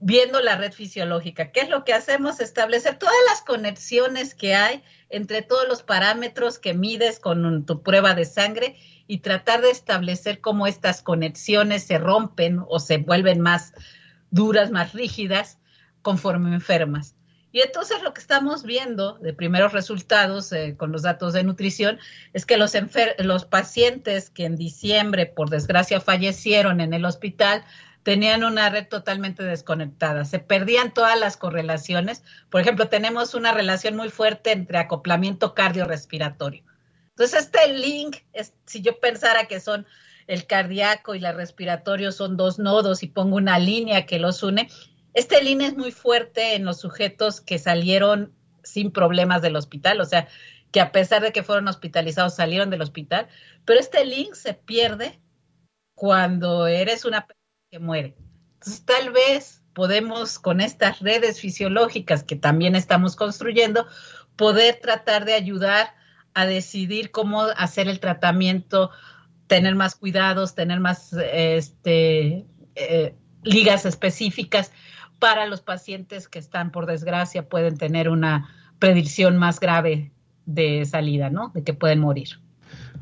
viendo 0.04 0.40
la 0.40 0.56
red 0.56 0.72
fisiológica. 0.72 1.52
¿Qué 1.52 1.60
es 1.60 1.68
lo 1.68 1.84
que 1.84 1.94
hacemos? 1.94 2.40
Establecer 2.40 2.98
todas 2.98 3.14
las 3.28 3.40
conexiones 3.40 4.34
que 4.34 4.56
hay 4.56 4.82
entre 5.10 5.42
todos 5.42 5.68
los 5.68 5.84
parámetros 5.84 6.58
que 6.58 6.74
mides 6.74 7.20
con 7.20 7.64
tu 7.64 7.82
prueba 7.82 8.14
de 8.14 8.24
sangre 8.24 8.76
y 9.06 9.18
tratar 9.18 9.62
de 9.62 9.70
establecer 9.70 10.40
cómo 10.40 10.66
estas 10.66 11.02
conexiones 11.02 11.84
se 11.84 11.98
rompen 11.98 12.64
o 12.68 12.80
se 12.80 12.96
vuelven 12.96 13.40
más 13.40 13.74
duras, 14.30 14.72
más 14.72 14.92
rígidas 14.92 15.58
conforme 16.02 16.52
enfermas. 16.52 17.14
Y 17.52 17.60
entonces 17.60 18.02
lo 18.02 18.12
que 18.12 18.22
estamos 18.22 18.64
viendo 18.64 19.18
de 19.18 19.34
primeros 19.34 19.72
resultados 19.72 20.50
eh, 20.52 20.74
con 20.76 20.90
los 20.90 21.02
datos 21.02 21.32
de 21.32 21.44
nutrición 21.44 22.00
es 22.32 22.44
que 22.44 22.56
los, 22.56 22.72
los 23.18 23.44
pacientes 23.44 24.30
que 24.30 24.46
en 24.46 24.56
diciembre, 24.56 25.26
por 25.26 25.50
desgracia, 25.50 26.00
fallecieron 26.00 26.80
en 26.80 26.94
el 26.94 27.04
hospital, 27.04 27.62
tenían 28.02 28.44
una 28.44 28.68
red 28.70 28.88
totalmente 28.88 29.42
desconectada, 29.42 30.24
se 30.24 30.38
perdían 30.38 30.92
todas 30.92 31.18
las 31.18 31.36
correlaciones. 31.36 32.22
Por 32.50 32.60
ejemplo, 32.60 32.88
tenemos 32.88 33.34
una 33.34 33.52
relación 33.52 33.96
muy 33.96 34.08
fuerte 34.10 34.52
entre 34.52 34.78
acoplamiento 34.78 35.54
cardiorrespiratorio. 35.54 36.64
Entonces, 37.10 37.44
este 37.44 37.72
link, 37.72 38.16
es, 38.32 38.54
si 38.66 38.82
yo 38.82 38.98
pensara 38.98 39.46
que 39.46 39.60
son 39.60 39.86
el 40.26 40.46
cardíaco 40.46 41.14
y 41.14 41.20
la 41.20 41.32
respiratorio 41.32 42.12
son 42.12 42.36
dos 42.36 42.58
nodos 42.58 43.02
y 43.02 43.08
pongo 43.08 43.36
una 43.36 43.58
línea 43.58 44.06
que 44.06 44.18
los 44.18 44.42
une, 44.42 44.68
este 45.14 45.42
link 45.42 45.62
es 45.62 45.76
muy 45.76 45.92
fuerte 45.92 46.54
en 46.54 46.64
los 46.64 46.80
sujetos 46.80 47.40
que 47.40 47.58
salieron 47.58 48.32
sin 48.62 48.92
problemas 48.92 49.42
del 49.42 49.56
hospital, 49.56 50.00
o 50.00 50.04
sea, 50.04 50.28
que 50.70 50.80
a 50.80 50.90
pesar 50.90 51.22
de 51.22 51.32
que 51.32 51.42
fueron 51.42 51.68
hospitalizados 51.68 52.34
salieron 52.34 52.70
del 52.70 52.80
hospital, 52.80 53.28
pero 53.64 53.78
este 53.78 54.04
link 54.06 54.34
se 54.34 54.54
pierde 54.54 55.20
cuando 55.94 56.66
eres 56.66 57.04
una 57.04 57.26
persona 57.26 57.41
que 57.72 57.78
muere. 57.78 58.14
Entonces, 58.54 58.84
tal 58.84 59.10
vez 59.12 59.62
podemos 59.72 60.38
con 60.38 60.60
estas 60.60 61.00
redes 61.00 61.40
fisiológicas 61.40 62.22
que 62.22 62.36
también 62.36 62.76
estamos 62.76 63.16
construyendo, 63.16 63.86
poder 64.36 64.78
tratar 64.82 65.24
de 65.24 65.32
ayudar 65.32 65.94
a 66.34 66.44
decidir 66.44 67.10
cómo 67.10 67.44
hacer 67.56 67.88
el 67.88 67.98
tratamiento, 67.98 68.90
tener 69.46 69.74
más 69.74 69.94
cuidados, 69.94 70.54
tener 70.54 70.80
más 70.80 71.14
este, 71.14 72.44
eh, 72.74 73.14
ligas 73.42 73.86
específicas 73.86 74.70
para 75.18 75.46
los 75.46 75.62
pacientes 75.62 76.28
que 76.28 76.38
están, 76.38 76.72
por 76.72 76.84
desgracia, 76.84 77.48
pueden 77.48 77.78
tener 77.78 78.10
una 78.10 78.50
predicción 78.80 79.38
más 79.38 79.60
grave 79.60 80.12
de 80.44 80.84
salida, 80.84 81.30
¿no? 81.30 81.50
De 81.54 81.64
que 81.64 81.72
pueden 81.72 82.00
morir. 82.00 82.41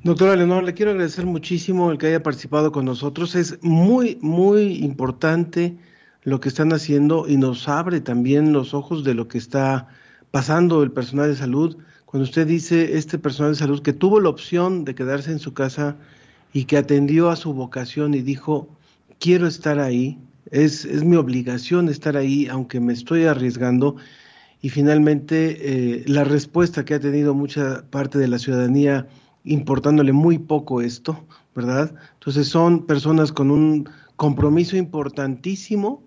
Doctora 0.02 0.34
Leonor, 0.34 0.64
le 0.64 0.72
quiero 0.72 0.92
agradecer 0.92 1.26
muchísimo 1.26 1.90
el 1.90 1.98
que 1.98 2.06
haya 2.06 2.22
participado 2.22 2.72
con 2.72 2.86
nosotros. 2.86 3.34
Es 3.34 3.62
muy, 3.62 4.16
muy 4.22 4.82
importante 4.82 5.76
lo 6.22 6.40
que 6.40 6.48
están 6.48 6.72
haciendo 6.72 7.28
y 7.28 7.36
nos 7.36 7.68
abre 7.68 8.00
también 8.00 8.54
los 8.54 8.72
ojos 8.72 9.04
de 9.04 9.12
lo 9.12 9.28
que 9.28 9.36
está 9.36 9.88
pasando 10.30 10.82
el 10.82 10.90
personal 10.90 11.28
de 11.28 11.36
salud. 11.36 11.76
Cuando 12.06 12.24
usted 12.24 12.46
dice 12.46 12.96
este 12.96 13.18
personal 13.18 13.52
de 13.52 13.58
salud 13.58 13.82
que 13.82 13.92
tuvo 13.92 14.20
la 14.20 14.30
opción 14.30 14.86
de 14.86 14.94
quedarse 14.94 15.32
en 15.32 15.38
su 15.38 15.52
casa 15.52 15.98
y 16.54 16.64
que 16.64 16.78
atendió 16.78 17.28
a 17.28 17.36
su 17.36 17.52
vocación 17.52 18.14
y 18.14 18.22
dijo, 18.22 18.74
quiero 19.18 19.46
estar 19.46 19.78
ahí, 19.78 20.18
es, 20.50 20.86
es 20.86 21.04
mi 21.04 21.16
obligación 21.16 21.90
estar 21.90 22.16
ahí, 22.16 22.46
aunque 22.46 22.80
me 22.80 22.94
estoy 22.94 23.24
arriesgando. 23.24 23.96
Y 24.62 24.70
finalmente, 24.70 25.58
eh, 25.60 26.04
la 26.06 26.24
respuesta 26.24 26.86
que 26.86 26.94
ha 26.94 27.00
tenido 27.00 27.34
mucha 27.34 27.84
parte 27.90 28.18
de 28.18 28.28
la 28.28 28.38
ciudadanía 28.38 29.06
importándole 29.44 30.12
muy 30.12 30.38
poco 30.38 30.80
esto, 30.80 31.24
¿verdad? 31.54 31.94
Entonces 32.14 32.48
son 32.48 32.86
personas 32.86 33.32
con 33.32 33.50
un 33.50 33.88
compromiso 34.16 34.76
importantísimo 34.76 36.04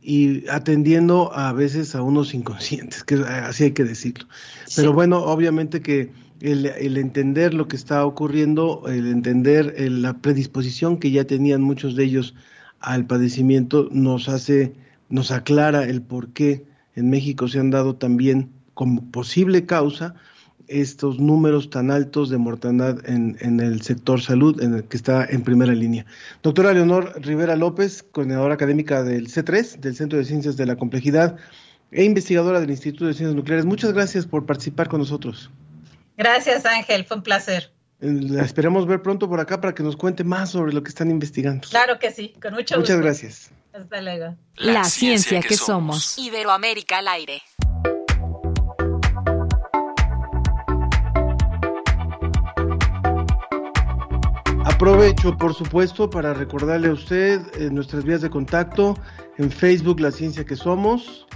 y 0.00 0.48
atendiendo 0.48 1.32
a 1.34 1.52
veces 1.52 1.94
a 1.94 2.02
unos 2.02 2.34
inconscientes, 2.34 3.04
que 3.04 3.14
así 3.14 3.64
hay 3.64 3.72
que 3.72 3.84
decirlo. 3.84 4.26
Pero 4.74 4.92
bueno, 4.92 5.18
obviamente 5.18 5.80
que 5.80 6.10
el, 6.40 6.96
entender 6.96 7.54
lo 7.54 7.68
que 7.68 7.76
está 7.76 8.04
ocurriendo, 8.04 8.82
el 8.88 9.06
entender 9.06 9.74
la 9.78 10.18
predisposición 10.18 10.98
que 10.98 11.12
ya 11.12 11.24
tenían 11.24 11.62
muchos 11.62 11.94
de 11.94 12.04
ellos 12.04 12.34
al 12.80 13.06
padecimiento, 13.06 13.88
nos 13.92 14.28
hace, 14.28 14.74
nos 15.08 15.30
aclara 15.30 15.84
el 15.84 16.02
por 16.02 16.30
qué 16.30 16.64
en 16.96 17.10
México 17.10 17.46
se 17.46 17.60
han 17.60 17.70
dado 17.70 17.94
también 17.94 18.50
como 18.74 19.08
posible 19.10 19.66
causa 19.66 20.16
estos 20.68 21.18
números 21.18 21.70
tan 21.70 21.90
altos 21.90 22.30
de 22.30 22.38
mortandad 22.38 22.98
en, 23.08 23.36
en, 23.40 23.60
el 23.60 23.82
sector 23.82 24.20
salud, 24.20 24.62
en 24.62 24.74
el 24.74 24.84
que 24.84 24.96
está 24.96 25.24
en 25.24 25.42
primera 25.42 25.72
línea. 25.72 26.06
Doctora 26.42 26.72
Leonor 26.72 27.12
Rivera 27.20 27.56
López, 27.56 28.02
coordinadora 28.02 28.54
académica 28.54 29.02
del 29.02 29.28
C3, 29.28 29.78
del 29.80 29.96
Centro 29.96 30.18
de 30.18 30.24
Ciencias 30.24 30.56
de 30.56 30.66
la 30.66 30.76
Complejidad, 30.76 31.36
e 31.90 32.04
investigadora 32.04 32.60
del 32.60 32.70
Instituto 32.70 33.06
de 33.06 33.14
Ciencias 33.14 33.36
Nucleares, 33.36 33.66
muchas 33.66 33.92
gracias 33.92 34.26
por 34.26 34.46
participar 34.46 34.88
con 34.88 35.00
nosotros. 35.00 35.50
Gracias, 36.16 36.64
Ángel, 36.66 37.04
fue 37.04 37.18
un 37.18 37.22
placer. 37.22 37.70
La 38.00 38.42
esperamos 38.42 38.86
ver 38.86 39.00
pronto 39.00 39.28
por 39.28 39.38
acá 39.38 39.60
para 39.60 39.74
que 39.74 39.82
nos 39.82 39.96
cuente 39.96 40.24
más 40.24 40.50
sobre 40.50 40.72
lo 40.72 40.82
que 40.82 40.88
están 40.88 41.10
investigando. 41.10 41.68
Claro 41.68 41.98
que 42.00 42.10
sí, 42.10 42.34
con 42.42 42.54
mucho 42.54 42.76
Muchas 42.76 43.00
gracias. 43.00 43.50
Hasta 43.72 44.02
luego. 44.02 44.36
La, 44.56 44.84
ciencia, 44.84 45.40
que, 45.40 45.56
somos. 45.56 46.18
Iberoamérica 46.18 46.98
al 46.98 47.08
aire. 47.08 47.42
Aprovecho, 54.64 55.36
por 55.36 55.54
supuesto, 55.54 56.08
para 56.08 56.34
recordarle 56.34 56.88
a 56.88 56.92
usted 56.92 57.40
eh, 57.58 57.68
nuestras 57.70 58.04
vías 58.04 58.20
de 58.20 58.30
contacto. 58.30 58.96
En 59.38 59.50
Facebook, 59.50 59.98
La 59.98 60.12
Ciencia 60.12 60.44
que 60.44 60.54
Somos, 60.54 61.26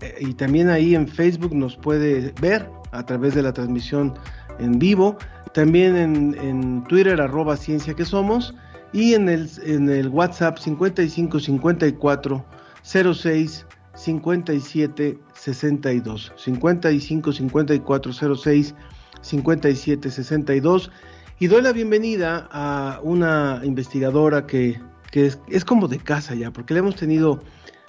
eh, 0.00 0.16
y 0.20 0.34
también 0.34 0.68
ahí 0.68 0.94
en 0.94 1.08
Facebook 1.08 1.54
nos 1.54 1.76
puede 1.76 2.34
ver 2.42 2.68
a 2.92 3.06
través 3.06 3.34
de 3.34 3.42
la 3.42 3.54
transmisión 3.54 4.12
en 4.58 4.78
vivo, 4.78 5.16
también 5.54 5.96
en, 5.96 6.84
Twitter, 6.84 7.20
arroba 7.20 7.56
Ciencia 7.56 7.94
que 7.94 8.04
Somos, 8.04 8.54
y 8.92 9.14
en 9.14 9.30
el, 9.30 9.48
en 9.64 9.88
el 9.88 10.08
WhatsApp 10.08 10.58
5554 10.58 12.44
06 12.82 13.66
57 13.94 15.18
62 15.32 16.32
55 16.36 17.32
54 17.32 18.12
06 18.12 18.74
57 19.22 20.10
62 20.10 20.90
y 21.38 21.48
doy 21.48 21.62
la 21.62 21.72
bienvenida 21.72 22.48
a 22.52 23.00
una 23.02 23.60
investigadora 23.64 24.46
que, 24.46 24.80
es, 25.12 25.64
como 25.64 25.88
de 25.88 25.98
casa 25.98 26.34
ya, 26.34 26.50
porque 26.52 26.74
la 26.74 26.80
hemos 26.80 26.96
tenido 26.96 27.42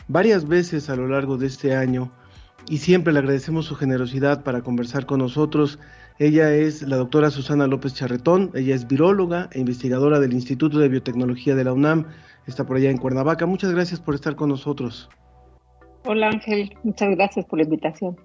varias 0.08 0.48
veces 0.48 0.90
a 0.90 0.96
lo 0.96 1.08
largo 1.08 1.38
de 1.38 1.48
este 1.48 1.76
año 1.76 2.12
y 2.68 2.78
siempre 2.80 3.14
le 3.14 3.20
agradecemos 3.20 3.66
su 3.66 3.76
generosidad 3.76 4.44
para 4.44 4.62
conversar 4.62 5.06
con 5.06 5.20
nosotros. 5.20 5.80
Ella 6.18 6.54
es 6.54 6.82
la 6.82 6.96
doctora 6.96 7.30
Susana 7.30 7.68
López 7.68 7.94
Charretón, 7.94 8.52
ella 8.56 8.74
es 8.74 8.88
viróloga 8.88 9.50
e 9.52 9.60
investigadora 9.60 10.20
del 10.20 10.34
Instituto 10.34 10.80
de 10.80 10.90
Biotecnología 10.90 11.56
de 11.56 11.64
la 11.66 11.74
UNAM, 11.74 12.06
está 12.48 12.66
por 12.66 12.78
allá 12.78 12.90
en 12.90 12.98
Cuernavaca. 12.98 13.46
Muchas 13.46 13.72
gracias 13.72 14.00
por 14.00 14.16
estar 14.16 14.36
con 14.36 14.50
nosotros. 14.50 15.10
Hola 16.06 16.30
Ángel, 16.30 16.74
muchas 16.84 17.10
gracias 17.16 17.46
por 17.46 17.60
la 17.60 17.66
invitación. 17.66 18.16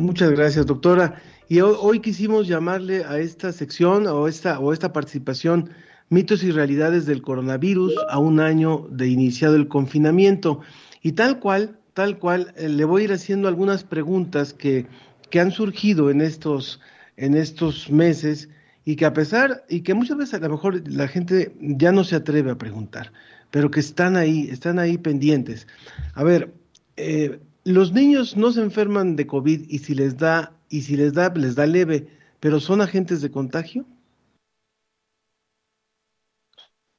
Muchas 0.00 0.30
gracias, 0.30 0.64
doctora. 0.64 1.20
Y 1.46 1.60
hoy, 1.60 2.00
quisimos 2.00 2.48
llamarle 2.48 3.04
a 3.04 3.18
esta 3.18 3.52
sección 3.52 4.06
o 4.06 4.28
esta, 4.28 4.58
o 4.58 4.72
esta 4.72 4.94
participación 4.94 5.70
mitos 6.08 6.42
y 6.42 6.50
realidades 6.50 7.04
del 7.04 7.20
coronavirus 7.20 7.94
a 8.08 8.18
un 8.18 8.40
año 8.40 8.86
de 8.90 9.08
iniciado 9.08 9.56
el 9.56 9.68
confinamiento. 9.68 10.60
Y 11.02 11.12
tal 11.12 11.38
cual, 11.38 11.78
tal 11.92 12.18
cual, 12.18 12.54
eh, 12.56 12.70
le 12.70 12.84
voy 12.86 13.02
a 13.02 13.04
ir 13.04 13.12
haciendo 13.12 13.46
algunas 13.46 13.84
preguntas 13.84 14.54
que, 14.54 14.86
que 15.28 15.38
han 15.38 15.52
surgido 15.52 16.08
en 16.08 16.22
estos, 16.22 16.80
en 17.18 17.34
estos 17.34 17.90
meses 17.90 18.48
y 18.86 18.96
que 18.96 19.04
a 19.04 19.12
pesar, 19.12 19.64
y 19.68 19.82
que 19.82 19.92
muchas 19.92 20.16
veces 20.16 20.34
a 20.34 20.38
lo 20.38 20.54
mejor 20.54 20.82
la 20.88 21.08
gente 21.08 21.54
ya 21.60 21.92
no 21.92 22.04
se 22.04 22.16
atreve 22.16 22.50
a 22.52 22.58
preguntar, 22.58 23.12
pero 23.50 23.70
que 23.70 23.80
están 23.80 24.16
ahí, 24.16 24.48
están 24.50 24.78
ahí 24.78 24.96
pendientes. 24.96 25.66
A 26.14 26.24
ver, 26.24 26.54
eh, 26.96 27.38
los 27.64 27.92
niños 27.92 28.36
no 28.36 28.52
se 28.52 28.62
enferman 28.62 29.16
de 29.16 29.26
COVID 29.26 29.68
y 29.68 29.78
si 29.78 29.94
les 29.94 30.16
da, 30.18 30.52
y 30.68 30.82
si 30.82 30.96
les 30.96 31.12
da, 31.14 31.32
les 31.34 31.54
da 31.54 31.66
leve, 31.66 32.08
pero 32.40 32.60
son 32.60 32.80
agentes 32.80 33.20
de 33.22 33.30
contagio. 33.30 33.86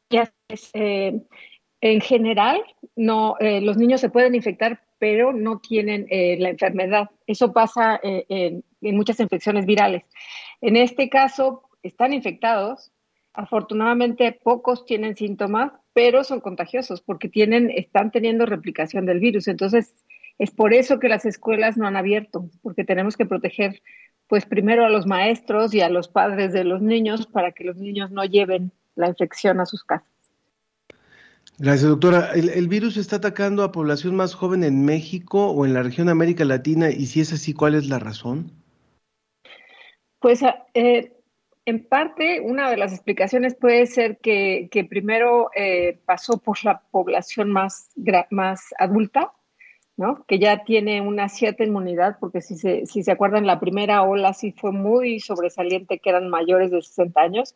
Ya, 0.09 0.33
eh, 0.73 1.21
En 1.81 2.01
general, 2.01 2.61
no, 2.95 3.37
eh, 3.39 3.61
los 3.61 3.77
niños 3.77 4.01
se 4.01 4.09
pueden 4.09 4.35
infectar, 4.35 4.83
pero 4.99 5.33
no 5.33 5.59
tienen 5.59 6.07
eh, 6.11 6.37
la 6.39 6.49
enfermedad. 6.49 7.09
Eso 7.27 7.53
pasa 7.53 7.99
eh, 8.03 8.25
en, 8.29 8.63
en 8.81 8.97
muchas 8.97 9.19
infecciones 9.19 9.65
virales. 9.65 10.03
En 10.61 10.77
este 10.77 11.09
caso, 11.09 11.63
están 11.83 12.13
infectados. 12.13 12.91
Afortunadamente, 13.33 14.31
pocos 14.43 14.85
tienen 14.85 15.15
síntomas, 15.17 15.71
pero 15.93 16.23
son 16.23 16.41
contagiosos 16.41 17.01
porque 17.01 17.29
tienen, 17.29 17.71
están 17.71 18.11
teniendo 18.11 18.45
replicación 18.45 19.05
del 19.07 19.19
virus. 19.19 19.47
Entonces, 19.47 19.95
es 20.41 20.49
por 20.49 20.73
eso 20.73 20.99
que 20.99 21.07
las 21.07 21.23
escuelas 21.25 21.77
no 21.77 21.85
han 21.85 21.95
abierto, 21.95 22.49
porque 22.63 22.83
tenemos 22.83 23.15
que 23.15 23.27
proteger, 23.27 23.83
pues 24.25 24.47
primero 24.47 24.83
a 24.83 24.89
los 24.89 25.05
maestros 25.05 25.71
y 25.75 25.81
a 25.81 25.89
los 25.89 26.07
padres 26.07 26.51
de 26.51 26.63
los 26.63 26.81
niños 26.81 27.27
para 27.27 27.51
que 27.51 27.63
los 27.63 27.77
niños 27.77 28.09
no 28.09 28.25
lleven 28.25 28.71
la 28.95 29.07
infección 29.07 29.59
a 29.59 29.67
sus 29.67 29.83
casas. 29.83 30.09
Gracias, 31.59 31.87
doctora. 31.87 32.31
¿El, 32.33 32.49
el 32.49 32.67
virus 32.67 32.97
está 32.97 33.17
atacando 33.17 33.61
a 33.63 33.71
población 33.71 34.15
más 34.15 34.33
joven 34.33 34.63
en 34.63 34.83
México 34.83 35.51
o 35.51 35.63
en 35.63 35.75
la 35.75 35.83
región 35.83 36.07
de 36.07 36.13
América 36.13 36.43
Latina? 36.43 36.89
Y 36.89 37.05
si 37.05 37.21
es 37.21 37.31
así, 37.33 37.53
¿cuál 37.53 37.75
es 37.75 37.87
la 37.87 37.99
razón? 37.99 38.51
Pues 40.17 40.41
eh, 40.73 41.13
en 41.65 41.85
parte, 41.85 42.41
una 42.41 42.71
de 42.71 42.77
las 42.77 42.93
explicaciones 42.93 43.53
puede 43.53 43.85
ser 43.85 44.17
que, 44.17 44.69
que 44.71 44.85
primero 44.85 45.51
eh, 45.55 45.99
pasó 46.05 46.39
por 46.39 46.57
la 46.65 46.81
población 46.89 47.51
más, 47.51 47.91
más 48.31 48.73
adulta, 48.79 49.33
¿no? 50.01 50.25
que 50.25 50.39
ya 50.39 50.63
tiene 50.63 50.99
una 50.99 51.29
cierta 51.29 51.63
inmunidad, 51.63 52.17
porque 52.19 52.41
si 52.41 52.57
se, 52.57 52.87
si 52.87 53.03
se 53.03 53.11
acuerdan, 53.11 53.45
la 53.45 53.59
primera 53.59 54.01
ola 54.01 54.33
sí 54.33 54.51
fue 54.51 54.71
muy 54.71 55.19
sobresaliente, 55.19 55.99
que 55.99 56.09
eran 56.09 56.27
mayores 56.27 56.71
de 56.71 56.81
60 56.81 57.21
años. 57.21 57.55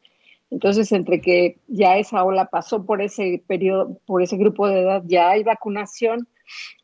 Entonces, 0.51 0.91
entre 0.91 1.21
que 1.21 1.57
ya 1.67 1.97
esa 1.97 2.23
ola 2.23 2.45
pasó 2.45 2.85
por 2.85 3.01
ese 3.01 3.43
periodo, 3.47 3.99
por 4.05 4.21
ese 4.21 4.37
grupo 4.37 4.67
de 4.67 4.81
edad, 4.81 5.01
ya 5.07 5.31
hay 5.31 5.43
vacunación 5.43 6.27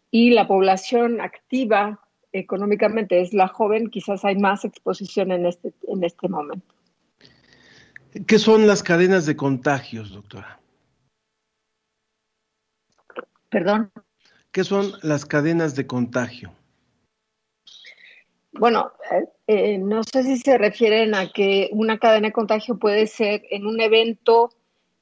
y 0.10 0.32
la 0.32 0.47
población 0.47 1.21
activa 1.21 2.00
económicamente 2.34 3.21
es 3.21 3.32
la 3.32 3.47
joven, 3.47 3.91
quizás 3.91 4.26
hay 4.26 4.38
más 4.38 4.65
exposición 4.65 5.32
en 5.32 5.45
este, 5.45 5.74
en 5.88 6.04
este 6.04 6.28
momento. 6.28 6.74
¿Qué 8.26 8.39
son 8.39 8.65
las 8.65 8.82
cadenas 8.82 9.28
de 9.28 9.36
contagios, 9.36 10.12
doctora? 10.12 10.60
Perdón. 13.50 13.91
¿Qué 14.52 14.66
son 14.66 14.92
las 15.02 15.26
cadenas 15.26 15.76
de 15.76 15.88
contagio? 15.88 16.52
Bueno, 18.52 18.92
eh, 19.10 19.26
eh, 19.48 19.78
no 19.78 20.04
sé 20.04 20.24
si 20.24 20.36
se 20.38 20.58
refieren 20.58 21.16
a 21.16 21.32
que 21.32 21.70
una 21.72 21.98
cadena 21.98 22.28
de 22.28 22.34
contagio 22.34 22.78
puede 22.78 23.08
ser 23.08 23.44
en 23.50 23.66
un 23.66 23.80
evento 23.80 24.52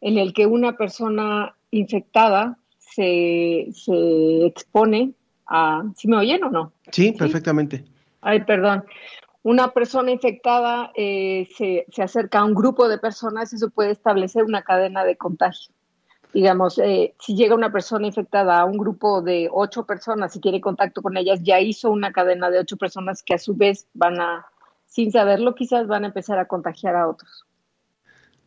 en 0.02 0.20
el 0.20 0.34
que 0.34 0.46
una 0.46 0.78
persona 0.78 1.56
infectada 1.72 2.60
se, 2.78 3.70
se 3.74 4.46
expone 4.46 5.14
a... 5.48 5.84
¿Sí 5.96 6.08
me 6.08 6.18
oyen 6.18 6.44
o 6.44 6.52
no? 6.52 6.74
Sí, 6.92 7.08
¿Sí? 7.08 7.12
perfectamente. 7.14 7.84
Ay, 8.22 8.44
perdón. 8.44 8.86
Una 9.42 9.72
persona 9.72 10.12
infectada 10.12 10.92
eh, 10.96 11.48
se, 11.58 11.86
se, 11.92 12.04
acerca 12.04 12.40
a 12.40 12.46
un 12.46 12.54
grupo 12.54 12.88
de 12.88 13.00
personas 13.00 13.52
y 13.52 13.56
eso 13.56 13.72
puede 13.72 13.92
establecer 13.92 14.44
una 14.44 14.62
cadena 14.62 15.04
de 15.04 15.18
contagio 15.18 15.74
digamos, 16.34 16.78
eh, 16.80 17.16
si 17.20 17.36
llega 17.36 17.56
una 17.56 17.72
persona 17.72 18.08
infectada 18.08 18.60
a 18.60 18.66
un 18.66 18.78
grupo 18.78 19.22
de 19.22 19.50
ocho 19.52 19.86
personas 19.86 20.36
y 20.36 20.40
quiere 20.40 20.62
contacto 20.62 21.02
con 21.02 21.18
ellas, 21.18 21.40
ya 21.44 21.60
hizo 21.60 21.90
una 21.90 22.12
cadena 22.12 22.50
de 22.50 22.60
ocho 22.60 22.78
personas 22.78 23.24
que 23.24 23.34
a 23.34 23.40
su 23.40 23.56
vez 23.56 23.88
van 23.94 24.20
a, 24.20 24.46
sin 24.86 25.12
saberlo, 25.12 25.56
quizás 25.56 25.88
van 25.88 26.04
a 26.04 26.08
empezar 26.08 26.40
a 26.40 26.46
contagiar 26.46 26.96
a 26.96 27.08
otros. 27.08 27.46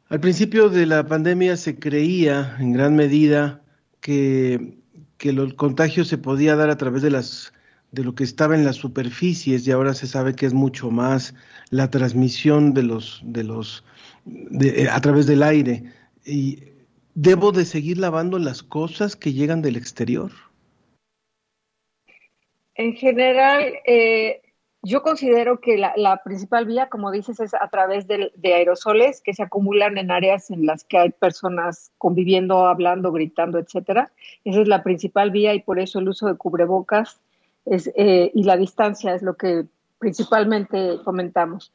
Al 0.09 0.21
principio 0.21 0.69
de 0.69 0.87
la 0.87 1.07
pandemia 1.07 1.57
se 1.57 1.79
creía 1.79 2.57
en 2.61 2.73
gran 2.73 2.95
medida 2.95 3.63
que, 4.01 4.79
que 5.17 5.31
el 5.31 5.57
contagio 5.57 6.05
se 6.05 6.19
podía 6.19 6.55
dar 6.55 6.71
a 6.71 6.77
través 6.77 7.03
de 7.03 7.11
las 7.11 7.53
de 7.93 8.03
lo 8.03 8.15
que 8.15 8.25
estaba 8.25 8.55
en 8.55 8.65
las 8.65 8.77
superficies 8.77 9.67
y 9.67 9.71
ahora 9.71 9.93
se 9.93 10.07
sabe 10.07 10.35
que 10.35 10.47
es 10.47 10.55
mucho 10.55 10.91
más 10.91 11.35
la 11.69 11.91
transmisión 11.91 12.73
de 12.73 12.83
los 12.83 13.21
de 13.23 13.45
los 13.45 13.85
de, 14.25 14.89
a 14.89 14.99
través 15.01 15.27
del 15.27 15.43
aire 15.43 15.85
y 16.25 16.72
¿Debo 17.15 17.53
de 17.53 17.67
seguir 17.67 17.99
lavando 17.99 18.39
las 18.39 18.63
cosas 18.63 19.17
que 19.17 19.33
llegan 19.33 19.61
del 19.61 19.77
exterior? 19.77 20.31
En 22.75 22.95
general, 22.95 23.75
eh, 23.87 24.41
yo 24.83 25.03
considero 25.03 25.61
que 25.61 25.77
la, 25.77 26.21
principal 26.25 26.65
vía, 26.65 26.89
como 26.89 27.11
dices, 27.11 27.39
es 27.39 27.53
a 27.53 27.69
través 27.69 28.07
de, 28.07 28.33
aerosoles 28.43 29.21
que 29.21 29.35
se 29.35 29.43
acumulan 29.43 29.99
en 29.99 30.11
áreas 30.11 30.51
en 30.51 30.65
las 30.65 30.85
que 30.85 30.97
hay 30.97 31.11
personas 31.11 31.93
conviviendo, 31.99 32.65
hablando, 32.67 33.13
gritando, 33.13 33.59
etcétera. 33.59 34.11
Esa 34.45 34.63
es 34.63 34.69
la 34.69 34.83
principal 34.83 35.31
vía 35.31 35.53
y 35.53 35.61
por 35.61 35.79
eso 35.79 35.99
el 35.99 36.09
uso 36.09 36.27
de 36.29 36.37
cubrebocas 36.37 37.21
eh, 37.67 38.31
y 38.35 38.43
la 38.43 38.57
distancia 38.57 39.15
es 39.15 39.23
lo 39.23 39.37
que 39.37 39.67
principalmente 39.99 40.99
comentamos 41.05 41.73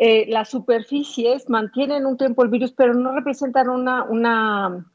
eh, 0.00 0.26
las 0.28 0.48
superficies 0.48 1.48
mantienen 1.48 2.06
un 2.06 2.16
tiempo 2.16 2.44
el 2.44 2.50
virus, 2.50 2.72
pero 2.72 2.94
no 2.94 3.12
representan 3.12 3.68
una, 3.68 4.04
una, 4.04 4.86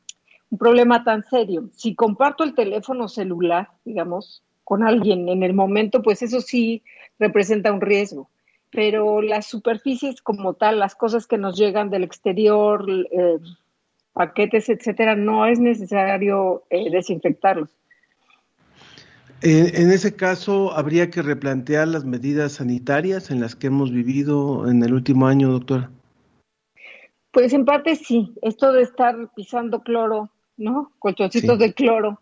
un 0.50 0.58
problema 0.58 1.04
tan 1.04 1.24
serio. 1.24 1.70
Si 1.74 1.94
comparto 1.94 2.46
el 2.46 2.56
teléfono 2.56 3.10
celular, 3.10 3.70
digamos, 3.84 4.44
con 4.63 4.82
alguien 4.82 5.28
en 5.28 5.44
el 5.44 5.54
momento, 5.54 6.02
pues 6.02 6.22
eso 6.22 6.39
sí 6.39 6.84
representa 7.20 7.74
un 7.74 7.82
riesgo. 7.82 8.30
Pero 8.72 9.22
las 9.22 9.46
superficies 9.46 10.22
como 10.22 10.54
tal, 10.54 10.80
las 10.80 10.96
cosas 10.96 11.28
que 11.28 11.38
nos 11.38 11.58
llegan 11.58 11.89
del 11.89 12.04
exterior, 12.04 12.86
eh, 12.89 13.39
paquetes, 14.13 14.70
etcétera, 14.70 15.18
no 15.18 15.46
es 15.48 15.60
necesario 15.60 16.63
eh, 16.70 16.89
desinfectarlos. 16.89 17.70
En, 19.45 19.91
ese 19.91 20.15
caso, 20.15 20.71
¿habría 20.71 21.10
que 21.10 21.21
replantear 21.21 21.89
las 21.89 22.06
medidas 22.06 22.53
sanitarias 22.53 23.29
en 23.29 23.41
las 23.41 23.58
que 23.58 23.67
hemos 23.67 23.91
vivido 23.91 24.69
en 24.69 24.82
el 24.82 24.93
último 24.93 25.27
año, 25.27 25.51
doctora? 25.51 25.91
Pues 27.32 27.51
en 27.51 27.65
parte 27.65 27.97
sí. 27.97 28.34
Esto 28.41 28.71
de 28.71 28.84
estar 28.84 29.15
pisando 29.36 29.82
cloro, 29.82 30.29
¿no? 30.56 30.93
Colchoncitos 30.97 31.58
sí. 31.58 31.62
de 31.62 31.73
cloro 31.73 32.21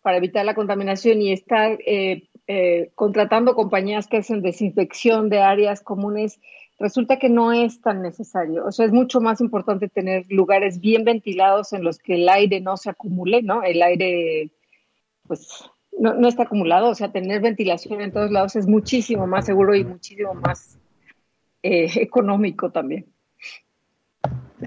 para 0.00 0.16
evitar 0.16 0.46
la 0.46 0.54
contaminación 0.54 1.20
y 1.20 1.32
estar 1.32 1.78
eh, 1.86 2.28
eh, 2.46 2.90
contratando 2.94 3.54
compañías 3.54 4.06
que 4.06 4.18
hacen 4.18 4.40
desinfección 4.40 5.28
de 5.28 5.40
áreas 5.40 5.82
comunes, 5.82 6.40
resulta 6.78 7.18
que 7.18 7.28
no 7.28 7.52
es 7.52 7.82
tan 7.82 8.00
necesario. 8.00 8.64
O 8.64 8.72
sea, 8.72 8.86
es 8.86 8.92
mucho 8.92 9.20
más 9.20 9.42
importante 9.42 9.90
tener 9.90 10.24
lugares 10.30 10.80
bien 10.80 11.04
ventilados 11.04 11.74
en 11.74 11.84
los 11.84 11.98
que 11.98 12.14
el 12.14 12.28
aire 12.30 12.62
no 12.62 12.78
se 12.78 12.88
acumule, 12.88 13.42
¿no? 13.42 13.62
El 13.62 13.82
aire, 13.82 14.50
pues 15.26 15.70
no, 15.98 16.14
no, 16.14 16.28
está 16.28 16.44
acumulado, 16.44 16.90
o 16.90 16.94
sea, 16.94 17.12
tener 17.12 17.40
ventilación 17.40 18.00
en 18.00 18.12
todos 18.12 18.30
lados 18.30 18.56
es 18.56 18.66
muchísimo 18.66 19.26
más 19.26 19.46
seguro 19.46 19.74
y 19.74 19.84
muchísimo 19.84 20.34
más 20.34 20.78
eh, 21.62 21.90
económico 22.00 22.70
también. 22.70 23.06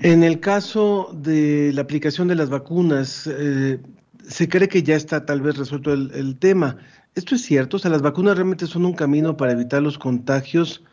En 0.01 0.23
el 0.23 0.39
caso 0.39 1.11
de 1.13 1.71
la 1.73 1.81
aplicación 1.81 2.27
de 2.27 2.35
las 2.35 2.49
vacunas, 2.49 3.27
eh, 3.27 3.79
se 4.23 4.49
cree 4.49 4.67
que 4.67 4.83
ya 4.83 4.95
está 4.95 5.25
tal 5.25 5.41
vez 5.41 5.57
resuelto 5.57 5.93
el, 5.93 6.11
el, 6.13 6.37
tema. 6.37 6.77
¿Esto 7.15 7.35
es 7.35 7.41
cierto? 7.41 7.77
O 7.77 7.79
sea, 7.79 7.89
las 7.89 8.01
vacunas 8.01 8.35
realmente 8.35 8.67
son 8.67 8.85
un 8.85 8.93
camino 8.93 9.37
para 9.37 9.53
evitar 9.53 9.81
los 9.81 9.97
contagios, 9.97 10.83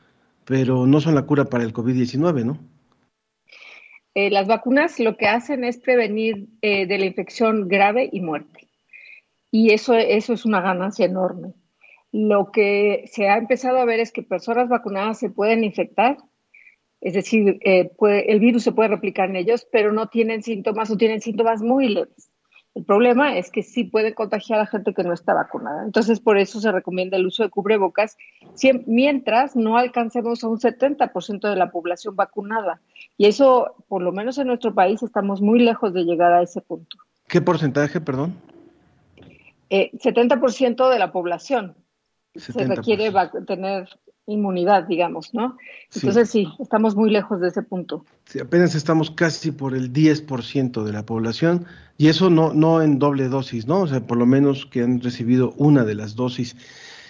pero 0.45 0.87
no 0.87 1.01
son 1.01 1.15
la 1.15 1.23
cura 1.23 1.45
para 1.45 1.65
el 1.65 1.75
COVID-19, 1.75 2.45
¿no? 2.45 2.59
Eh, 4.15 4.31
las 4.31 4.47
vacunas 4.47 5.01
lo 5.01 5.17
que 5.17 5.27
hacen 5.27 5.65
es 5.65 5.77
prevenir 5.77 6.47
eh, 6.63 6.87
de 6.87 6.99
la 6.99 7.07
infección 7.07 7.67
grave 7.67 8.09
y 8.13 8.21
muerte 8.21 8.64
y 9.55 9.73
eso, 9.73 9.95
eso 9.95 10.33
es 10.33 10.45
una 10.45 10.61
ganancia 10.61 11.07
enorme. 11.07 11.55
Lo 12.11 12.51
que 12.51 13.05
se 13.07 13.29
ha 13.29 13.39
empezado 13.39 13.79
a 13.79 13.85
ver 13.85 14.01
es 14.01 14.11
que 14.11 14.25
personas 14.25 14.69
vacunadas 14.69 15.21
se 15.21 15.31
pueden 15.31 15.63
infectar, 15.63 16.17
es 17.01 17.15
decir, 17.15 17.61
eh, 17.65 17.93
el 18.27 18.41
virus 18.41 18.65
se 18.65 18.73
puede 18.73 18.89
replicar 18.89 19.31
en 19.31 19.37
ellos, 19.37 19.65
pero 19.71 19.93
no 19.93 20.09
tienen 20.09 20.43
síntomas 20.43 20.91
o 20.91 20.97
tienen 20.97 21.21
síntomas 21.21 21.63
muy 21.63 21.89
leves. 21.89 22.33
El 22.75 22.85
problema 22.85 23.39
es 23.39 23.53
que 23.53 23.63
sí 23.63 23.85
puede 23.85 24.13
contagiar 24.13 24.59
a 24.59 24.67
gente 24.67 24.93
que 24.93 25.05
no 25.05 25.13
está 25.13 25.35
vacunada. 25.35 25.85
Entonces, 25.85 26.19
por 26.19 26.37
eso 26.37 26.61
se 26.61 26.73
recomienda 26.73 27.17
el 27.17 27.27
uso 27.27 27.45
de 27.45 27.51
cubrebocas 27.51 28.17
mientras 28.87 29.55
no 29.55 29.79
alcancemos 29.79 30.43
a 30.43 30.49
un 30.49 30.59
70% 30.59 31.49
de 31.49 31.55
la 31.55 31.71
población 31.71 32.17
vacunada. 32.17 32.81
Y 33.17 33.27
eso, 33.27 33.77
por 33.87 34.03
lo 34.03 34.11
menos 34.11 34.37
en 34.39 34.49
nuestro 34.49 34.75
país, 34.75 35.01
estamos 35.05 35.41
muy 35.41 35.61
lejos 35.61 35.95
de 35.95 36.03
llegar 36.03 36.33
a 36.33 36.43
ese 36.43 36.61
punto. 36.61 36.97
¿Qué 37.29 37.41
porcentaje, 37.41 38.01
perdón? 38.01 38.35
Eh, 39.75 39.91
70% 39.95 40.89
de 40.89 40.99
la 41.01 41.11
población 41.11 41.75
70%. 42.35 42.53
se 42.53 42.65
requiere 42.67 43.13
tener 43.45 43.89
inmunidad, 44.27 44.85
digamos, 44.85 45.35
¿no? 45.35 45.57
Entonces 45.93 46.31
sí. 46.31 46.47
sí. 46.47 46.63
estamos 46.63 46.95
muy 46.95 47.11
lejos 47.11 47.41
de 47.41 47.49
ese 47.49 47.63
punto. 47.63 48.05
Sí, 48.27 48.39
apenas 48.39 48.77
estamos 48.77 49.11
casi 49.11 49.51
por 49.51 49.75
el 49.75 49.93
10% 49.93 50.85
de 50.85 50.93
la 50.93 51.05
población 51.05 51.67
y 51.99 52.07
eso 52.07 52.31
no, 52.31 52.55
no 52.55 52.83
en 52.83 53.01
doble 53.01 53.29
dosis, 53.29 53.67
¿no? 53.67 53.81
O 53.81 53.87
sea, 53.89 54.07
por 54.07 54.17
lo 54.17 54.27
menos 54.27 54.65
que 54.65 54.83
han 54.83 55.01
recibido 55.01 55.53
una 55.57 55.85
de 55.85 55.97
las 55.97 56.15
dosis. 56.15 56.57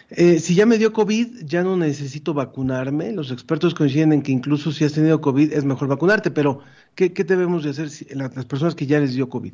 Eh, 0.09 0.39
si 0.39 0.55
ya 0.55 0.65
me 0.65 0.79
dio 0.79 0.93
COVID, 0.95 1.45
ya 1.45 1.62
no 1.62 1.77
necesito 1.77 2.33
vacunarme. 2.33 3.12
Los 3.12 3.31
expertos 3.31 3.75
coinciden 3.75 4.15
en 4.15 4.23
que 4.23 4.33
incluso 4.33 4.73
si 4.73 4.85
has 4.85 4.95
tenido 4.95 5.21
COVID 5.21 5.53
es 5.53 5.65
mejor 5.65 5.89
vacunarte, 5.89 6.31
pero 6.31 6.61
¿qué, 6.95 7.12
qué 7.12 7.25
debemos 7.25 7.62
de 7.62 7.71
hacer 7.71 7.91
si, 7.91 8.07
las 8.15 8.47
personas 8.47 8.75
que 8.75 8.87
ya 8.87 9.01
les 9.01 9.15
dio 9.15 9.29
COVID? 9.29 9.53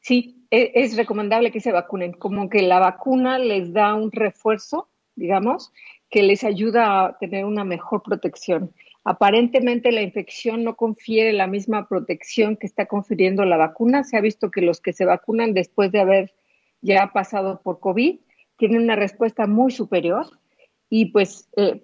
sí, 0.00 0.41
es, 0.52 0.96
recomendable 0.96 1.50
que 1.50 1.60
se 1.60 1.72
vacunen, 1.72 2.12
como 2.12 2.50
que 2.50 2.60
la 2.60 2.78
vacuna 2.78 3.38
les 3.38 3.72
da 3.72 3.94
un 3.94 4.12
refuerzo, 4.12 4.88
digamos, 5.16 5.72
que 6.10 6.22
les 6.22 6.44
ayuda 6.44 7.06
a 7.06 7.18
tener 7.18 7.46
una 7.46 7.64
mejor 7.64 8.02
protección. 8.02 8.74
Aparentemente 9.02 9.90
la 9.92 10.02
infección 10.02 10.62
no 10.62 10.76
confiere 10.76 11.32
la 11.32 11.46
misma 11.46 11.88
protección 11.88 12.56
que 12.56 12.66
está 12.66 12.84
confiriendo 12.84 13.46
la 13.46 13.56
vacuna. 13.56 14.04
Se 14.04 14.18
ha 14.18 14.20
visto 14.20 14.50
que 14.50 14.60
los 14.60 14.82
que 14.82 14.92
se 14.92 15.06
vacunan 15.06 15.54
después 15.54 15.90
de 15.90 16.00
haber 16.00 16.34
ya 16.82 17.10
pasado 17.14 17.62
por 17.62 17.80
COVID 17.80 18.20
tienen 18.58 18.82
una 18.82 18.94
respuesta 18.94 19.46
muy 19.46 19.72
superior 19.72 20.26
y 20.90 21.06
pues 21.06 21.48
eh, 21.56 21.82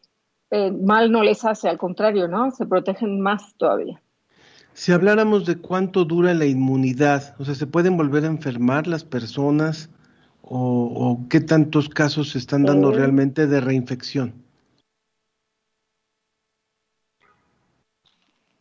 eh, 0.51 0.71
mal 0.71 1.11
no 1.11 1.23
les 1.23 1.43
hace, 1.47 1.71
al 1.71 1.79
contrario, 1.79 2.29
¿no? 2.29 2.51
Se 2.51 2.67
protegen 2.67 3.19
más 3.21 3.55
todavía. 3.57 4.01
Si 4.79 4.93
habláramos 4.93 5.45
de 5.45 5.57
cuánto 5.57 6.05
dura 6.05 6.33
la 6.35 6.47
inmunidad, 6.47 7.35
o 7.41 7.45
sea, 7.45 7.57
¿se 7.57 7.67
pueden 7.67 7.97
volver 7.97 8.23
a 8.23 8.29
enfermar 8.29 8.87
las 8.87 9.03
personas 9.03 9.91
o, 10.41 11.27
qué 11.29 11.41
tantos 11.41 11.89
casos 11.89 12.31
se 12.31 12.39
están 12.39 12.63
dando 12.63 12.93
eh. 12.93 12.97
realmente 12.97 13.49
de 13.49 13.61
reinfección? 13.61 14.35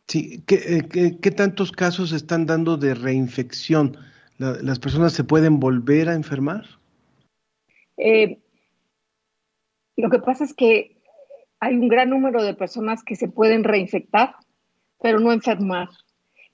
Sí, 0.08 0.42
¿qué, 0.44 0.88
qué, 1.22 1.30
tantos 1.30 1.70
casos 1.70 2.10
se 2.10 2.16
están 2.16 2.46
dando 2.46 2.76
de 2.76 2.94
reinfección? 2.94 3.96
¿Las 4.38 4.80
personas 4.80 5.12
se 5.12 5.22
pueden 5.22 5.60
volver 5.60 6.08
a 6.08 6.14
enfermar? 6.14 6.64
Eh, 7.96 8.40
lo 9.96 10.10
que 10.10 10.18
pasa 10.18 10.42
es 10.42 10.52
que 10.52 11.00
hay 11.60 11.76
un 11.76 11.86
gran 11.86 12.10
número 12.10 12.42
de 12.42 12.54
personas 12.54 13.04
que 13.04 13.14
se 13.14 13.28
pueden 13.28 13.62
reinfectar, 13.62 14.34
pero 15.00 15.20
no 15.20 15.30
enfermar. 15.30 15.88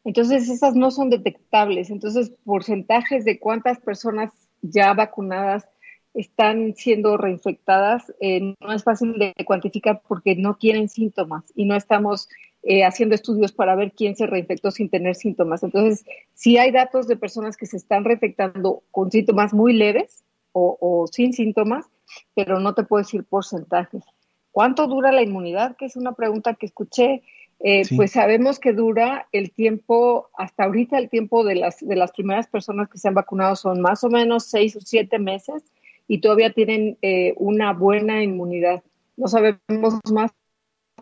Entonces, 0.04 0.48
esas 0.48 0.74
no 0.74 0.90
son 0.90 1.10
detectables. 1.10 1.90
Entonces, 1.90 2.32
porcentajes 2.44 3.24
de 3.24 3.38
cuántas 3.38 3.80
personas 3.80 4.30
ya 4.62 4.92
vacunadas 4.92 5.66
están 6.14 6.74
siendo 6.76 7.16
reinfectadas 7.16 8.12
eh, 8.20 8.54
no 8.60 8.72
es 8.72 8.84
fácil 8.84 9.18
de 9.18 9.34
cuantificar 9.44 10.00
porque 10.06 10.36
no 10.36 10.54
tienen 10.54 10.88
síntomas 10.88 11.52
y 11.56 11.64
no 11.64 11.74
estamos 11.74 12.28
eh, 12.62 12.84
haciendo 12.84 13.16
estudios 13.16 13.52
para 13.52 13.74
ver 13.74 13.92
quién 13.92 14.14
se 14.14 14.26
reinfectó 14.26 14.70
sin 14.70 14.88
tener 14.88 15.16
síntomas. 15.16 15.62
Entonces, 15.62 16.06
sí 16.32 16.56
hay 16.56 16.70
datos 16.70 17.08
de 17.08 17.16
personas 17.16 17.56
que 17.56 17.66
se 17.66 17.76
están 17.76 18.04
reinfectando 18.04 18.84
con 18.90 19.10
síntomas 19.10 19.52
muy 19.52 19.72
leves 19.72 20.24
o, 20.52 20.78
o 20.80 21.06
sin 21.08 21.32
síntomas, 21.32 21.86
pero 22.34 22.60
no 22.60 22.74
te 22.74 22.84
puedo 22.84 23.02
decir 23.02 23.24
porcentajes. 23.24 24.04
¿Cuánto 24.52 24.86
dura 24.86 25.10
la 25.10 25.22
inmunidad? 25.22 25.76
Que 25.76 25.86
es 25.86 25.96
una 25.96 26.12
pregunta 26.12 26.54
que 26.54 26.66
escuché 26.66 27.22
eh, 27.60 27.82
pues 27.96 28.12
sabemos 28.12 28.58
que 28.58 28.72
dura 28.72 29.26
el 29.32 29.50
tiempo, 29.52 30.28
hasta 30.36 30.64
ahorita 30.64 30.98
el 30.98 31.08
tiempo 31.08 31.44
de 31.44 31.54
las, 31.54 31.86
de 31.86 31.96
las 31.96 32.12
primeras 32.12 32.46
personas 32.46 32.88
que 32.88 32.98
se 32.98 33.08
han 33.08 33.14
vacunado 33.14 33.56
son 33.56 33.80
más 33.80 34.04
o 34.04 34.10
menos 34.10 34.44
seis 34.44 34.76
o 34.76 34.80
siete 34.80 35.18
meses 35.18 35.62
y 36.06 36.18
todavía 36.18 36.52
tienen 36.52 36.98
eh, 37.02 37.34
una 37.36 37.72
buena 37.72 38.22
inmunidad. 38.22 38.82
No 39.16 39.28
sabemos 39.28 40.00
más 40.12 40.32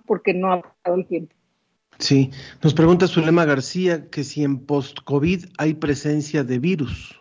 porque 0.07 0.34
no 0.34 0.53
ha 0.53 0.62
pasado 0.62 0.96
el 0.96 1.07
tiempo. 1.07 1.34
Sí, 1.98 2.30
nos 2.62 2.74
pregunta 2.74 3.07
Zulema 3.07 3.44
García 3.44 4.09
que 4.11 4.24
si 4.24 4.42
en 4.44 4.66
post-COVID 4.66 5.44
hay 5.59 5.74
presencia 5.74 6.42
de 6.44 6.59
virus. 6.59 7.20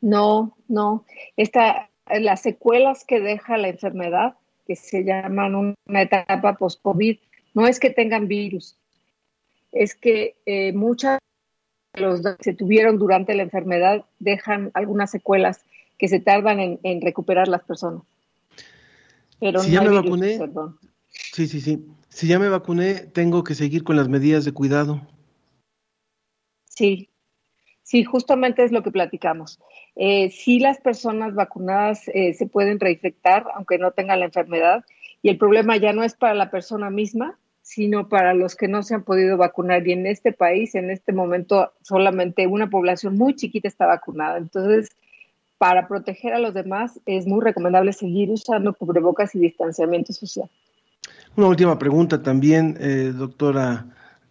No, 0.00 0.56
no. 0.68 1.04
Esta, 1.36 1.90
las 2.08 2.42
secuelas 2.42 3.04
que 3.04 3.20
deja 3.20 3.58
la 3.58 3.68
enfermedad, 3.68 4.36
que 4.66 4.76
se 4.76 5.04
llaman 5.04 5.76
una 5.86 6.02
etapa 6.02 6.56
post-COVID, 6.56 7.18
no 7.56 7.66
es 7.66 7.80
que 7.80 7.88
tengan 7.88 8.28
virus, 8.28 8.76
es 9.72 9.94
que 9.94 10.36
eh, 10.44 10.74
muchas 10.74 11.18
de 11.94 12.02
los 12.02 12.20
que 12.20 12.36
se 12.44 12.52
tuvieron 12.52 12.98
durante 12.98 13.34
la 13.34 13.44
enfermedad 13.44 14.04
dejan 14.18 14.70
algunas 14.74 15.10
secuelas 15.10 15.64
que 15.96 16.06
se 16.08 16.20
tardan 16.20 16.78
en, 16.82 17.00
recuperar 17.00 17.48
las 17.48 17.64
personas. 17.64 18.02
Pero 19.40 19.60
si 19.60 19.70
ya 19.70 19.80
me 19.80 19.88
vacuné, 19.88 20.38
sí, 21.08 21.46
sí, 21.46 21.62
sí. 21.62 21.86
Si 22.10 22.26
ya 22.26 22.38
me 22.38 22.50
vacuné, 22.50 22.94
tengo 22.94 23.42
que 23.42 23.54
seguir 23.54 23.84
con 23.84 23.96
las 23.96 24.10
medidas 24.10 24.44
de 24.44 24.52
cuidado. 24.52 25.00
Sí, 26.66 27.08
sí, 27.82 28.04
justamente 28.04 28.64
es 28.64 28.70
lo 28.70 28.82
que 28.82 28.90
platicamos. 28.90 29.60
Eh, 29.94 30.28
sí, 30.28 30.58
las 30.58 30.78
personas 30.78 31.34
vacunadas 31.34 32.06
eh, 32.08 32.34
se 32.34 32.46
pueden 32.46 32.78
reinfectar, 32.78 33.46
aunque 33.54 33.78
no 33.78 33.92
tengan 33.92 34.20
la 34.20 34.26
enfermedad, 34.26 34.84
y 35.22 35.30
el 35.30 35.38
problema 35.38 35.78
ya 35.78 35.94
no 35.94 36.04
es 36.04 36.14
para 36.14 36.34
la 36.34 36.50
persona 36.50 36.90
misma, 36.90 37.38
sino 37.66 38.08
para 38.08 38.32
los 38.32 38.54
que 38.54 38.68
no 38.68 38.84
se 38.84 38.94
han 38.94 39.02
podido 39.02 39.36
vacunar. 39.36 39.86
Y 39.88 39.90
en 39.90 40.06
este 40.06 40.32
país, 40.32 40.76
en 40.76 40.88
este 40.88 41.12
momento, 41.12 41.72
solamente 41.82 42.46
una 42.46 42.70
población 42.70 43.16
muy 43.16 43.34
chiquita 43.34 43.66
está 43.66 43.86
vacunada. 43.86 44.38
Entonces, 44.38 44.90
para 45.58 45.88
proteger 45.88 46.32
a 46.32 46.38
los 46.38 46.54
demás, 46.54 47.00
es 47.06 47.26
muy 47.26 47.40
recomendable 47.42 47.92
seguir 47.92 48.30
usando 48.30 48.72
cubrebocas 48.72 49.34
y 49.34 49.40
distanciamiento 49.40 50.12
social. 50.12 50.48
Una 51.34 51.48
última 51.48 51.76
pregunta 51.76 52.22
también, 52.22 52.76
eh, 52.78 53.12
doctora 53.12 53.86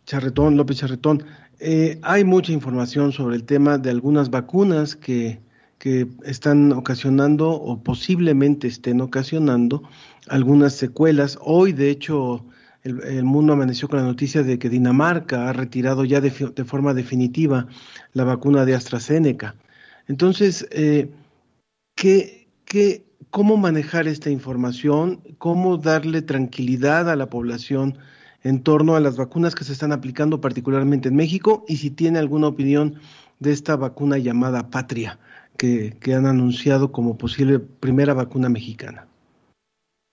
Charretón, 0.06 0.56
López 0.56 0.78
Charretón. 0.78 1.26
Eh, 1.60 2.00
hay 2.04 2.24
mucha 2.24 2.54
información 2.54 3.12
sobre 3.12 3.36
el 3.36 3.44
tema 3.44 3.78
de 3.78 3.90
algunas 3.90 4.30
vacunas 4.30 4.96
que, 4.96 5.42
que 5.78 6.08
están 6.24 6.72
ocasionando 6.72 7.50
o 7.52 7.84
posiblemente 7.84 8.68
estén 8.70 9.02
ocasionando 9.02 9.84
algunas 10.30 10.74
secuelas. 10.74 11.38
Hoy, 11.42 11.74
de 11.74 11.90
hecho, 11.90 12.46
el, 12.86 13.24
mundo 13.24 13.54
amaneció 13.54 13.88
con 13.88 14.00
la 14.00 14.06
noticia 14.06 14.44
de 14.44 14.60
que 14.60 14.70
Dinamarca 14.70 15.50
ha 15.50 15.54
retirado 15.54 16.06
ya 16.06 16.22
de, 16.22 16.30
forma 16.30 16.94
definitiva 16.94 17.68
la 18.14 18.24
vacuna 18.24 18.64
de 18.64 18.76
AstraZeneca. 18.76 19.56
Entonces, 20.08 20.68
eh, 20.72 21.10
¿qué, 21.96 22.48
qué, 22.64 23.04
cómo 23.32 23.58
manejar 23.58 24.08
esta 24.08 24.30
información? 24.30 25.22
¿Cómo 25.40 25.78
darle 25.78 26.22
tranquilidad 26.22 27.10
a 27.10 27.16
la 27.16 27.28
población 27.28 27.98
en 28.44 28.62
torno 28.62 28.96
a 28.96 29.00
las 29.00 29.18
vacunas 29.18 29.56
que 29.56 29.64
se 29.64 29.74
están 29.74 29.92
aplicando 29.92 30.40
particularmente 30.40 31.10
en 31.10 31.16
México? 31.16 31.66
Y 31.68 31.78
si 31.78 31.90
tiene 31.90 32.20
alguna 32.20 32.48
opinión 32.48 33.00
de 33.40 33.52
esta 33.52 33.76
vacuna 33.76 34.20
llamada 34.20 34.70
Patria, 34.70 35.18
que, 35.58 35.98
que 36.00 36.14
han 36.14 36.28
anunciado 36.28 36.92
como 36.92 37.18
posible 37.18 37.58
primera 37.58 38.14
vacuna 38.14 38.48
mexicana. 38.48 39.08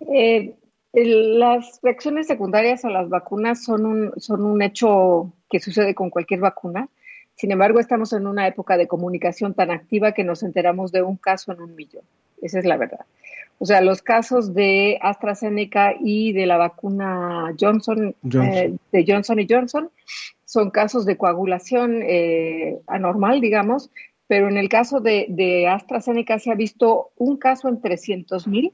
Eh, 0.01 0.57
las 0.93 1.81
reacciones 1.83 2.27
secundarias 2.27 2.85
a 2.85 2.91
las 2.91 3.09
vacunas 3.09 3.65
son 3.65 3.87
un, 3.87 4.13
son 4.19 4.45
un 4.45 4.61
hecho 4.61 5.33
que 5.49 5.59
sucede 5.59 5.95
con 5.95 6.11
cualquier 6.11 6.41
vacuna. 6.41 6.89
Sin 7.35 7.51
embargo, 7.51 7.81
estamos 7.81 8.13
en 8.13 8.27
una 8.27 8.47
época 8.47 8.77
de 8.77 8.87
comunicación 8.87 9.55
tan 9.55 9.71
activa 9.71 10.13
que 10.13 10.25
nos 10.25 10.43
enteramos 10.43 10.93
de 10.93 11.03
un 11.03 11.17
caso 11.17 11.53
en 11.53 11.63
un 11.63 11.75
millón. 11.75 12.05
Esa 12.43 12.59
es 12.59 12.67
la 12.67 12.77
verdad. 12.77 13.07
O 13.59 13.65
sea, 13.65 13.81
los 13.81 14.03
casos 14.03 14.55
de 14.55 14.99
AstraZeneca 15.01 15.95
y 15.99 16.33
de 16.33 16.47
la 16.47 16.57
vacuna 16.57 17.55
Johnson, 17.59 18.15
eh, 18.25 18.75
de 18.91 19.05
Johnson 19.07 19.39
y 19.39 19.47
Johnson 19.49 19.91
son 20.45 20.71
casos 20.71 21.07
de 21.07 21.17
coagulación 21.17 22.03
eh, 22.03 22.81
anormal, 22.87 23.41
digamos, 23.41 23.91
pero 24.27 24.49
en 24.49 24.59
el 24.59 24.69
caso 24.69 25.01
de, 25.01 25.27
de 25.29 25.69
AstraZeneca 25.69 26.39
se 26.39 26.51
ha 26.51 26.55
visto 26.55 27.11
un 27.17 27.37
caso 27.37 27.69
en 27.69 27.81
300 27.81 28.47
mil 28.49 28.73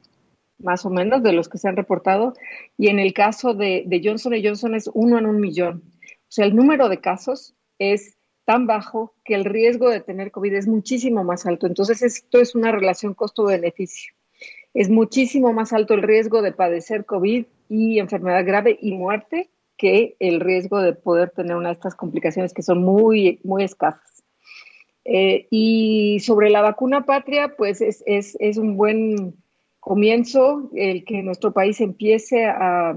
más 0.58 0.84
o 0.84 0.90
menos, 0.90 1.22
de 1.22 1.32
los 1.32 1.48
que 1.48 1.58
se 1.58 1.68
han 1.68 1.76
reportado. 1.76 2.34
Y 2.76 2.88
en 2.88 2.98
el 2.98 3.12
caso 3.12 3.54
de, 3.54 3.84
de 3.86 4.00
Johnson 4.02 4.34
Johnson 4.42 4.74
es 4.74 4.90
uno 4.92 5.18
en 5.18 5.26
un 5.26 5.40
millón. 5.40 5.82
O 6.04 6.30
sea, 6.30 6.44
el 6.44 6.54
número 6.54 6.88
de 6.88 7.00
casos 7.00 7.54
es 7.78 8.16
tan 8.44 8.66
bajo 8.66 9.14
que 9.24 9.34
el 9.34 9.44
riesgo 9.44 9.90
de 9.90 10.00
tener 10.00 10.30
COVID 10.30 10.54
es 10.54 10.66
muchísimo 10.66 11.22
más 11.22 11.46
alto. 11.46 11.66
Entonces, 11.66 12.02
esto 12.02 12.40
es 12.40 12.54
una 12.54 12.72
relación 12.72 13.14
costo-beneficio. 13.14 14.12
Es 14.74 14.88
muchísimo 14.88 15.52
más 15.52 15.72
alto 15.72 15.94
el 15.94 16.02
riesgo 16.02 16.42
de 16.42 16.52
padecer 16.52 17.04
COVID 17.04 17.46
y 17.68 17.98
enfermedad 17.98 18.46
grave 18.46 18.78
y 18.80 18.92
muerte 18.92 19.50
que 19.76 20.16
el 20.18 20.40
riesgo 20.40 20.80
de 20.80 20.94
poder 20.94 21.30
tener 21.30 21.56
una 21.56 21.68
de 21.68 21.74
estas 21.74 21.94
complicaciones 21.94 22.52
que 22.52 22.62
son 22.62 22.82
muy, 22.82 23.40
muy 23.44 23.64
escasas. 23.64 24.24
Eh, 25.04 25.46
y 25.50 26.20
sobre 26.20 26.50
la 26.50 26.60
vacuna 26.60 27.06
patria, 27.06 27.54
pues 27.56 27.80
es, 27.80 28.02
es, 28.06 28.36
es 28.40 28.58
un 28.58 28.76
buen 28.76 29.34
comienzo 29.88 30.68
el 30.74 31.02
que 31.06 31.22
nuestro 31.22 31.52
país 31.52 31.80
empiece 31.80 32.44
a, 32.44 32.94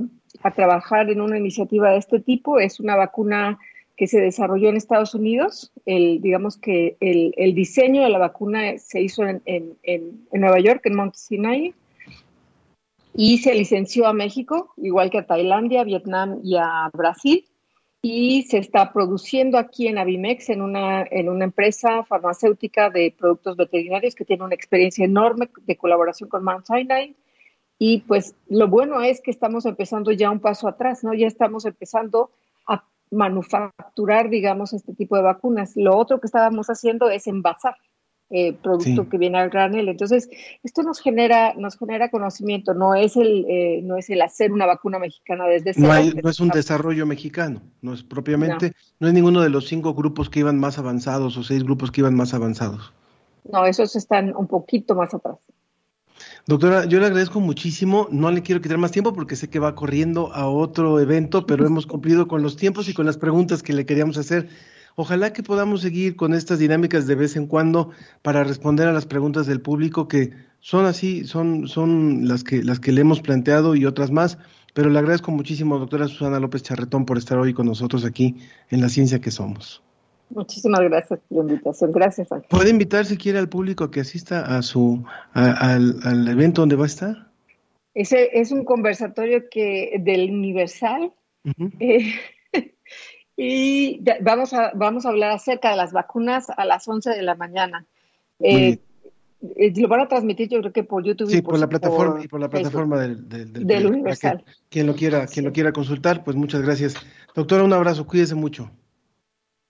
trabajar 0.55 1.09
en 1.09 1.21
una 1.21 1.37
iniciativa 1.37 1.91
de 1.91 1.97
este 1.97 2.19
tipo. 2.19 2.59
Es 2.59 2.79
una 2.79 2.95
vacuna 2.95 3.59
que 3.95 4.07
se 4.07 4.19
desarrolló 4.19 4.69
en 4.69 4.75
Estados 4.75 5.13
Unidos. 5.13 5.71
El, 5.85 6.19
digamos 6.21 6.57
que 6.57 6.97
el, 6.99 7.53
diseño 7.53 8.03
de 8.03 8.09
la 8.09 8.17
vacuna 8.17 8.77
se 8.77 9.01
hizo 9.01 9.23
en, 9.23 9.41
en, 9.45 10.27
Nueva 10.33 10.59
York, 10.59 10.81
en 10.85 10.95
Mount 10.95 11.15
Sinai, 11.15 11.73
y 13.13 13.37
se 13.37 13.55
licenció 13.55 14.07
a 14.07 14.13
México, 14.13 14.73
igual 14.77 15.11
que 15.11 15.19
a 15.19 15.27
Tailandia, 15.27 15.83
Vietnam 15.83 16.39
y 16.43 16.57
a 16.57 16.89
Brasil 16.93 17.45
y 18.01 18.43
se 18.43 18.57
está 18.57 18.91
produciendo 18.91 19.59
aquí 19.59 19.87
en 19.87 19.99
Avimex, 19.99 20.49
en 20.49 20.61
una, 20.61 21.03
en 21.03 21.29
una 21.29 21.45
empresa 21.45 22.03
farmacéutica 22.03 22.89
de 22.89 23.13
productos 23.17 23.55
veterinarios 23.55 24.15
que 24.15 24.25
tiene 24.25 24.43
una 24.43 24.55
experiencia 24.55 25.05
enorme 25.05 25.49
de 25.65 25.77
colaboración 25.77 26.27
con 26.27 26.43
Mount 26.43 26.65
Sinai. 26.65 27.15
Y 27.77 28.01
pues 28.01 28.35
lo 28.47 28.67
bueno 28.67 29.01
es 29.01 29.21
que 29.21 29.31
estamos 29.31 29.65
empezando 29.65 30.11
ya 30.11 30.31
un 30.31 30.39
paso 30.39 30.67
atrás, 30.67 31.03
¿no? 31.03 31.13
Ya 31.13 31.27
estamos 31.27 31.65
empezando 31.65 32.31
a 32.67 32.83
manufacturar, 33.11 34.29
digamos, 34.29 34.73
este 34.73 34.93
tipo 34.93 35.15
de 35.15 35.23
vacunas. 35.23 35.73
Lo 35.75 35.95
otro 35.95 36.19
que 36.19 36.27
estábamos 36.27 36.67
haciendo 36.67 37.09
es 37.09 37.27
envasar 37.27 37.75
eh, 38.32 38.53
producto 38.53 39.03
Sí. 39.03 39.09
que 39.09 39.17
viene 39.17 39.38
al 39.39 39.49
granel. 39.49 39.89
Entonces, 39.89 40.29
esto 40.63 40.84
nos 40.84 40.99
genera, 40.99 41.53
nos 41.55 41.77
genera 41.77 42.09
conocimiento, 42.09 42.73
no 42.73 42.95
es 42.95 43.15
el, 43.17 43.45
eh, 43.49 43.82
no 43.84 43.97
es 43.97 44.09
el 44.09 44.21
hacer 44.21 44.51
una 44.51 44.65
vacuna 44.65 44.99
mexicana 44.99 45.45
desde 45.45 45.73
cero. 45.73 45.88
No, 45.88 45.93
hay- 45.93 46.11
pero 46.11 46.21
no 46.23 46.29
es 46.29 46.39
un 46.39 46.49
desarrollo 46.49 47.05
mexicano, 47.05 47.61
no 47.82 47.93
es 47.93 48.03
propiamente, 48.03 48.73
no. 48.99 49.07
es 49.07 49.13
ninguno 49.13 49.41
de 49.41 49.49
los 49.49 49.67
cinco 49.67 49.93
grupos 49.93 50.29
que 50.29 50.39
iban 50.39 50.59
más 50.59 50.77
avanzados 50.79 51.38
o 51.38 51.43
seis 51.43 51.63
grupos 51.63 51.91
que 51.91 52.01
iban 52.01 52.15
más 52.15 52.34
avanzados. 52.34 52.93
No, 53.51 53.65
esos 53.65 53.95
están 53.95 54.36
un 54.36 54.47
poquito 54.47 54.95
más 54.95 55.13
atrás. 55.13 55.36
Doctora, 56.45 56.86
yo 56.86 56.99
le 56.99 57.05
agradezco 57.07 57.39
muchísimo, 57.39 58.07
no 58.11 58.32
le 58.32 58.41
quiero 58.41 58.61
quitar 58.61 58.77
más 58.77 58.91
tiempo 58.91 59.13
porque 59.13 59.36
sé 59.36 59.49
que 59.49 59.59
va 59.59 59.75
corriendo 59.75 60.34
a 60.34 60.47
otro 60.47 60.99
evento, 60.99 61.45
pero 61.45 61.65
hemos 61.67 61.86
cumplido 61.88 62.27
con 62.27 62.41
los 62.43 62.57
tiempos 62.57 62.88
y 62.89 62.93
con 62.93 63.05
las 63.05 63.17
preguntas 63.17 63.63
que 63.63 63.73
le 63.73 63.86
queríamos 63.86 64.17
hacer. 64.17 64.49
Ojalá 64.95 65.33
que 65.33 65.43
podamos 65.43 65.81
seguir 65.81 66.15
con 66.15 66.33
estas 66.33 66.59
dinámicas 66.59 67.07
de 67.07 67.15
vez 67.15 67.35
en 67.35 67.47
cuando 67.47 67.91
para 68.21 68.43
responder 68.43 68.87
a 68.87 68.93
las 68.93 69.05
preguntas 69.05 69.47
del 69.47 69.61
público 69.61 70.07
que 70.07 70.31
son 70.59 70.85
así, 70.85 71.25
son, 71.25 71.67
son 71.67 72.27
las 72.27 72.43
que, 72.43 72.63
las 72.63 72.79
que 72.79 72.91
le 72.91 73.01
hemos 73.01 73.21
planteado 73.21 73.75
y 73.75 73.85
otras 73.85 74.11
más. 74.11 74.37
Pero 74.73 74.89
le 74.89 74.99
agradezco 74.99 75.31
muchísimo, 75.31 75.77
doctora 75.79 76.07
Susana 76.07 76.39
López 76.39 76.63
Charretón, 76.63 77.05
por 77.05 77.17
estar 77.17 77.37
hoy 77.37 77.53
con 77.53 77.65
nosotros 77.65 78.05
aquí 78.05 78.37
en 78.69 78.79
La 78.81 78.87
Ciencia 78.89 79.19
que 79.19 79.31
Somos. 79.31 79.81
Muchísimas 80.29 80.79
gracias 80.81 81.19
por 81.27 81.45
la 81.45 81.51
invitación. 81.53 81.91
Gracias, 81.91 82.31
Ángel. 82.31 82.47
¿Puede 82.49 82.69
invitar 82.69 83.05
si 83.05 83.17
quiere 83.17 83.37
al 83.37 83.49
público 83.49 83.83
a 83.83 83.91
que 83.91 83.99
asista 83.99 84.57
a 84.57 84.61
su, 84.61 85.03
a- 85.33 85.73
al, 85.73 85.99
al 86.03 86.25
evento 86.29 86.61
donde 86.61 86.77
va 86.77 86.83
a 86.83 86.87
estar? 86.87 87.27
Ese 87.93 88.29
es 88.39 88.51
un 88.53 88.63
conversatorio 88.63 89.43
que 89.51 89.97
del 89.99 90.31
Universal 90.31 91.11
eh, 91.81 92.13
y 93.43 94.03
vamos 94.21 94.53
a, 94.53 94.71
vamos 94.75 95.03
a 95.03 95.09
hablar 95.09 95.31
acerca 95.31 95.71
de 95.71 95.75
las 95.75 95.93
vacunas 95.93 96.51
a 96.55 96.63
las 96.63 96.87
11 96.87 97.09
de 97.09 97.23
la 97.23 97.33
mañana. 97.33 97.87
Eh, 98.39 98.77
eh, 99.55 99.73
lo 99.77 99.87
van 99.87 100.01
a 100.01 100.07
transmitir 100.07 100.47
yo 100.47 100.59
creo 100.59 100.71
que 100.71 100.83
por 100.83 101.03
YouTube 101.03 101.27
Sí, 101.27 101.37
y 101.37 101.41
por 101.41 101.57
la 101.57 101.67
plataforma 101.67 102.13
por 102.17 102.23
y 102.23 102.27
por 102.27 102.39
la 102.39 102.49
plataforma 102.49 102.99
del, 102.99 103.27
del, 103.27 103.51
Del 103.51 103.81
que 103.81 103.87
Universal. 103.87 104.45
Quien 104.69 104.85
lo 104.85 104.93
quiera, 104.93 105.25
quien 105.25 105.45
lo 105.45 105.51
quiera 105.51 105.71
consultar, 105.71 106.23
pues 106.23 106.37
muchas 106.37 106.61
gracias. 106.61 106.93
Doctora, 107.33 107.63
un 107.63 107.73
abrazo, 107.73 108.05
cuídese 108.05 108.35
mucho. 108.35 108.69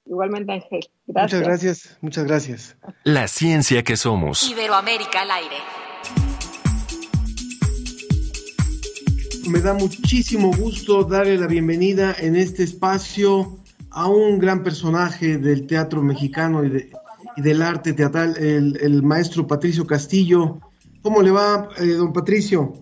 Igualmente, 0.05 0.51
Ángel. 0.51 0.81
Gracias. 1.07 1.39
Muchas 1.39 1.41
gracias, 1.41 1.97
muchas 2.01 2.25
gracias. 2.25 2.77
La 3.05 3.29
ciencia 3.29 3.83
que 3.83 3.95
somos. 3.95 4.51
Iberoamérica 4.51 5.21
al 5.21 5.31
aire. 5.31 5.55
Me 9.49 9.61
da 9.61 9.73
muchísimo 9.73 10.51
gusto 10.55 11.05
darle 11.05 11.37
la 11.37 11.47
bienvenida 11.47 12.13
en 12.19 12.35
este 12.35 12.63
espacio 12.63 13.60
a 13.91 14.07
un 14.07 14.39
gran 14.39 14.63
personaje 14.63 15.37
del 15.37 15.67
teatro 15.67 16.01
mexicano 16.01 16.63
y, 16.63 16.69
de- 16.69 16.89
y 17.37 17.41
del 17.41 17.61
arte 17.61 17.93
teatral, 17.93 18.35
el, 18.37 18.77
el 18.81 19.03
maestro 19.03 19.47
Patricio 19.47 19.85
Castillo. 19.85 20.59
¿Cómo 21.01 21.21
le 21.21 21.31
va, 21.31 21.69
eh, 21.79 21.87
don 21.93 22.13
Patricio? 22.13 22.73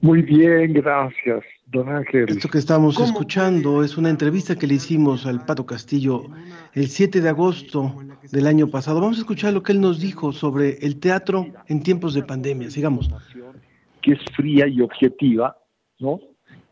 Muy 0.00 0.22
bien, 0.22 0.74
gracias, 0.74 1.42
don 1.66 1.88
Ángel. 1.88 2.26
Esto 2.28 2.48
que 2.48 2.58
estamos 2.58 3.00
escuchando 3.00 3.82
es 3.82 3.96
una 3.96 4.10
entrevista 4.10 4.54
que 4.56 4.66
le 4.66 4.74
hicimos 4.74 5.24
al 5.26 5.44
Pato 5.46 5.64
Castillo 5.64 6.26
el 6.74 6.88
7 6.88 7.20
de 7.22 7.28
agosto 7.30 7.94
del 8.30 8.46
año 8.46 8.68
pasado. 8.68 9.00
Vamos 9.00 9.16
a 9.16 9.20
escuchar 9.20 9.52
lo 9.54 9.62
que 9.62 9.72
él 9.72 9.80
nos 9.80 10.00
dijo 10.00 10.32
sobre 10.32 10.76
el 10.82 11.00
teatro 11.00 11.46
en 11.68 11.82
tiempos 11.82 12.12
de 12.14 12.22
pandemia. 12.22 12.70
Sigamos. 12.70 13.10
Que 14.02 14.12
es 14.12 14.20
fría 14.36 14.66
y 14.68 14.80
objetiva, 14.82 15.56
¿no? 15.98 16.20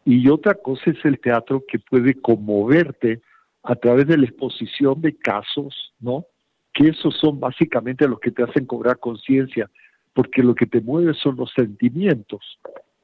Y 0.04 0.28
otra 0.28 0.54
cosa 0.54 0.90
es 0.90 0.98
el 1.04 1.18
teatro 1.20 1.62
que 1.66 1.78
puede 1.78 2.20
conmoverte 2.20 3.22
a 3.62 3.74
través 3.76 4.06
de 4.06 4.18
la 4.18 4.26
exposición 4.26 5.00
de 5.00 5.16
casos, 5.16 5.94
¿no? 6.00 6.26
Que 6.72 6.88
esos 6.88 7.16
son 7.18 7.38
básicamente 7.38 8.08
los 8.08 8.18
que 8.20 8.30
te 8.30 8.42
hacen 8.42 8.66
cobrar 8.66 8.98
conciencia, 8.98 9.70
porque 10.14 10.42
lo 10.42 10.54
que 10.54 10.66
te 10.66 10.80
mueve 10.80 11.14
son 11.14 11.36
los 11.36 11.52
sentimientos. 11.52 12.58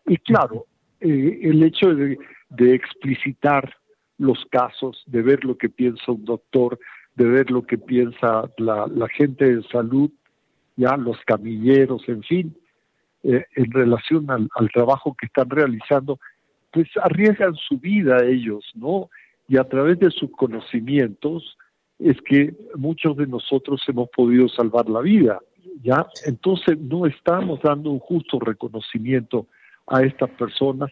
Y 0.07 0.17
claro, 0.19 0.67
eh, 1.01 1.39
el 1.43 1.63
hecho 1.63 1.95
de, 1.95 2.19
de 2.51 2.75
explicitar 2.75 3.75
los 4.19 4.45
casos, 4.47 5.03
de 5.07 5.23
ver 5.23 5.45
lo 5.45 5.57
que 5.57 5.69
piensa 5.69 6.13
un 6.13 6.25
doctor, 6.25 6.79
de 7.15 7.25
ver 7.25 7.51
lo 7.51 7.63
que 7.63 7.79
piensa 7.79 8.51
la, 8.59 8.87
la 8.89 9.09
gente 9.09 9.57
de 9.57 9.63
salud, 9.65 10.11
ya 10.77 10.97
los 10.97 11.19
camilleros, 11.25 12.09
en 12.09 12.23
fin, 12.23 12.57
eh, 13.23 13.45
en 13.55 13.71
relación 13.71 14.31
al, 14.31 14.49
al 14.55 14.71
trabajo 14.71 15.17
que 15.19 15.27
están 15.27 15.51
realizando, 15.51 16.19
pues 16.73 16.89
arriesgan 17.03 17.55
su 17.57 17.79
vida 17.79 18.25
ellos, 18.25 18.65
¿no? 18.75 19.09
Y 19.49 19.57
a 19.57 19.65
través 19.65 19.99
de 19.99 20.11
sus 20.11 20.31
conocimientos 20.31 21.57
es 21.99 22.21
que 22.23 22.55
muchos 22.77 23.17
de 23.17 23.27
nosotros 23.27 23.83
hemos 23.89 24.09
podido 24.11 24.49
salvar 24.49 24.89
la 24.89 25.01
vida, 25.01 25.41
¿ya? 25.83 26.07
Entonces 26.27 26.79
no 26.79 27.07
estamos 27.07 27.61
dando 27.63 27.91
un 27.91 27.99
justo 27.99 28.39
reconocimiento 28.39 29.47
a 29.87 30.03
estas 30.03 30.31
personas 30.31 30.91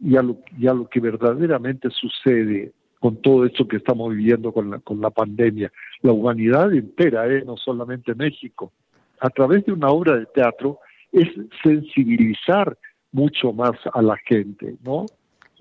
y 0.00 0.16
a 0.16 0.22
lo, 0.22 0.38
y 0.58 0.66
a 0.66 0.74
lo 0.74 0.88
que 0.88 1.00
verdaderamente 1.00 1.88
sucede 1.90 2.72
con 2.98 3.16
todo 3.16 3.46
esto 3.46 3.66
que 3.66 3.76
estamos 3.76 4.14
viviendo 4.14 4.52
con 4.52 4.70
la, 4.70 4.78
con 4.80 5.00
la 5.00 5.10
pandemia. 5.10 5.72
La 6.02 6.12
humanidad 6.12 6.72
entera, 6.72 7.26
¿eh? 7.26 7.42
no 7.44 7.56
solamente 7.56 8.14
México. 8.14 8.72
A 9.20 9.30
través 9.30 9.64
de 9.64 9.72
una 9.72 9.88
obra 9.88 10.16
de 10.16 10.26
teatro 10.26 10.80
es 11.12 11.28
sensibilizar 11.62 12.76
mucho 13.12 13.52
más 13.52 13.72
a 13.92 14.02
la 14.02 14.16
gente, 14.16 14.76
¿no? 14.82 15.06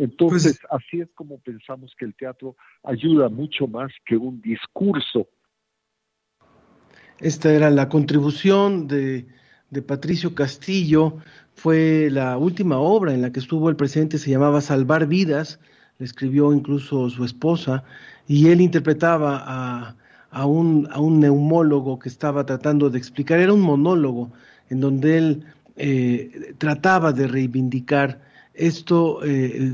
Entonces, 0.01 0.59
así 0.71 0.99
es 0.99 1.09
como 1.13 1.37
pensamos 1.41 1.93
que 1.95 2.05
el 2.05 2.15
teatro 2.15 2.55
ayuda 2.81 3.29
mucho 3.29 3.67
más 3.67 3.91
que 4.03 4.17
un 4.17 4.41
discurso. 4.41 5.27
Esta 7.19 7.53
era 7.53 7.69
la 7.69 7.87
contribución 7.87 8.87
de, 8.87 9.27
de 9.69 9.81
Patricio 9.83 10.33
Castillo, 10.33 11.17
fue 11.53 12.09
la 12.09 12.39
última 12.39 12.79
obra 12.79 13.13
en 13.13 13.21
la 13.21 13.31
que 13.31 13.39
estuvo 13.39 13.69
el 13.69 13.75
presidente, 13.75 14.17
se 14.17 14.31
llamaba 14.31 14.61
Salvar 14.61 15.05
Vidas, 15.05 15.59
le 15.99 16.05
escribió 16.07 16.51
incluso 16.51 17.07
su 17.11 17.23
esposa, 17.23 17.83
y 18.27 18.47
él 18.47 18.59
interpretaba 18.59 19.43
a, 19.45 19.95
a, 20.31 20.45
un, 20.47 20.87
a 20.89 20.99
un 20.99 21.19
neumólogo 21.19 21.99
que 21.99 22.09
estaba 22.09 22.43
tratando 22.43 22.89
de 22.89 22.97
explicar, 22.97 23.39
era 23.39 23.53
un 23.53 23.61
monólogo 23.61 24.31
en 24.71 24.79
donde 24.79 25.17
él 25.19 25.45
eh, 25.75 26.55
trataba 26.57 27.11
de 27.13 27.27
reivindicar 27.27 28.30
esto, 28.53 29.23
eh, 29.23 29.73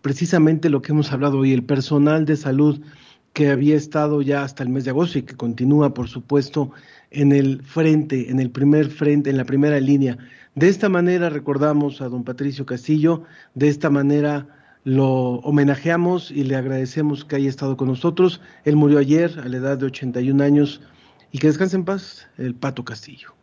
precisamente 0.00 0.70
lo 0.70 0.82
que 0.82 0.92
hemos 0.92 1.12
hablado 1.12 1.38
hoy, 1.38 1.52
el 1.52 1.64
personal 1.64 2.24
de 2.24 2.36
salud 2.36 2.80
que 3.32 3.50
había 3.50 3.76
estado 3.76 4.20
ya 4.22 4.42
hasta 4.42 4.62
el 4.62 4.68
mes 4.68 4.84
de 4.84 4.90
agosto 4.90 5.18
y 5.18 5.22
que 5.22 5.36
continúa, 5.36 5.94
por 5.94 6.08
supuesto, 6.08 6.70
en 7.10 7.32
el 7.32 7.62
frente, 7.62 8.30
en 8.30 8.40
el 8.40 8.50
primer 8.50 8.88
frente, 8.90 9.30
en 9.30 9.36
la 9.36 9.44
primera 9.44 9.80
línea. 9.80 10.18
De 10.54 10.68
esta 10.68 10.88
manera 10.88 11.30
recordamos 11.30 12.02
a 12.02 12.08
don 12.08 12.24
Patricio 12.24 12.66
Castillo, 12.66 13.22
de 13.54 13.68
esta 13.68 13.88
manera 13.88 14.46
lo 14.84 15.36
homenajeamos 15.40 16.30
y 16.30 16.44
le 16.44 16.56
agradecemos 16.56 17.24
que 17.24 17.36
haya 17.36 17.48
estado 17.48 17.76
con 17.76 17.88
nosotros. 17.88 18.40
Él 18.64 18.76
murió 18.76 18.98
ayer 18.98 19.38
a 19.42 19.48
la 19.48 19.56
edad 19.56 19.78
de 19.78 19.86
81 19.86 20.42
años 20.42 20.80
y 21.30 21.38
que 21.38 21.46
descanse 21.46 21.76
en 21.76 21.84
paz 21.84 22.28
el 22.36 22.54
Pato 22.54 22.84
Castillo. 22.84 23.41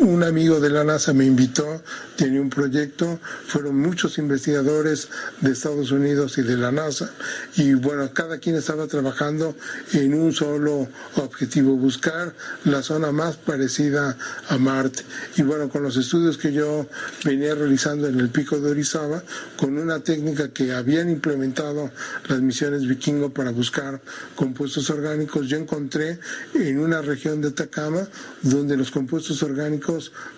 Un 0.00 0.22
amigo 0.22 0.60
de 0.60 0.70
la 0.70 0.82
NASA 0.82 1.12
me 1.12 1.26
invitó, 1.26 1.82
tenía 2.16 2.40
un 2.40 2.48
proyecto, 2.48 3.20
fueron 3.46 3.78
muchos 3.78 4.16
investigadores 4.16 5.10
de 5.42 5.52
Estados 5.52 5.90
Unidos 5.90 6.38
y 6.38 6.42
de 6.42 6.56
la 6.56 6.72
NASA, 6.72 7.10
y 7.56 7.74
bueno, 7.74 8.10
cada 8.14 8.38
quien 8.38 8.56
estaba 8.56 8.86
trabajando 8.86 9.54
en 9.92 10.14
un 10.14 10.32
solo 10.32 10.88
objetivo, 11.16 11.76
buscar 11.76 12.34
la 12.64 12.82
zona 12.82 13.12
más 13.12 13.36
parecida 13.36 14.16
a 14.48 14.56
Marte. 14.56 15.02
Y 15.36 15.42
bueno, 15.42 15.68
con 15.68 15.82
los 15.82 15.98
estudios 15.98 16.38
que 16.38 16.54
yo 16.54 16.86
venía 17.22 17.54
realizando 17.54 18.08
en 18.08 18.18
el 18.20 18.30
pico 18.30 18.58
de 18.58 18.70
Orizaba, 18.70 19.22
con 19.58 19.76
una 19.76 20.00
técnica 20.00 20.48
que 20.48 20.72
habían 20.72 21.10
implementado 21.10 21.90
las 22.26 22.40
misiones 22.40 22.88
vikingo 22.88 23.34
para 23.34 23.50
buscar 23.50 24.00
compuestos 24.34 24.88
orgánicos, 24.88 25.46
yo 25.46 25.58
encontré 25.58 26.18
en 26.54 26.78
una 26.78 27.02
región 27.02 27.42
de 27.42 27.48
Atacama 27.48 28.08
donde 28.40 28.78
los 28.78 28.90
compuestos 28.90 29.42
orgánicos 29.42 29.89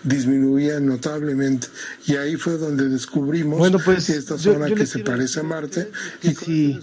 disminuían 0.02 0.86
notablemente. 0.86 1.68
Y 2.06 2.16
ahí 2.16 2.36
fue 2.36 2.58
donde 2.58 2.88
descubrimos 2.88 3.58
bueno, 3.58 3.78
pues, 3.84 4.08
esta 4.10 4.36
yo, 4.36 4.54
zona 4.54 4.68
yo 4.68 4.74
que 4.74 4.86
se 4.86 5.00
parece 5.00 5.40
a 5.40 5.42
Marte. 5.42 5.88
que 6.20 6.28
y 6.28 6.34
si, 6.34 6.80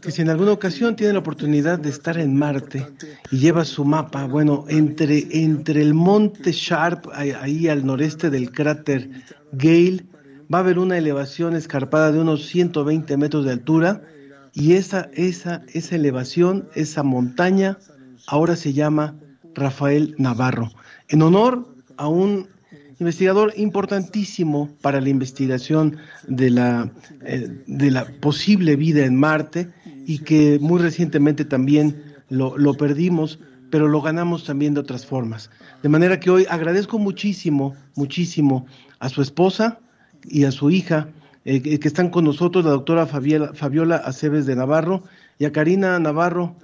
que 0.00 0.10
si 0.10 0.22
en 0.22 0.30
alguna 0.30 0.52
ocasión 0.52 0.96
tiene 0.96 1.12
la 1.12 1.20
oportunidad 1.20 1.78
de 1.78 1.90
estar 1.90 2.18
en 2.18 2.36
Marte 2.36 2.86
y 3.30 3.38
lleva 3.38 3.64
su 3.64 3.84
mapa, 3.84 4.26
bueno, 4.26 4.64
entre, 4.68 5.26
entre 5.30 5.82
el 5.82 5.94
monte 5.94 6.52
Sharp, 6.52 7.06
ahí 7.12 7.68
al 7.68 7.84
noreste 7.84 8.30
del 8.30 8.50
cráter 8.50 9.10
Gale, 9.52 10.04
va 10.52 10.58
a 10.58 10.60
haber 10.60 10.78
una 10.78 10.96
elevación 10.98 11.56
escarpada 11.56 12.12
de 12.12 12.20
unos 12.20 12.46
120 12.46 13.16
metros 13.16 13.44
de 13.44 13.52
altura 13.52 14.02
y 14.52 14.72
esa, 14.74 15.10
esa, 15.12 15.62
esa 15.72 15.96
elevación, 15.96 16.68
esa 16.74 17.02
montaña, 17.02 17.78
ahora 18.26 18.56
se 18.56 18.72
llama 18.72 19.16
Rafael 19.54 20.14
Navarro, 20.18 20.70
en 21.08 21.22
honor 21.22 21.75
a 21.96 22.08
un 22.08 22.48
investigador 22.98 23.52
importantísimo 23.56 24.70
para 24.80 25.00
la 25.00 25.08
investigación 25.08 25.98
de 26.26 26.50
la, 26.50 26.90
eh, 27.24 27.48
de 27.66 27.90
la 27.90 28.06
posible 28.20 28.76
vida 28.76 29.04
en 29.04 29.16
Marte 29.16 29.70
y 30.06 30.20
que 30.20 30.58
muy 30.60 30.80
recientemente 30.80 31.44
también 31.44 32.02
lo, 32.28 32.56
lo 32.56 32.74
perdimos, 32.74 33.38
pero 33.70 33.88
lo 33.88 34.00
ganamos 34.00 34.44
también 34.44 34.74
de 34.74 34.80
otras 34.80 35.04
formas. 35.04 35.50
De 35.82 35.88
manera 35.88 36.18
que 36.20 36.30
hoy 36.30 36.46
agradezco 36.48 36.98
muchísimo, 36.98 37.74
muchísimo 37.94 38.66
a 38.98 39.08
su 39.08 39.20
esposa 39.20 39.78
y 40.24 40.44
a 40.44 40.50
su 40.50 40.70
hija 40.70 41.08
eh, 41.44 41.78
que 41.78 41.86
están 41.86 42.10
con 42.10 42.24
nosotros, 42.24 42.64
la 42.64 42.72
doctora 42.72 43.06
Fabiola, 43.06 43.52
Fabiola 43.54 43.96
Aceves 43.96 44.46
de 44.46 44.56
Navarro 44.56 45.04
y 45.38 45.44
a 45.44 45.52
Karina 45.52 45.96
Navarro 46.00 46.56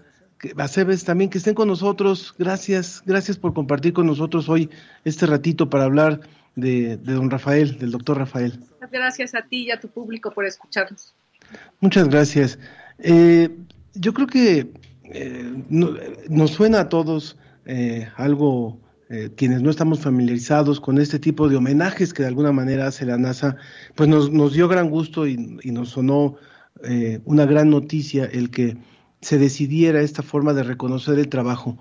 Aceves 0.57 1.05
también, 1.05 1.31
que 1.31 1.39
estén 1.39 1.55
con 1.55 1.69
nosotros. 1.69 2.35
Gracias, 2.39 3.03
gracias 3.07 3.37
por 3.37 3.55
compartir 3.55 3.93
con 3.93 4.07
nosotros 4.07 4.49
hoy 4.49 4.69
este 5.05 5.27
ratito 5.27 5.71
para 5.71 5.85
hablar 5.85 6.21
de, 6.57 6.97
de 6.97 7.13
don 7.13 7.31
Rafael, 7.31 7.79
del 7.79 7.93
doctor 7.93 8.19
Rafael. 8.19 8.59
Gracias 8.91 9.35
a 9.35 9.43
ti 9.43 9.65
y 9.67 9.71
a 9.71 9.81
tu 9.81 9.89
público 9.89 10.33
por 10.33 10.45
escucharnos. 10.45 11.15
Muchas 11.81 12.09
gracias. 12.09 12.59
Eh, 12.99 13.51
yo 13.95 14.13
creo 14.13 14.27
que 14.27 14.73
eh, 15.05 15.65
no, 15.69 15.95
nos 16.29 16.51
suena 16.51 16.81
a 16.81 16.89
todos 16.89 17.37
eh, 17.65 18.09
algo, 18.17 18.81
quienes 19.37 19.61
no 19.61 19.69
estamos 19.69 20.01
familiarizados 20.01 20.81
con 20.81 20.99
este 20.99 21.19
tipo 21.19 21.47
de 21.47 21.57
homenajes 21.57 22.15
que 22.15 22.23
de 22.23 22.29
alguna 22.29 22.51
manera 22.51 22.87
hace 22.87 23.05
la 23.05 23.19
NASA, 23.19 23.57
pues 23.95 24.09
nos, 24.09 24.33
nos 24.33 24.55
dio 24.55 24.69
gran 24.69 24.89
gusto 24.89 25.27
y, 25.27 25.59
y 25.63 25.71
nos 25.71 25.91
sonó 25.91 26.37
una 27.27 27.45
gran 27.45 27.69
noticia 27.69 28.25
el 28.25 28.51
que 28.51 28.79
se 29.23 29.39
decidiera 29.39 30.03
esta 30.03 30.23
forma 30.23 30.53
de 30.53 30.65
reconocer 30.65 31.19
el 31.19 31.29
trabajo. 31.29 31.79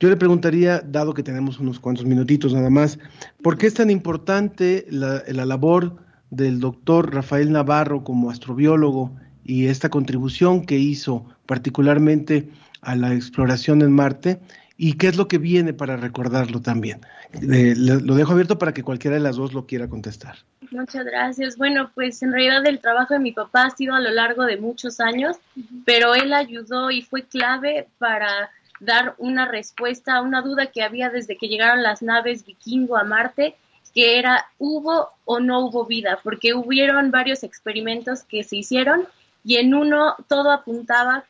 Yo 0.00 0.08
le 0.08 0.16
preguntaría, 0.16 0.80
dado 0.80 1.14
que 1.14 1.22
tenemos 1.22 1.60
unos 1.60 1.78
cuantos 1.78 2.04
minutitos 2.04 2.54
nada 2.54 2.70
más, 2.70 2.98
¿por 3.42 3.58
qué 3.58 3.66
es 3.66 3.74
tan 3.74 3.90
importante 3.90 4.86
la, 4.90 5.22
la 5.28 5.44
labor 5.44 5.96
del 6.30 6.60
doctor 6.60 7.14
Rafael 7.14 7.52
Navarro 7.52 8.04
como 8.04 8.30
astrobiólogo 8.30 9.14
y 9.44 9.66
esta 9.66 9.88
contribución 9.88 10.64
que 10.64 10.78
hizo 10.78 11.24
particularmente 11.46 12.50
a 12.80 12.94
la 12.94 13.14
exploración 13.14 13.82
en 13.82 13.92
Marte 13.92 14.40
y 14.80 14.92
qué 14.92 15.08
es 15.08 15.16
lo 15.16 15.26
que 15.26 15.38
viene 15.38 15.74
para 15.74 15.96
recordarlo 15.96 16.62
también. 16.62 17.00
Eh, 17.34 17.74
lo 17.76 18.14
dejo 18.14 18.32
abierto 18.32 18.58
para 18.58 18.72
que 18.72 18.84
cualquiera 18.84 19.16
de 19.16 19.22
las 19.22 19.36
dos 19.36 19.52
lo 19.52 19.66
quiera 19.66 19.88
contestar. 19.88 20.36
Muchas 20.70 21.04
gracias. 21.04 21.56
Bueno, 21.56 21.90
pues 21.94 22.22
en 22.22 22.32
realidad 22.32 22.64
el 22.64 22.78
trabajo 22.78 23.14
de 23.14 23.20
mi 23.20 23.32
papá 23.32 23.64
ha 23.64 23.70
sido 23.70 23.94
a 23.94 24.00
lo 24.00 24.10
largo 24.10 24.44
de 24.44 24.56
muchos 24.56 25.00
años, 25.00 25.36
pero 25.84 26.14
él 26.14 26.32
ayudó 26.32 26.92
y 26.92 27.02
fue 27.02 27.24
clave 27.24 27.88
para 27.98 28.50
dar 28.78 29.16
una 29.18 29.48
respuesta 29.48 30.14
a 30.14 30.22
una 30.22 30.42
duda 30.42 30.66
que 30.66 30.82
había 30.82 31.10
desde 31.10 31.36
que 31.36 31.48
llegaron 31.48 31.82
las 31.82 32.00
naves 32.00 32.46
vikingo 32.46 32.96
a 32.96 33.02
Marte, 33.02 33.56
que 33.92 34.20
era 34.20 34.46
¿hubo 34.58 35.08
o 35.24 35.40
no 35.40 35.66
hubo 35.66 35.86
vida? 35.86 36.20
Porque 36.22 36.54
hubieron 36.54 37.10
varios 37.10 37.42
experimentos 37.42 38.22
que 38.22 38.44
se 38.44 38.56
hicieron 38.56 39.08
y 39.42 39.56
en 39.56 39.74
uno 39.74 40.14
todo 40.28 40.52
apuntaba 40.52 41.24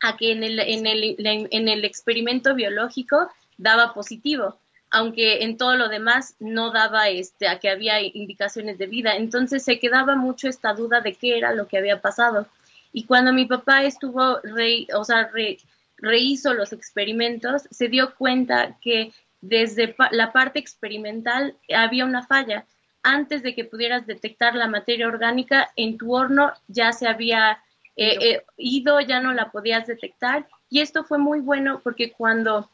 a 0.00 0.16
que 0.16 0.32
en 0.32 0.42
el, 0.42 0.58
en 0.58 0.86
el, 0.86 1.16
en 1.18 1.68
el 1.68 1.84
experimento 1.84 2.54
biológico 2.54 3.30
daba 3.58 3.92
positivo, 3.92 4.58
aunque 4.90 5.44
en 5.44 5.56
todo 5.56 5.76
lo 5.76 5.88
demás 5.88 6.34
no 6.40 6.72
daba 6.72 7.08
este, 7.08 7.46
a 7.46 7.60
que 7.60 7.70
había 7.70 8.00
indicaciones 8.00 8.78
de 8.78 8.86
vida. 8.86 9.16
Entonces 9.16 9.62
se 9.62 9.78
quedaba 9.78 10.16
mucho 10.16 10.48
esta 10.48 10.74
duda 10.74 11.00
de 11.00 11.14
qué 11.14 11.38
era 11.38 11.52
lo 11.52 11.68
que 11.68 11.78
había 11.78 12.00
pasado. 12.00 12.46
Y 12.92 13.04
cuando 13.04 13.32
mi 13.32 13.46
papá 13.46 13.84
estuvo, 13.84 14.40
re, 14.42 14.88
o 14.94 15.04
sea, 15.04 15.28
re, 15.28 15.58
rehizo 15.96 16.54
los 16.54 16.72
experimentos, 16.72 17.62
se 17.70 17.88
dio 17.88 18.14
cuenta 18.16 18.76
que 18.80 19.12
desde 19.40 19.94
la 20.10 20.32
parte 20.32 20.58
experimental 20.58 21.54
había 21.74 22.04
una 22.04 22.26
falla. 22.26 22.64
Antes 23.02 23.42
de 23.42 23.54
que 23.54 23.64
pudieras 23.64 24.06
detectar 24.06 24.54
la 24.54 24.66
materia 24.66 25.06
orgánica, 25.06 25.70
en 25.76 25.96
tu 25.96 26.14
horno 26.14 26.52
ya 26.68 26.92
se 26.92 27.06
había 27.06 27.62
eh, 28.02 28.16
eh, 28.18 28.44
ido, 28.56 28.98
ya 29.00 29.20
no 29.20 29.34
la 29.34 29.50
podías 29.50 29.86
detectar. 29.86 30.48
Y 30.70 30.80
esto 30.80 31.04
fue 31.04 31.18
muy 31.18 31.40
bueno 31.40 31.82
porque 31.84 32.12
cuando 32.12 32.70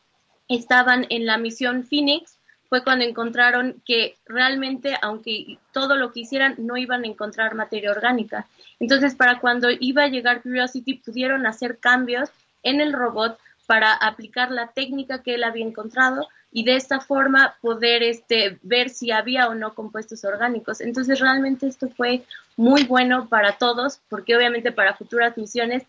estaban 0.47 1.05
en 1.09 1.27
la 1.27 1.37
misión 1.37 1.83
Phoenix 1.83 2.39
fue 2.69 2.85
cuando 2.85 3.05
encontraron 3.05 3.83
que 3.85 4.15
realmente, 4.25 4.97
aunque 5.03 5.59
todo 5.73 5.97
lo 5.97 6.13
que 6.13 6.21
hicieran, 6.21 6.55
no 6.59 6.77
iban 6.77 7.03
a 7.03 7.09
encontrar 7.09 7.57
materia 7.57 7.91
orgánica. 7.91 8.47
Entonces, 8.79 9.17
para 9.17 9.41
cuando 9.41 9.69
iba 9.71 10.05
a 10.05 10.09
llegar 10.09 10.43
Curiosity, 10.43 10.95
pudieron 10.95 11.45
hacer 11.45 11.81
cambios 11.81 12.31
en 12.63 12.81
el 12.81 12.93
robot 12.93 13.37
para 13.67 13.93
aplicar 13.93 14.51
la 14.51 14.69
técnica 14.69 15.23
que 15.23 15.35
él 15.35 15.45
había 15.45 15.65
encontrado 15.65 16.29
y 16.53 16.65
de 16.65 16.77
esta 16.77 17.01
forma 17.01 17.57
poder 17.61 18.03
este, 18.03 18.59
ver 18.63 18.89
si 18.89 19.11
había 19.11 19.49
o 19.49 19.55
no 19.55 19.75
compuestos 19.75 20.25
orgánicos. 20.25 20.81
Entonces 20.81 21.21
realmente 21.21 21.67
esto 21.67 21.89
fue 21.91 22.25
muy 22.57 22.85
bueno 22.85 23.29
para 23.29 23.59
todos, 23.59 24.01
porque 24.09 24.37
obviamente 24.37 24.73
para 24.73 24.95
futuras 24.95 25.37
misiones 25.37 25.83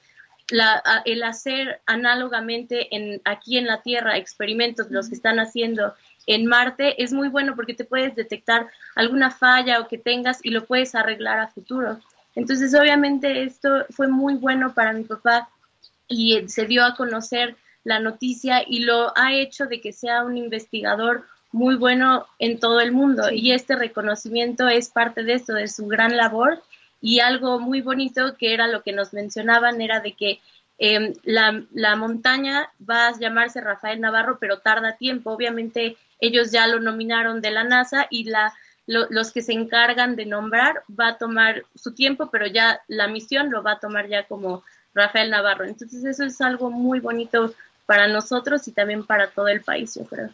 la, 0.49 0.81
el 1.05 1.23
hacer 1.23 1.81
análogamente 1.85 2.95
en, 2.95 3.21
aquí 3.25 3.57
en 3.57 3.65
la 3.65 3.81
Tierra 3.81 4.17
experimentos, 4.17 4.89
los 4.89 5.09
que 5.09 5.15
están 5.15 5.39
haciendo 5.39 5.93
en 6.25 6.45
Marte, 6.45 7.01
es 7.01 7.13
muy 7.13 7.29
bueno 7.29 7.55
porque 7.55 7.73
te 7.73 7.85
puedes 7.85 8.15
detectar 8.15 8.67
alguna 8.95 9.31
falla 9.31 9.79
o 9.79 9.87
que 9.87 9.97
tengas 9.97 10.39
y 10.43 10.51
lo 10.51 10.65
puedes 10.65 10.95
arreglar 10.95 11.39
a 11.39 11.47
futuro. 11.47 11.99
Entonces, 12.35 12.73
obviamente, 12.75 13.43
esto 13.43 13.85
fue 13.89 14.07
muy 14.07 14.35
bueno 14.35 14.73
para 14.73 14.93
mi 14.93 15.03
papá 15.03 15.49
y 16.07 16.47
se 16.47 16.65
dio 16.65 16.85
a 16.85 16.95
conocer 16.95 17.55
la 17.83 17.99
noticia 17.99 18.63
y 18.67 18.79
lo 18.79 19.17
ha 19.17 19.33
hecho 19.33 19.65
de 19.65 19.81
que 19.81 19.93
sea 19.93 20.23
un 20.23 20.37
investigador 20.37 21.25
muy 21.51 21.75
bueno 21.75 22.25
en 22.39 22.59
todo 22.59 22.79
el 22.81 22.91
mundo. 22.91 23.31
Y 23.31 23.51
este 23.51 23.75
reconocimiento 23.75 24.67
es 24.67 24.89
parte 24.89 25.23
de 25.23 25.33
esto, 25.33 25.53
de 25.53 25.67
su 25.67 25.87
gran 25.87 26.17
labor. 26.17 26.61
Y 27.01 27.19
algo 27.19 27.59
muy 27.59 27.81
bonito 27.81 28.35
que 28.37 28.53
era 28.53 28.67
lo 28.67 28.81
que 28.81 28.91
nos 28.91 29.13
mencionaban 29.13 29.81
era 29.81 29.99
de 29.99 30.13
que 30.13 30.39
eh, 30.79 31.13
la, 31.23 31.63
la, 31.73 31.95
montaña 31.95 32.69
va 32.87 33.07
a 33.07 33.19
llamarse 33.19 33.61
Rafael 33.61 33.99
Navarro, 34.01 34.37
pero 34.39 34.59
tarda 34.59 34.97
tiempo. 34.97 35.31
Obviamente 35.31 35.97
ellos 36.19 36.51
ya 36.51 36.67
lo 36.67 36.79
nominaron 36.79 37.41
de 37.41 37.51
la 37.51 37.63
NASA 37.63 38.07
y 38.09 38.25
la, 38.25 38.53
lo, 38.85 39.07
los 39.09 39.31
que 39.31 39.41
se 39.41 39.53
encargan 39.53 40.15
de 40.15 40.25
nombrar 40.25 40.83
va 40.87 41.09
a 41.09 41.17
tomar 41.17 41.63
su 41.75 41.93
tiempo, 41.93 42.29
pero 42.31 42.47
ya 42.47 42.81
la 42.87 43.07
misión 43.07 43.49
lo 43.49 43.63
va 43.63 43.73
a 43.73 43.79
tomar 43.79 44.07
ya 44.07 44.23
como 44.23 44.63
Rafael 44.93 45.29
Navarro. 45.29 45.65
Entonces 45.65 46.03
eso 46.03 46.23
es 46.23 46.41
algo 46.41 46.69
muy 46.71 46.99
bonito 46.99 47.53
para 47.87 48.07
nosotros 48.07 48.67
y 48.67 48.73
también 48.73 49.03
para 49.03 49.31
todo 49.31 49.47
el 49.47 49.61
país, 49.61 49.95
yo 49.95 50.03
creo. 50.05 50.29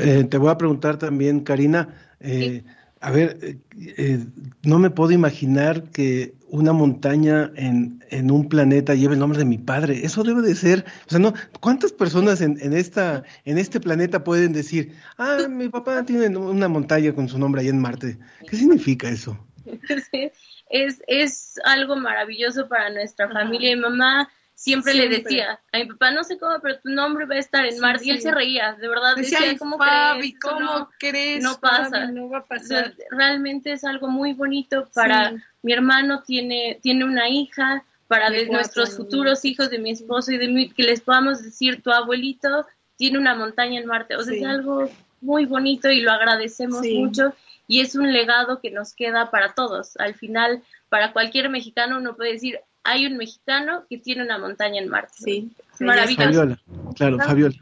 Eh, 0.00 0.24
te 0.24 0.36
voy 0.36 0.50
a 0.50 0.58
preguntar 0.58 0.98
también, 0.98 1.40
Karina, 1.40 1.88
eh, 2.20 2.62
sí. 2.62 2.70
a 3.00 3.10
ver, 3.10 3.38
eh, 3.40 3.58
eh, 3.96 4.26
no 4.62 4.78
me 4.78 4.90
puedo 4.90 5.10
imaginar 5.10 5.84
que 5.84 6.34
una 6.50 6.74
montaña 6.74 7.50
en, 7.56 8.04
en, 8.10 8.30
un 8.30 8.50
planeta 8.50 8.94
lleve 8.94 9.14
el 9.14 9.20
nombre 9.20 9.38
de 9.38 9.46
mi 9.46 9.56
padre. 9.56 10.04
Eso 10.04 10.22
debe 10.22 10.42
de 10.42 10.54
ser, 10.54 10.84
o 11.06 11.10
sea, 11.10 11.18
no, 11.18 11.32
¿cuántas 11.60 11.92
personas 11.92 12.42
en, 12.42 12.58
en, 12.60 12.74
esta, 12.74 13.22
en 13.46 13.56
este 13.56 13.80
planeta 13.80 14.22
pueden 14.22 14.52
decir, 14.52 14.94
ah, 15.16 15.46
mi 15.48 15.70
papá 15.70 16.04
tiene 16.04 16.36
una 16.36 16.68
montaña 16.68 17.14
con 17.14 17.28
su 17.30 17.38
nombre 17.38 17.62
ahí 17.62 17.68
en 17.68 17.80
Marte? 17.80 18.18
¿Qué 18.46 18.56
significa 18.56 19.08
eso? 19.08 19.38
Sí, 20.10 20.30
es, 20.70 21.02
es 21.06 21.54
algo 21.64 21.94
maravilloso 21.94 22.68
para 22.68 22.90
nuestra 22.90 23.28
familia. 23.28 23.76
Mi 23.76 23.82
mamá 23.82 24.28
siempre, 24.60 24.92
siempre, 24.92 24.94
le 24.94 25.22
decía 25.22 25.60
a 25.72 25.78
mi 25.78 25.86
papá, 25.86 26.10
no 26.10 26.22
sé 26.22 26.38
cómo, 26.38 26.58
pero 26.60 26.78
tu 26.80 26.90
nombre 26.90 27.24
va 27.24 27.36
a 27.36 27.38
estar 27.38 27.64
en 27.64 27.80
Marte. 27.80 28.04
Sí, 28.04 28.10
y 28.10 28.12
él 28.12 28.20
se 28.20 28.30
reía, 28.30 28.74
de 28.74 28.88
verdad. 28.88 29.16
Decía, 29.16 29.40
decía 29.40 29.58
¿cómo 29.58 29.78
Fabi, 29.78 30.20
crees? 30.20 30.40
¿cómo 30.40 30.60
no, 30.60 30.90
crees? 30.98 31.42
No 31.42 31.58
pasa. 31.58 31.88
Fabi, 31.88 32.12
no 32.12 32.28
va 32.28 32.38
a 32.38 32.44
pasar. 32.44 32.94
Realmente 33.10 33.72
es 33.72 33.84
algo 33.84 34.08
muy 34.08 34.34
bonito 34.34 34.88
para... 34.94 35.30
Sí. 35.30 35.36
Mi 35.62 35.74
hermano 35.74 36.22
tiene, 36.22 36.78
tiene 36.82 37.04
una 37.04 37.28
hija, 37.28 37.84
para 38.10 38.28
de, 38.28 38.46
nuestros 38.46 38.96
futuros 38.96 39.44
hijos, 39.44 39.70
de 39.70 39.78
mi 39.78 39.92
esposo 39.92 40.32
y 40.32 40.38
de 40.38 40.48
mí, 40.48 40.68
que 40.70 40.82
les 40.82 41.00
podamos 41.00 41.44
decir, 41.44 41.80
tu 41.80 41.92
abuelito 41.92 42.66
tiene 42.96 43.18
una 43.18 43.36
montaña 43.36 43.78
en 43.78 43.86
Marte. 43.86 44.16
O 44.16 44.22
sea, 44.22 44.34
es 44.34 44.44
algo 44.44 44.90
muy 45.20 45.46
bonito 45.46 45.88
y 45.90 46.00
lo 46.00 46.10
agradecemos 46.10 46.84
mucho. 46.86 47.34
Y 47.68 47.80
es 47.80 47.94
un 47.94 48.12
legado 48.12 48.60
que 48.60 48.72
nos 48.72 48.94
queda 48.94 49.30
para 49.30 49.54
todos. 49.54 49.96
Al 49.98 50.14
final, 50.14 50.62
para 50.88 51.12
cualquier 51.12 51.50
mexicano 51.50 51.98
uno 51.98 52.16
puede 52.16 52.32
decir, 52.32 52.58
hay 52.84 53.06
un 53.06 53.16
mexicano 53.16 53.84
que 53.88 53.98
tiene 53.98 54.22
una 54.22 54.38
montaña 54.38 54.80
en 54.80 54.88
Marte. 54.88 55.12
Sí, 55.16 55.50
maravilloso. 55.80 56.24
Fabiola, 56.24 56.60
claro, 56.96 57.18
Fabiola. 57.18 57.56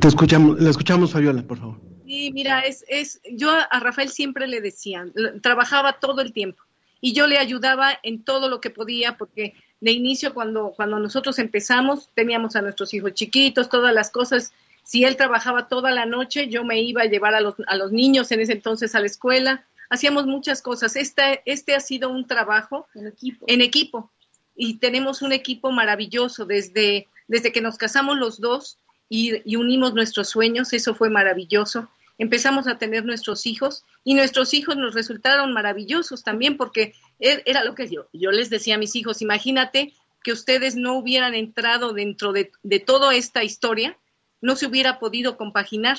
Te 0.00 0.08
escuchamos, 0.08 0.60
la 0.60 0.70
escuchamos, 0.70 1.12
Fabiola, 1.12 1.42
por 1.42 1.58
favor. 1.58 1.80
Sí, 2.06 2.30
mira, 2.32 2.60
es, 2.60 2.84
es, 2.88 3.20
yo 3.32 3.50
a 3.50 3.80
Rafael 3.80 4.08
siempre 4.08 4.46
le 4.46 4.60
decía, 4.60 5.06
trabajaba 5.42 5.94
todo 5.94 6.22
el 6.22 6.32
tiempo 6.32 6.62
y 7.00 7.12
yo 7.12 7.26
le 7.26 7.38
ayudaba 7.38 7.98
en 8.02 8.24
todo 8.24 8.48
lo 8.48 8.60
que 8.60 8.70
podía 8.70 9.16
porque 9.16 9.54
de 9.80 9.92
inicio 9.92 10.34
cuando, 10.34 10.72
cuando 10.74 10.98
nosotros 10.98 11.38
empezamos 11.38 12.08
teníamos 12.14 12.56
a 12.56 12.62
nuestros 12.62 12.94
hijos 12.94 13.14
chiquitos, 13.14 13.68
todas 13.68 13.94
las 13.94 14.10
cosas. 14.10 14.52
Si 14.82 15.04
él 15.04 15.16
trabajaba 15.16 15.68
toda 15.68 15.90
la 15.90 16.06
noche, 16.06 16.48
yo 16.48 16.64
me 16.64 16.80
iba 16.80 17.02
a 17.02 17.06
llevar 17.06 17.34
a 17.34 17.40
los, 17.40 17.54
a 17.66 17.76
los 17.76 17.92
niños 17.92 18.32
en 18.32 18.40
ese 18.40 18.52
entonces 18.52 18.94
a 18.94 19.00
la 19.00 19.06
escuela 19.06 19.64
hacíamos 19.90 20.26
muchas 20.26 20.62
cosas. 20.62 20.96
Este, 20.96 21.42
este 21.44 21.74
ha 21.74 21.80
sido 21.80 22.10
un 22.10 22.26
trabajo 22.26 22.86
en 22.94 23.06
equipo. 23.08 23.46
en 23.48 23.60
equipo. 23.60 24.10
y 24.56 24.78
tenemos 24.78 25.22
un 25.22 25.32
equipo 25.32 25.70
maravilloso 25.70 26.44
desde, 26.44 27.06
desde 27.28 27.52
que 27.52 27.60
nos 27.60 27.76
casamos 27.76 28.18
los 28.18 28.40
dos 28.40 28.78
y, 29.08 29.40
y 29.44 29.56
unimos 29.56 29.94
nuestros 29.94 30.28
sueños, 30.28 30.72
eso 30.72 30.94
fue 30.94 31.10
maravilloso. 31.10 31.88
empezamos 32.18 32.66
a 32.66 32.78
tener 32.78 33.04
nuestros 33.04 33.46
hijos 33.46 33.84
y 34.02 34.14
nuestros 34.14 34.52
hijos 34.54 34.76
nos 34.76 34.94
resultaron 34.94 35.52
maravillosos 35.52 36.24
también 36.24 36.56
porque 36.56 36.94
e, 37.20 37.42
era 37.46 37.62
lo 37.62 37.76
que 37.76 37.88
yo, 37.88 38.08
yo 38.12 38.32
les 38.32 38.50
decía 38.50 38.74
a 38.74 38.78
mis 38.78 38.96
hijos, 38.96 39.22
imagínate 39.22 39.92
que 40.24 40.32
ustedes 40.32 40.74
no 40.74 40.98
hubieran 40.98 41.34
entrado 41.34 41.92
dentro 41.92 42.32
de, 42.32 42.50
de 42.62 42.80
toda 42.80 43.14
esta 43.14 43.44
historia, 43.44 43.96
no 44.40 44.56
se 44.56 44.66
hubiera 44.66 44.98
podido 44.98 45.36
compaginar. 45.36 45.98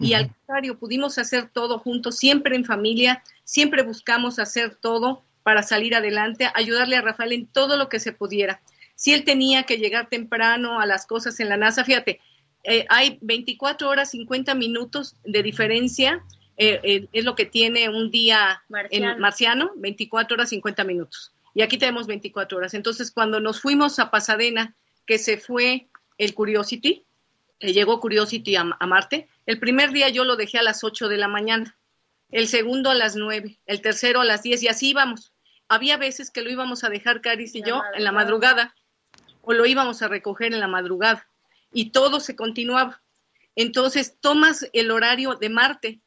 Y 0.00 0.14
al 0.14 0.28
contrario, 0.28 0.78
pudimos 0.78 1.18
hacer 1.18 1.50
todo 1.52 1.78
juntos, 1.78 2.16
siempre 2.16 2.56
en 2.56 2.64
familia, 2.64 3.22
siempre 3.44 3.82
buscamos 3.82 4.38
hacer 4.38 4.74
todo 4.74 5.22
para 5.42 5.62
salir 5.62 5.94
adelante, 5.94 6.50
ayudarle 6.54 6.96
a 6.96 7.02
Rafael 7.02 7.32
en 7.32 7.46
todo 7.46 7.76
lo 7.76 7.88
que 7.88 8.00
se 8.00 8.12
pudiera. 8.12 8.60
Si 8.94 9.12
él 9.12 9.24
tenía 9.24 9.64
que 9.64 9.78
llegar 9.78 10.08
temprano 10.08 10.80
a 10.80 10.86
las 10.86 11.06
cosas 11.06 11.38
en 11.40 11.48
la 11.48 11.56
NASA, 11.56 11.84
fíjate, 11.84 12.20
eh, 12.64 12.86
hay 12.88 13.18
24 13.20 13.88
horas 13.88 14.10
50 14.10 14.54
minutos 14.54 15.16
de 15.24 15.42
diferencia, 15.42 16.22
eh, 16.56 16.80
eh, 16.82 17.06
es 17.12 17.24
lo 17.24 17.34
que 17.34 17.46
tiene 17.46 17.88
un 17.88 18.10
día 18.10 18.62
Marciano. 18.68 19.12
en 19.12 19.18
marciano, 19.18 19.70
24 19.76 20.34
horas 20.34 20.50
50 20.50 20.84
minutos. 20.84 21.32
Y 21.54 21.62
aquí 21.62 21.78
tenemos 21.78 22.06
24 22.06 22.58
horas. 22.58 22.74
Entonces, 22.74 23.10
cuando 23.10 23.40
nos 23.40 23.60
fuimos 23.60 23.98
a 23.98 24.10
Pasadena, 24.10 24.74
que 25.06 25.18
se 25.18 25.38
fue 25.38 25.86
el 26.18 26.34
Curiosity, 26.34 27.02
que 27.58 27.72
llegó 27.72 28.00
Curiosity 28.00 28.56
a, 28.56 28.76
a 28.78 28.86
Marte, 28.86 29.28
el 29.46 29.58
primer 29.58 29.92
día 29.92 30.08
yo 30.08 30.24
lo 30.24 30.36
dejé 30.36 30.58
a 30.58 30.62
las 30.62 30.84
8 30.84 31.08
de 31.08 31.16
la 31.16 31.28
mañana, 31.28 31.78
el 32.30 32.48
segundo 32.48 32.90
a 32.90 32.94
las 32.94 33.16
9, 33.16 33.60
el 33.66 33.80
tercero 33.80 34.20
a 34.20 34.24
las 34.24 34.42
10 34.42 34.62
y 34.62 34.68
así 34.68 34.90
íbamos. 34.90 35.32
Había 35.68 35.96
veces 35.96 36.30
que 36.30 36.42
lo 36.42 36.50
íbamos 36.50 36.84
a 36.84 36.88
dejar 36.88 37.20
Caris 37.20 37.54
y 37.54 37.60
La 37.60 37.68
yo 37.68 37.82
en 37.94 38.04
la 38.04 38.12
madrugada. 38.12 38.64
madrugada 38.64 38.74
o 39.42 39.52
lo 39.52 39.66
íbamos 39.66 40.02
a 40.02 40.08
recoger 40.08 40.52
en 40.52 40.60
la 40.60 40.68
madrugada 40.68 41.26
y 41.72 41.90
todo 41.90 42.20
se 42.20 42.36
continuaba. 42.36 43.02
Entonces, 43.56 44.16
tomas 44.20 44.68
el 44.72 44.90
horario 44.90 45.34
de 45.34 45.48
Marte, 45.48 46.00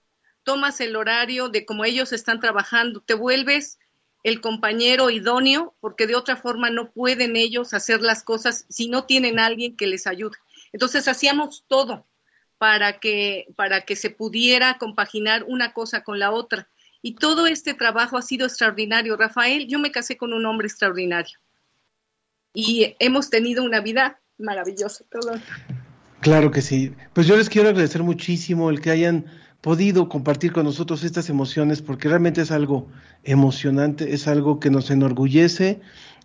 tomas 0.44 0.80
el 0.82 0.96
horario 0.96 1.50
de 1.50 1.66
cómo 1.66 1.86
ellos 1.86 2.14
están 2.14 2.40
trabajando, 2.40 3.02
te 3.02 3.14
vuelves 3.14 3.80
el 4.24 4.40
compañero 4.40 5.10
idóneo, 5.10 5.76
porque 5.82 6.08
de 6.08 6.16
otra 6.16 6.38
forma 6.38 6.70
no 6.70 6.92
pueden 6.92 7.36
ellos 7.36 7.74
hacer 7.74 8.02
las 8.02 8.24
cosas 8.24 8.66
si 8.70 8.88
no 8.88 9.06
tienen 9.06 9.40
a 9.40 9.46
alguien 9.46 9.76
que 9.76 9.88
les 9.88 10.08
ayude. 10.08 10.38
Entonces, 10.72 11.08
hacíamos 11.08 11.66
todo 11.68 12.06
para 12.64 12.98
que, 12.98 13.48
para 13.58 13.82
que 13.82 13.98
se 13.98 14.10
pudiera 14.10 14.78
compaginar 14.78 15.44
una 15.46 15.74
cosa 15.74 16.02
con 16.02 16.18
la 16.18 16.32
otra. 16.32 16.70
Y 17.02 17.16
todo 17.16 17.46
este 17.46 17.74
trabajo 17.74 18.18
ha 18.18 18.22
sido 18.22 18.46
extraordinario. 18.46 19.18
Rafael, 19.18 19.68
yo 19.68 19.80
me 19.80 19.92
casé 19.92 20.16
con 20.16 20.32
un 20.32 20.46
hombre 20.46 20.68
extraordinario. 20.68 21.38
Y 22.54 22.96
hemos 23.00 23.30
tenido 23.30 23.66
una 23.66 23.82
vida 23.82 24.22
maravillosa. 24.38 25.04
Perdón. 25.10 25.42
Claro 26.22 26.52
que 26.52 26.62
sí. 26.62 26.94
Pues 27.12 27.28
yo 27.28 27.36
les 27.36 27.50
quiero 27.50 27.68
agradecer 27.68 28.02
muchísimo 28.02 28.70
el 28.70 28.80
que 28.80 28.92
hayan 28.92 29.26
podido 29.60 30.08
compartir 30.08 30.54
con 30.54 30.64
nosotros 30.64 31.04
estas 31.04 31.30
emociones, 31.30 31.82
porque 31.82 32.08
realmente 32.08 32.40
es 32.40 32.52
algo 32.52 32.88
emocionante, 33.24 34.14
es 34.14 34.30
algo 34.30 34.62
que 34.62 34.70
nos 34.70 34.90
enorgullece, 34.90 35.82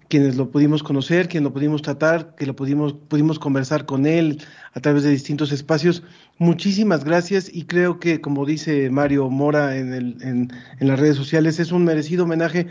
quienes 0.08 0.36
lo 0.36 0.50
pudimos 0.50 0.82
conocer, 0.82 1.28
quien 1.28 1.44
lo 1.44 1.52
pudimos 1.52 1.82
tratar, 1.82 2.34
que 2.34 2.46
lo 2.46 2.56
pudimos, 2.56 2.94
pudimos 2.94 3.38
conversar 3.38 3.86
con 3.86 4.06
él 4.06 4.42
a 4.72 4.80
través 4.80 5.02
de 5.02 5.10
distintos 5.10 5.52
espacios. 5.52 6.02
Muchísimas 6.38 7.04
gracias 7.04 7.50
y 7.52 7.64
creo 7.64 8.00
que, 8.00 8.20
como 8.20 8.46
dice 8.46 8.90
Mario 8.90 9.28
Mora 9.28 9.76
en, 9.76 9.92
el, 9.92 10.16
en 10.22 10.88
las 10.88 10.98
redes 10.98 11.16
sociales, 11.16 11.60
es 11.60 11.72
un 11.72 11.84
merecido 11.84 12.24
homenaje 12.24 12.68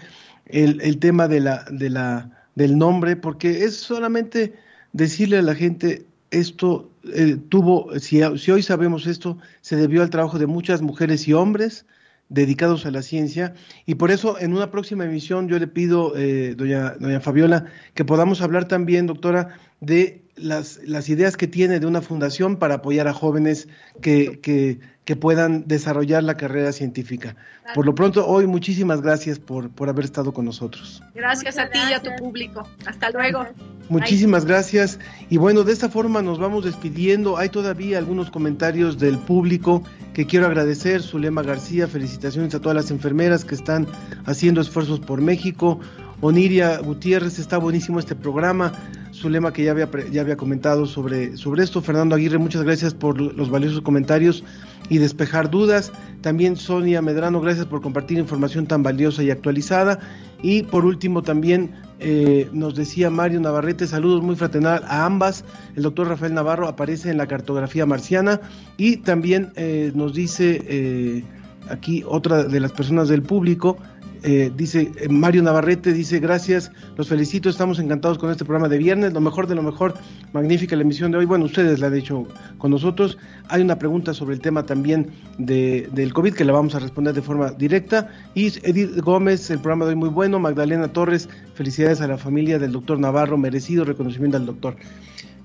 el, 0.48 0.82
el 0.82 0.98
tema 0.98 1.28
de 1.28 1.40
la, 1.40 1.66
de 1.72 1.90
la, 1.90 2.30
del 2.56 2.78
nombre, 2.78 3.16
porque 3.16 3.64
es 3.64 3.76
solamente 3.76 4.54
decirle 4.94 5.38
a 5.38 5.42
la 5.42 5.56
gente 5.56 6.06
esto 6.32 6.92
eh, 7.14 7.38
tuvo, 7.50 7.98
si, 8.00 8.22
si, 8.38 8.52
hoy 8.52 8.62
sabemos 8.62 9.08
esto, 9.08 9.38
se 9.62 9.76
debió 9.76 10.02
al 10.02 10.10
trabajo 10.10 10.40
de 10.40 10.48
muchas 10.48 10.82
mujeres 10.82 11.28
y 11.28 11.34
hombres 11.34 11.86
dedicados 12.30 12.86
a 12.86 12.92
la 12.92 13.02
ciencia 13.02 13.54
y 13.86 13.96
por 13.96 14.12
eso 14.12 14.40
en 14.40 14.54
una 14.54 14.70
próxima 14.70 15.06
emisión 15.06 15.48
yo 15.48 15.60
le 15.60 15.68
pido, 15.68 16.14
eh, 16.18 16.56
doña, 16.56 16.96
doña 17.00 17.22
Fabiola, 17.22 17.66
que 17.94 18.06
podamos 18.06 18.42
hablar 18.42 18.68
también, 18.68 19.08
doctora, 19.08 19.58
de 19.80 20.24
las, 20.36 20.80
las 20.84 21.10
ideas 21.10 21.38
que 21.38 21.48
tiene 21.48 21.80
de 21.80 21.86
una 21.86 22.02
fundación 22.02 22.58
para 22.58 22.76
apoyar 22.76 23.08
a 23.08 23.14
jóvenes 23.14 23.68
que, 24.02 24.40
que, 24.40 24.80
que 25.04 25.16
puedan 25.16 25.68
desarrollar 25.68 26.24
la 26.24 26.36
carrera 26.36 26.72
científica. 26.72 27.36
Por 27.74 27.86
lo 27.86 27.96
pronto, 27.96 28.28
hoy 28.28 28.46
muchísimas 28.46 29.02
gracias 29.02 29.40
por, 29.40 29.70
por 29.70 29.90
haber 29.90 30.06
estado 30.06 30.34
con 30.34 30.46
nosotros. 30.46 31.02
Gracias 31.16 31.56
Muchas 31.56 31.58
a 31.58 31.72
ti 31.72 31.80
gracias. 31.80 32.04
y 32.04 32.08
a 32.08 32.16
tu 32.16 32.24
público. 32.24 32.68
Hasta 32.86 33.10
luego. 33.12 33.46
Muchísimas 33.90 34.44
Bye. 34.44 34.54
gracias. 34.54 35.00
Y 35.30 35.38
bueno, 35.38 35.64
de 35.64 35.74
esta 35.74 35.90
forma 35.90 36.22
nos 36.22 36.40
vamos 36.40 36.66
despidiendo. 36.66 37.38
Hay 37.38 37.50
todavía 37.50 37.98
algunos 37.98 38.30
comentarios 38.30 39.00
del 39.00 39.18
público 39.18 39.84
que 40.18 40.26
quiero 40.26 40.48
agradecer. 40.48 41.04
Zulema 41.04 41.44
García, 41.44 41.88
felicitaciones 41.88 42.56
a 42.56 42.60
todas 42.60 42.76
las 42.76 42.90
enfermeras 42.90 43.46
que 43.46 43.54
están 43.54 43.86
haciendo 44.26 44.62
esfuerzos 44.62 45.00
por 45.00 45.22
México. 45.22 45.80
Oniria 46.22 46.80
Gutiérrez, 46.80 47.38
está 47.38 47.60
buenísimo 47.60 48.00
este 48.00 48.16
programa. 48.16 48.74
Zulema 49.14 49.54
que 49.54 49.64
ya 49.64 49.70
había, 49.70 49.88
ya 50.12 50.22
había 50.22 50.36
comentado 50.36 50.88
sobre, 50.88 51.38
sobre 51.38 51.64
esto. 51.64 51.84
Fernando 51.84 52.16
Aguirre, 52.16 52.40
muchas 52.40 52.64
gracias 52.64 52.96
por 52.96 53.22
los 53.22 53.52
valiosos 53.52 53.82
comentarios 53.82 54.44
y 54.90 54.98
despejar 54.98 55.52
dudas. 55.52 55.92
También 56.22 56.56
Sonia 56.56 57.04
Medrano, 57.04 57.40
gracias 57.40 57.68
por 57.68 57.84
compartir 57.84 58.18
información 58.18 58.66
tan 58.66 58.82
valiosa 58.82 59.22
y 59.22 59.30
actualizada. 59.30 60.00
Y 60.42 60.64
por 60.64 60.86
último 60.86 61.24
también 61.24 61.74
eh, 62.00 62.48
nos 62.54 62.76
decía 62.76 63.10
Mario 63.10 63.40
Navarrete, 63.40 63.88
saludos 63.88 64.22
muy 64.22 64.36
fraternal 64.36 64.84
a 64.88 65.06
ambas. 65.06 65.44
El 65.76 65.84
doctor 65.84 66.08
Rafael 66.08 66.34
Navarro 66.34 66.68
aparece 66.68 67.10
en 67.10 67.18
la 67.18 67.28
cartografía 67.28 67.86
marciana 67.86 68.42
y 68.78 68.98
también 68.98 69.52
eh, 69.56 69.92
nos 69.96 70.14
dice 70.14 70.62
eh, 70.68 71.24
aquí 71.70 72.04
otra 72.06 72.44
de 72.44 72.60
las 72.60 72.72
personas 72.72 73.10
del 73.10 73.24
público, 73.24 73.78
eh, 74.24 74.52
dice 74.56 74.92
eh, 74.98 75.10
Mario 75.10 75.44
Navarrete, 75.44 75.94
dice 75.94 76.20
gracias, 76.20 76.72
los 76.96 77.08
felicito, 77.08 77.50
estamos 77.50 77.80
encantados 77.80 78.18
con 78.18 78.32
este 78.32 78.46
programa 78.46 78.70
de 78.70 78.78
viernes, 78.78 79.14
lo 79.14 79.22
mejor 79.22 79.48
de 79.48 79.56
lo 79.56 79.64
mejor, 79.64 79.94
magnífica 80.34 80.76
la 80.76 80.84
emisión 80.84 81.12
de 81.12 81.18
hoy, 81.18 81.26
bueno, 81.26 81.46
ustedes 81.46 81.80
la 81.80 81.88
han 81.88 81.96
hecho 81.96 82.28
con 82.58 82.72
nosotros, 82.72 83.18
hay 83.50 83.62
una 83.62 83.80
pregunta 83.80 84.14
sobre 84.14 84.36
el 84.36 84.42
tema 84.42 84.64
también 84.66 85.12
de, 85.38 85.90
del 85.94 86.14
COVID 86.14 86.34
que 86.34 86.46
la 86.46 86.54
vamos 86.54 86.76
a 86.76 86.80
responder 86.80 87.14
de 87.14 87.22
forma 87.22 87.52
directa, 87.52 88.10
y 88.34 88.48
Edith 88.64 89.00
Gómez, 89.00 89.50
el 89.50 89.60
programa 89.60 89.86
de 89.86 89.90
hoy 89.90 89.96
muy 89.96 90.10
bueno, 90.10 90.40
Magdalena 90.40 90.88
Torres, 90.88 91.30
felicidades 91.54 92.02
a 92.02 92.08
la 92.08 92.18
familia 92.18 92.60
del 92.60 92.72
doctor 92.72 93.00
Navarro, 93.00 93.38
merecido 93.38 93.86
reconocimiento 93.86 94.38
al 94.38 94.46
doctor. 94.46 94.76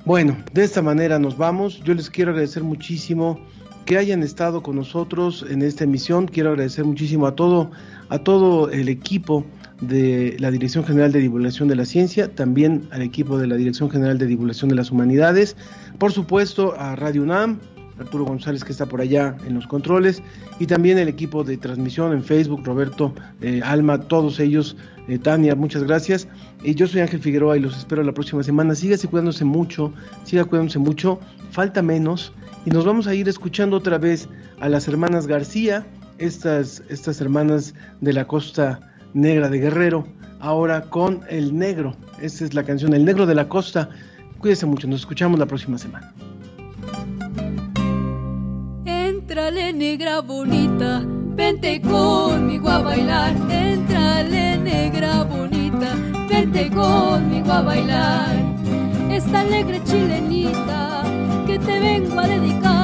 Bueno, 0.05 0.37
de 0.53 0.65
esta 0.65 0.83
manera 0.83 1.19
nos 1.19 1.37
vamos, 1.37 1.81
yo 1.85 1.95
les 1.95 2.11
quiero 2.11 2.33
agradecer 2.33 2.65
muchísimo 2.65 3.39
que 3.85 3.99
hayan 3.99 4.23
estado 4.23 4.63
con 4.63 4.77
nosotros 4.77 5.45
en 5.49 5.63
esta 5.63 5.85
emisión. 5.85 6.27
Quiero 6.27 6.51
agradecer 6.51 6.85
muchísimo 6.85 7.27
a 7.27 7.35
todo, 7.35 7.71
a 8.13 8.19
todo 8.19 8.71
el 8.71 8.91
equipo 8.91 9.43
de 9.81 10.37
la 10.39 10.51
Dirección 10.51 10.85
General 10.85 11.13
de 11.13 11.21
Divulgación 11.21 11.67
de 11.67 11.77
la 11.77 11.87
Ciencia, 11.87 12.35
también 12.35 12.87
al 12.91 13.01
equipo 13.01 13.39
de 13.39 13.47
la 13.47 13.57
Dirección 13.57 13.91
General 13.91 14.19
de 14.19 14.27
Divulgación 14.27 14.69
de 14.69 14.77
las 14.77 14.91
Humanidades, 14.91 15.57
por 15.99 16.13
supuesto 16.13 16.75
a 16.79 16.95
Radio 16.95 17.23
UNAM, 17.23 17.59
Arturo 17.99 18.27
González 18.27 18.65
que 18.65 18.73
está 18.73 18.85
por 18.85 19.01
allá 19.01 19.35
en 19.47 19.55
los 19.55 19.67
controles, 19.67 20.23
y 20.59 20.67
también 20.67 20.99
el 20.99 21.09
equipo 21.09 21.43
de 21.43 21.57
transmisión 21.57 22.13
en 22.13 22.23
Facebook, 22.23 22.61
Roberto, 22.65 23.15
eh, 23.41 23.63
Alma, 23.65 23.99
todos 23.99 24.41
ellos, 24.41 24.77
eh, 25.09 25.19
Tania, 25.19 25.55
muchas 25.55 25.83
gracias. 25.85 26.29
Y 26.63 26.75
yo 26.75 26.87
soy 26.87 27.01
Ángel 27.01 27.21
Figueroa 27.21 27.57
y 27.57 27.61
los 27.61 27.79
espero 27.79 28.03
la 28.03 28.13
próxima 28.13 28.43
semana. 28.43 28.75
Sígase 28.75 29.09
cuidándose 29.09 29.47
mucho, 29.47 29.91
siga 30.25 30.45
cuidándose 30.45 30.79
mucho, 30.79 31.19
falta 31.51 31.81
menos 31.81 32.35
y 32.67 32.71
nos 32.71 32.85
vamos 32.85 33.07
a 33.07 33.15
ir 33.15 33.27
escuchando 33.29 33.79
otra 33.79 33.97
vez 33.97 34.29
a 34.61 34.69
las 34.69 34.87
hermanas 34.87 35.27
García, 35.27 35.87
estas, 36.23 36.83
estas 36.89 37.21
hermanas 37.21 37.75
de 38.01 38.13
la 38.13 38.25
costa 38.27 38.81
negra 39.13 39.49
de 39.49 39.59
Guerrero, 39.59 40.07
ahora 40.41 40.83
con 40.83 41.21
El 41.29 41.57
Negro. 41.57 41.97
Esta 42.21 42.45
es 42.45 42.55
la 42.55 42.63
canción 42.63 42.95
El 42.95 43.05
Negro 43.05 43.27
de 43.27 43.35
la 43.35 43.49
Costa. 43.49 43.89
Cuídense 44.39 44.67
mucho, 44.67 44.87
nos 44.87 45.01
escuchamos 45.01 45.39
la 45.39 45.47
próxima 45.47 45.79
semana. 45.79 46.13
Entrale 48.85 49.73
negra 49.73 50.21
bonita, 50.21 51.03
vente 51.07 51.81
conmigo 51.81 52.69
a 52.69 52.83
bailar. 52.83 53.35
Entrale 53.51 54.59
negra 54.59 55.25
bonita, 55.25 55.95
vente 56.29 56.71
conmigo 56.71 57.53
a 57.53 57.63
bailar. 57.63 58.37
Esta 59.11 59.41
alegre 59.41 59.83
chilenita 59.85 61.03
que 61.47 61.59
te 61.59 61.81
vengo 61.81 62.19
a 62.19 62.27
dedicar, 62.27 62.82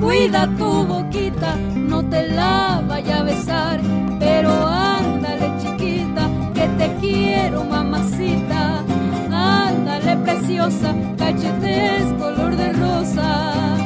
cuida 0.00 0.46
tu 0.58 0.84
boquita, 0.86 1.56
no 1.56 2.02
te 2.08 2.28
la 2.28 2.82
vaya 2.86 3.20
a 3.20 3.22
besar, 3.22 3.80
pero 4.18 4.50
ándale 4.66 5.52
chiquita, 5.60 6.28
que 6.54 6.68
te 6.78 6.96
quiero 7.00 7.64
mamacita, 7.64 8.82
ándale 9.30 10.16
preciosa, 10.18 10.94
cachetes 11.16 12.12
color 12.18 12.56
de 12.56 12.72
rosa. 12.72 13.76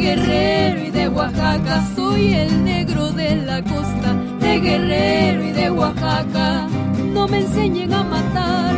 Guerrero 0.00 0.80
y 0.86 0.90
de 0.90 1.08
Oaxaca, 1.08 1.84
soy 1.94 2.32
el 2.32 2.64
negro 2.64 3.10
de 3.10 3.36
la 3.36 3.62
costa, 3.62 4.14
de 4.40 4.58
Guerrero 4.58 5.44
y 5.44 5.52
de 5.52 5.70
Oaxaca. 5.70 6.66
No 7.12 7.28
me 7.28 7.40
enseñen 7.40 7.92
a 7.92 8.02
matar, 8.02 8.76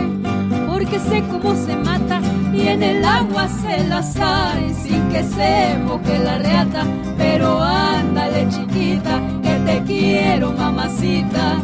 porque 0.66 0.98
sé 0.98 1.22
cómo 1.30 1.54
se 1.54 1.76
mata 1.76 2.20
y 2.52 2.66
en 2.66 2.82
el 2.82 3.04
agua 3.04 3.46
se 3.46 3.84
la 3.84 4.02
sale 4.02 4.74
sin 4.74 5.08
que 5.10 5.22
se 5.22 5.78
moje 5.86 6.18
la 6.18 6.38
reata. 6.38 6.84
Pero 7.16 7.62
ándale 7.62 8.48
chiquita, 8.48 9.20
que 9.44 9.54
te 9.64 9.82
quiero 9.84 10.50
mamacita. 10.50 11.62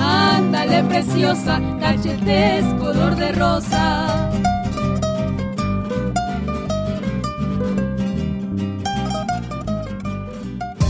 Ándale 0.00 0.82
preciosa, 0.82 1.60
cachetes 1.78 2.64
color 2.80 3.14
de 3.14 3.30
rosa. 3.30 4.05